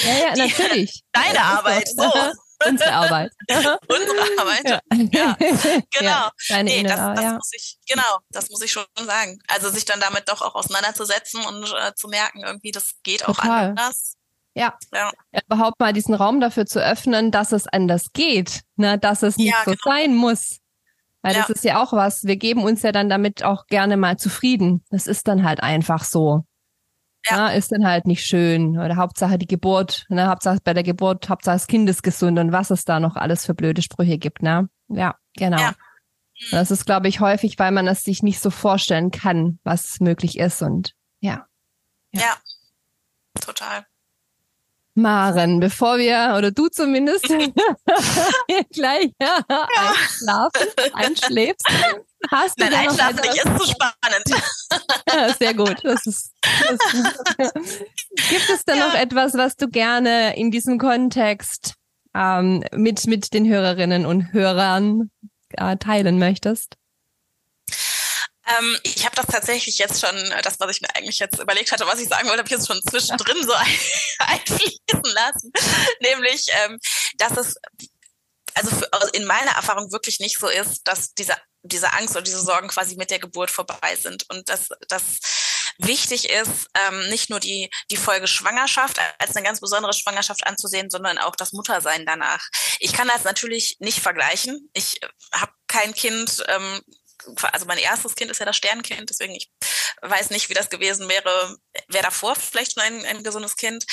Ja, 0.00 0.28
ja, 0.28 0.36
natürlich. 0.36 1.02
deine 1.12 1.34
ja, 1.34 1.42
Arbeit. 1.42 1.88
So. 1.88 2.32
Unsere 2.66 2.92
Arbeit. 2.92 3.32
Unsere 3.48 4.38
Arbeit. 4.38 4.64
Ja, 4.66 4.80
ja. 5.12 5.36
genau. 5.98 6.28
Ja, 6.48 6.62
nee, 6.62 6.82
das, 6.82 6.96
das 6.96 7.22
ja. 7.22 7.32
muss 7.34 7.50
ich, 7.54 7.78
genau, 7.88 8.18
das 8.30 8.50
muss 8.50 8.62
ich 8.62 8.72
schon 8.72 8.84
sagen. 8.98 9.38
Also 9.48 9.70
sich 9.70 9.84
dann 9.84 10.00
damit 10.00 10.28
doch 10.28 10.42
auch 10.42 10.54
auseinanderzusetzen 10.54 11.44
und 11.44 11.72
äh, 11.72 11.94
zu 11.94 12.08
merken, 12.08 12.42
irgendwie, 12.44 12.70
das 12.70 12.94
geht 13.02 13.26
auch 13.26 13.36
Total. 13.36 13.70
anders. 13.70 14.16
Ja. 14.54 14.76
Ja. 14.92 15.10
Überhaupt 15.46 15.80
mal 15.80 15.92
diesen 15.92 16.14
Raum 16.14 16.40
dafür 16.40 16.66
zu 16.66 16.80
öffnen, 16.80 17.30
dass 17.30 17.52
es 17.52 17.66
anders 17.66 18.12
geht, 18.12 18.62
ne? 18.76 18.98
dass 18.98 19.22
es 19.22 19.36
nicht 19.36 19.54
so 19.64 19.72
genau. 19.72 19.82
sein 19.84 20.14
muss. 20.14 20.58
Weil 21.22 21.34
das 21.34 21.50
ist 21.50 21.64
ja 21.64 21.82
auch 21.82 21.92
was, 21.92 22.24
wir 22.24 22.36
geben 22.36 22.62
uns 22.62 22.82
ja 22.82 22.92
dann 22.92 23.10
damit 23.10 23.44
auch 23.44 23.66
gerne 23.66 23.98
mal 23.98 24.16
zufrieden. 24.16 24.84
Das 24.90 25.06
ist 25.06 25.28
dann 25.28 25.44
halt 25.44 25.62
einfach 25.62 26.04
so. 26.04 26.44
Ja. 27.28 27.48
Ne? 27.48 27.56
Ist 27.56 27.72
dann 27.72 27.86
halt 27.86 28.06
nicht 28.06 28.24
schön. 28.24 28.78
Oder 28.78 28.96
Hauptsache 28.96 29.38
die 29.38 29.46
Geburt, 29.46 30.06
ne? 30.08 30.26
Hauptsache 30.26 30.58
bei 30.64 30.74
der 30.74 30.82
Geburt, 30.82 31.28
Hauptsache 31.28 31.56
das 31.56 31.66
Kind 31.66 31.88
ist 31.88 32.02
gesund 32.02 32.38
und 32.38 32.52
was 32.52 32.70
es 32.70 32.84
da 32.84 33.00
noch 33.00 33.16
alles 33.16 33.46
für 33.46 33.54
blöde 33.54 33.82
Sprüche 33.82 34.18
gibt, 34.18 34.42
ne? 34.42 34.68
Ja, 34.88 35.16
genau. 35.36 35.58
Ja. 35.58 35.74
Das 36.50 36.70
ist, 36.70 36.86
glaube 36.86 37.08
ich, 37.08 37.20
häufig, 37.20 37.58
weil 37.58 37.70
man 37.70 37.86
es 37.86 38.02
sich 38.02 38.22
nicht 38.22 38.40
so 38.40 38.50
vorstellen 38.50 39.10
kann, 39.10 39.58
was 39.62 40.00
möglich 40.00 40.38
ist. 40.38 40.62
Und 40.62 40.94
ja. 41.20 41.46
Ja. 42.12 42.22
Ja. 42.22 42.36
Total. 43.40 43.86
Maren, 44.94 45.60
bevor 45.60 45.98
wir, 45.98 46.34
oder 46.36 46.50
du 46.50 46.68
zumindest, 46.68 47.24
gleich 48.72 49.12
ja, 49.20 49.44
einschlafen, 49.48 50.66
einschläfst, 50.94 51.66
hast 52.30 52.60
du 52.60 52.64
Nein, 52.64 52.74
einschlafen 52.74 53.20
nicht, 53.20 53.36
ist 53.36 53.58
zu 53.58 53.66
spannend. 53.66 54.24
Ja, 55.12 55.34
sehr 55.34 55.54
gut. 55.54 55.76
Das 55.82 56.06
ist, 56.06 56.32
das 56.40 56.78
ist. 56.92 57.80
Gibt 58.28 58.50
es 58.50 58.64
da 58.64 58.76
noch 58.76 58.94
etwas, 58.94 59.34
was 59.34 59.56
du 59.56 59.68
gerne 59.68 60.36
in 60.36 60.52
diesem 60.52 60.78
Kontext 60.78 61.74
ähm, 62.14 62.62
mit, 62.72 63.06
mit 63.06 63.32
den 63.34 63.48
Hörerinnen 63.48 64.06
und 64.06 64.32
Hörern 64.32 65.10
äh, 65.50 65.76
teilen 65.78 66.20
möchtest? 66.20 66.76
Ähm, 68.46 68.78
ich 68.84 69.04
habe 69.04 69.16
das 69.16 69.26
tatsächlich 69.26 69.78
jetzt 69.78 70.00
schon, 70.00 70.14
äh, 70.16 70.42
das, 70.42 70.60
was 70.60 70.76
ich 70.76 70.80
mir 70.80 70.94
eigentlich 70.94 71.18
jetzt 71.18 71.40
überlegt 71.40 71.72
hatte, 71.72 71.86
was 71.86 72.00
ich 72.00 72.08
sagen 72.08 72.28
wollte, 72.28 72.38
habe 72.38 72.48
ich 72.48 72.56
jetzt 72.56 72.66
schon 72.66 72.80
zwischendrin 72.88 73.42
so 73.42 73.52
ein, 73.54 73.78
einfließen 74.18 75.14
lassen. 75.14 75.52
Nämlich, 76.00 76.46
ähm, 76.64 76.78
dass 77.18 77.36
es 77.36 77.56
also 78.54 78.70
für, 78.76 78.92
also 78.92 79.08
in 79.12 79.24
meiner 79.24 79.52
Erfahrung 79.52 79.92
wirklich 79.92 80.20
nicht 80.20 80.38
so 80.38 80.48
ist, 80.48 80.82
dass 80.84 81.14
diese, 81.14 81.34
diese 81.62 81.92
Angst 81.92 82.14
oder 82.14 82.22
diese 82.22 82.40
Sorgen 82.40 82.68
quasi 82.68 82.96
mit 82.96 83.10
der 83.10 83.18
Geburt 83.18 83.50
vorbei 83.50 83.96
sind. 83.96 84.24
Und 84.30 84.48
dass 84.48 84.68
das 84.88 85.18
wichtig 85.78 86.28
ist, 86.28 86.68
ähm, 86.74 87.08
nicht 87.08 87.30
nur 87.30 87.40
die, 87.40 87.70
die 87.90 87.96
Folge 87.96 88.26
Schwangerschaft 88.26 88.98
als 89.18 89.34
eine 89.34 89.44
ganz 89.44 89.60
besondere 89.60 89.92
Schwangerschaft 89.92 90.46
anzusehen, 90.46 90.90
sondern 90.90 91.18
auch 91.18 91.36
das 91.36 91.52
Muttersein 91.52 92.06
danach. 92.06 92.46
Ich 92.80 92.92
kann 92.92 93.08
das 93.08 93.24
natürlich 93.24 93.76
nicht 93.80 94.00
vergleichen. 94.00 94.70
Ich 94.74 95.00
habe 95.32 95.52
kein 95.66 95.94
Kind, 95.94 96.44
ähm, 96.48 96.80
also 97.52 97.66
mein 97.66 97.78
erstes 97.78 98.14
Kind 98.14 98.30
ist 98.30 98.40
ja 98.40 98.46
das 98.46 98.56
Sternkind, 98.56 99.10
deswegen 99.10 99.34
ich 99.34 99.50
weiß 100.02 100.30
nicht, 100.30 100.48
wie 100.48 100.54
das 100.54 100.70
gewesen 100.70 101.08
wäre, 101.08 101.56
wäre 101.88 102.04
davor 102.04 102.34
vielleicht 102.34 102.74
schon 102.74 102.82
ein, 102.82 103.04
ein 103.04 103.22
gesundes 103.22 103.56
Kind 103.56 103.84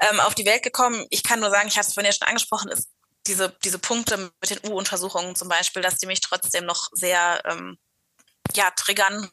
ähm, 0.00 0.20
auf 0.20 0.34
die 0.34 0.44
Welt 0.44 0.62
gekommen. 0.62 1.06
Ich 1.10 1.22
kann 1.22 1.40
nur 1.40 1.50
sagen, 1.50 1.68
ich 1.68 1.78
hatte 1.78 1.88
es 1.88 1.94
vorhin 1.94 2.10
ja 2.10 2.16
schon 2.16 2.28
angesprochen, 2.28 2.70
ist 2.70 2.90
diese, 3.26 3.56
diese 3.64 3.78
Punkte 3.78 4.16
mit 4.40 4.50
den 4.50 4.70
U-Untersuchungen 4.70 5.34
zum 5.36 5.48
Beispiel, 5.48 5.82
dass 5.82 5.96
die 5.96 6.06
mich 6.06 6.20
trotzdem 6.20 6.64
noch 6.64 6.88
sehr 6.92 7.42
ähm, 7.46 7.78
ja, 8.54 8.70
triggern, 8.70 9.30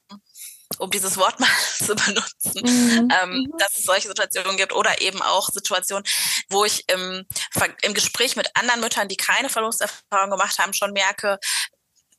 um 0.79 0.89
dieses 0.89 1.17
Wort 1.17 1.39
mal 1.39 1.49
zu 1.77 1.95
benutzen, 1.95 2.61
Mhm. 2.63 3.09
ähm, 3.21 3.53
dass 3.57 3.77
es 3.77 3.85
solche 3.85 4.07
Situationen 4.07 4.57
gibt 4.57 4.73
oder 4.73 5.01
eben 5.01 5.21
auch 5.21 5.49
Situationen, 5.49 6.03
wo 6.49 6.65
ich 6.65 6.83
im, 6.89 7.25
im 7.81 7.93
Gespräch 7.93 8.35
mit 8.35 8.49
anderen 8.55 8.81
Müttern, 8.81 9.07
die 9.07 9.17
keine 9.17 9.49
Verlusterfahrung 9.49 10.29
gemacht 10.31 10.57
haben, 10.59 10.73
schon 10.73 10.91
merke, 10.93 11.39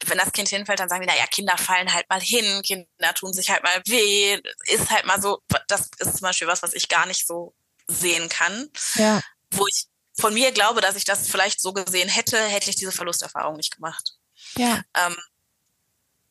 wenn 0.06 0.18
das 0.18 0.32
Kind 0.32 0.48
hinfällt, 0.48 0.80
dann 0.80 0.88
sagen 0.88 1.02
die, 1.02 1.08
naja, 1.08 1.26
Kinder 1.26 1.56
fallen 1.56 1.92
halt 1.92 2.08
mal 2.10 2.20
hin, 2.20 2.62
Kinder 2.62 3.14
tun 3.14 3.32
sich 3.32 3.50
halt 3.50 3.62
mal 3.62 3.80
weh, 3.86 4.38
ist 4.66 4.90
halt 4.90 5.06
mal 5.06 5.20
so, 5.20 5.38
das 5.68 5.88
ist 5.98 6.18
zum 6.18 6.20
Beispiel 6.22 6.48
was, 6.48 6.62
was 6.62 6.74
ich 6.74 6.88
gar 6.88 7.06
nicht 7.06 7.26
so 7.26 7.54
sehen 7.86 8.28
kann, 8.28 8.68
Ja. 8.96 9.20
wo 9.52 9.66
ich 9.66 9.86
von 10.18 10.32
mir 10.34 10.52
glaube, 10.52 10.80
dass 10.80 10.96
ich 10.96 11.04
das 11.04 11.28
vielleicht 11.28 11.60
so 11.60 11.72
gesehen 11.72 12.08
hätte, 12.08 12.38
hätte 12.38 12.70
ich 12.70 12.76
diese 12.76 12.92
Verlusterfahrung 12.92 13.56
nicht 13.56 13.74
gemacht. 13.74 14.14
Ja. 14.56 14.82
Ähm, 14.96 15.16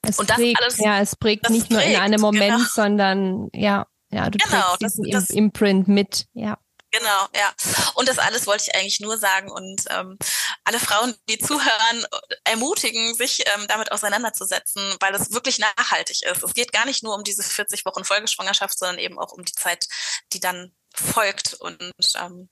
Es 0.05 0.19
Und 0.19 0.29
das 0.29 0.35
prägt, 0.37 0.61
alles- 0.61 0.77
ja, 0.79 0.99
es 0.99 1.15
prägt 1.15 1.45
das 1.45 1.51
nicht 1.53 1.69
nur 1.71 1.81
in 1.81 1.87
prägt, 1.91 2.01
einem 2.01 2.19
Moment, 2.21 2.55
genau. 2.57 2.69
sondern 2.73 3.49
ja, 3.53 3.87
ja, 4.11 4.29
du 4.29 4.37
Genau, 4.37 4.75
trägst 4.75 4.81
das- 4.83 4.93
diesen 4.95 5.11
das- 5.11 5.29
Im- 5.29 5.37
Imprint 5.45 5.87
mit. 5.87 6.25
Ja. 6.33 6.57
Genau, 6.91 7.27
ja. 7.33 7.51
Und 7.95 8.07
das 8.07 8.19
alles 8.19 8.45
wollte 8.45 8.65
ich 8.67 8.75
eigentlich 8.75 8.99
nur 8.99 9.17
sagen 9.17 9.49
und 9.49 9.83
ähm, 9.89 10.17
alle 10.63 10.77
Frauen, 10.79 11.15
die 11.29 11.39
zuhören, 11.39 12.05
ermutigen, 12.43 13.15
sich 13.15 13.43
ähm, 13.55 13.65
damit 13.67 13.91
auseinanderzusetzen, 13.91 14.83
weil 14.99 15.15
es 15.15 15.31
wirklich 15.31 15.57
nachhaltig 15.57 16.21
ist. 16.21 16.43
Es 16.43 16.53
geht 16.53 16.71
gar 16.73 16.85
nicht 16.85 17.01
nur 17.01 17.15
um 17.15 17.23
diese 17.23 17.41
40 17.41 17.85
Wochen 17.85 18.03
Folgeschwangerschaft, 18.03 18.77
sondern 18.77 18.99
eben 18.99 19.17
auch 19.17 19.31
um 19.31 19.43
die 19.43 19.53
Zeit, 19.53 19.87
die 20.33 20.39
dann 20.39 20.75
folgt. 20.93 21.53
Und 21.55 21.79
ähm, 22.21 22.49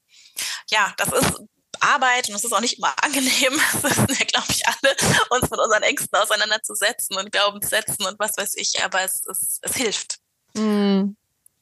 ja, 0.70 0.94
das 0.98 1.10
ist 1.14 1.42
Arbeit 1.80 2.30
und 2.30 2.36
es 2.36 2.44
ist 2.44 2.54
auch 2.54 2.60
nicht 2.62 2.78
immer 2.78 2.94
angenehm. 3.04 3.60
Das 3.74 3.84
wissen 3.84 4.08
wir, 4.10 4.26
glaube 4.28 4.48
ich, 4.50 4.62
alle, 4.68 4.96
uns 5.32 5.50
mit 5.50 5.60
unseren 5.60 5.84
Ängsten 5.84 6.20
auseinanderzusetzen 6.20 7.18
und 7.18 7.32
Glaubenssätzen 7.32 8.06
und 8.06 8.20
was 8.20 8.38
weiß 8.38 8.56
ich, 8.56 8.84
aber 8.84 9.02
es, 9.02 9.22
es, 9.26 9.60
es 9.62 9.76
hilft. 9.76 10.18
Mm, 10.54 11.12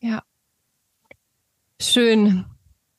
ja. 0.02 0.22
Schön. 1.82 2.46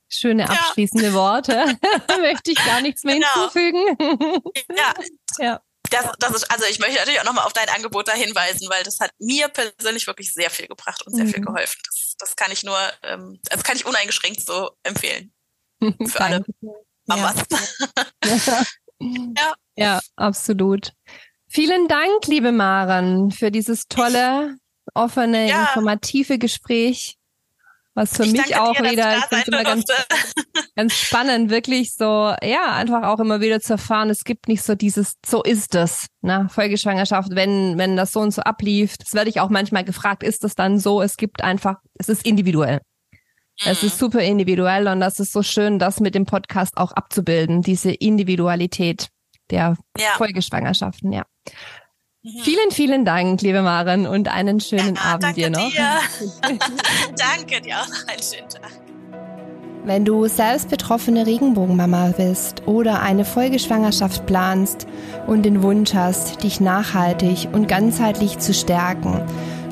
Schöne 0.09 0.43
Ja. 0.45 0.49
abschließende 0.49 1.13
Worte. 1.13 1.79
Möchte 2.21 2.51
ich 2.53 2.65
gar 2.65 2.81
nichts 2.81 3.05
mehr 3.05 3.15
Genau. 3.17 3.29
hinzufügen. 3.35 4.43
Ja, 4.77 4.95
ja. 5.39 5.61
Das, 5.91 6.07
das 6.21 6.31
ist, 6.33 6.51
also 6.53 6.65
ich 6.67 6.79
möchte 6.79 6.97
natürlich 6.99 7.19
auch 7.21 7.25
nochmal 7.25 7.45
auf 7.47 7.53
dein 7.53 7.69
Angebot 7.69 8.07
da 8.07 8.13
hinweisen, 8.13 8.69
weil 8.71 8.85
das 8.85 9.01
hat 9.01 9.11
mir 9.19 9.49
persönlich 9.49 10.07
wirklich 10.07 10.33
sehr 10.33 10.49
viel 10.51 10.69
gebracht 10.69 11.05
und 11.05 11.15
sehr 11.17 11.27
viel 11.27 11.41
Mhm. 11.41 11.47
geholfen. 11.47 11.81
Das, 11.85 12.15
das 12.19 12.37
kann 12.37 12.53
ich 12.53 12.63
nur, 12.63 12.79
ähm, 13.03 13.41
das 13.45 13.65
kann 13.65 13.77
ich 13.77 13.87
uneingeschränkt 13.87 14.41
so 14.45 14.71
empfehlen. 14.85 15.33
Für 16.07 16.21
alle. 16.21 16.45
Ja. 18.23 18.65
Ja. 19.37 19.55
Ja, 19.77 20.01
absolut. 20.17 20.93
Vielen 21.49 21.89
Dank, 21.89 22.27
liebe 22.27 22.53
Maren, 22.53 23.31
für 23.31 23.51
dieses 23.51 23.89
tolle, 23.89 24.59
offene, 24.93 25.49
ja. 25.49 25.65
informative 25.65 26.39
Gespräch. 26.39 27.17
Was 27.95 28.17
für 28.17 28.25
ich 28.25 28.33
mich 28.33 28.57
auch 28.57 28.77
dir, 28.77 28.91
wieder, 28.91 29.19
ich 29.19 29.25
finde 29.25 29.47
immer 29.49 29.65
ganz, 29.65 29.85
ganz 30.77 30.95
spannend, 30.95 31.51
wirklich 31.51 31.95
so, 31.95 32.35
ja, 32.43 32.75
einfach 32.75 33.03
auch 33.03 33.19
immer 33.19 33.41
wieder 33.41 33.61
zu 33.61 33.73
erfahren, 33.73 34.11
es 34.11 34.23
gibt 34.23 34.47
nicht 34.47 34.63
so 34.63 34.75
dieses, 34.75 35.15
so 35.27 35.43
ist 35.43 35.75
es, 35.75 36.07
ne, 36.21 36.47
Folgeschwangerschaft, 36.51 37.31
wenn, 37.35 37.79
wenn 37.79 37.97
das 37.97 38.13
so 38.13 38.21
und 38.21 38.33
so 38.33 38.43
ablief. 38.43 38.97
Das 38.99 39.15
werde 39.15 39.31
ich 39.31 39.41
auch 39.41 39.51
manchmal 39.51 39.85
gefragt, 39.85 40.23
ist 40.23 40.45
das 40.45 40.55
dann 40.55 40.79
so? 40.79 41.03
Es 41.03 41.17
gibt 41.17 41.43
einfach, 41.43 41.77
es 41.99 42.09
ist 42.09 42.25
individuell. 42.25 42.81
Es 43.65 43.83
ist 43.83 43.95
mhm. 43.97 43.99
super 43.99 44.21
individuell 44.21 44.89
und 44.89 45.01
das 45.01 45.21
ist 45.21 45.33
so 45.33 45.43
schön, 45.43 45.79
das 45.79 46.01
mit 46.01 46.15
dem 46.15 46.25
Podcast 46.25 46.77
auch 46.77 46.93
abzubilden, 46.93 47.63
diese 47.63 47.93
Individualität 47.93 49.09
der 49.51 49.77
ja. 49.99 50.07
Folgeschwangerschaften, 50.17 51.13
ja. 51.13 51.25
Mhm. 52.23 52.41
Vielen, 52.43 52.71
vielen 52.71 53.05
Dank, 53.05 53.41
liebe 53.43 53.63
Maren, 53.63 54.07
und 54.07 54.29
einen 54.29 54.61
schönen 54.61 54.95
ja, 54.95 55.03
Abend 55.15 55.37
dir 55.37 55.51
noch. 55.51 55.71
Dir. 55.71 55.99
danke 57.17 57.61
dir 57.61 57.77
auch 57.77 57.89
noch 57.89 58.09
einen 58.09 58.23
schönen 58.23 58.49
Tag. 58.49 58.71
Wenn 59.83 60.05
du 60.05 60.29
selbst 60.29 60.69
betroffene 60.69 61.27
Regenbogenmama 61.27 62.13
bist 62.15 62.67
oder 62.67 63.01
eine 63.01 63.25
Folgeschwangerschaft 63.25 64.27
planst 64.27 64.87
und 65.27 65.43
den 65.43 65.63
Wunsch 65.63 65.95
hast, 65.95 66.43
dich 66.43 66.61
nachhaltig 66.61 67.49
und 67.53 67.67
ganzheitlich 67.67 68.39
zu 68.39 68.53
stärken, 68.53 69.23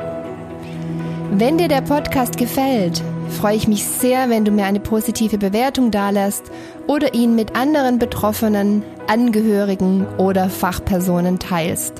Wenn 1.31 1.57
dir 1.57 1.67
der 1.67 1.81
Podcast 1.81 2.37
gefällt, 2.37 3.03
freue 3.29 3.55
ich 3.55 3.67
mich 3.67 3.85
sehr, 3.85 4.29
wenn 4.29 4.45
du 4.45 4.51
mir 4.51 4.65
eine 4.65 4.79
positive 4.79 5.37
Bewertung 5.37 5.91
dalässt 5.91 6.43
oder 6.87 7.13
ihn 7.13 7.35
mit 7.35 7.55
anderen 7.55 7.99
Betroffenen, 7.99 8.83
Angehörigen 9.07 10.05
oder 10.17 10.49
Fachpersonen 10.49 11.39
teilst. 11.39 11.93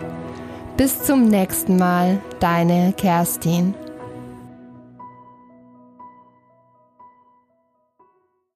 Bis 0.78 1.03
zum 1.03 1.28
nächsten 1.28 1.78
Mal, 1.78 2.19
deine 2.39 2.93
Kerstin. 2.95 3.73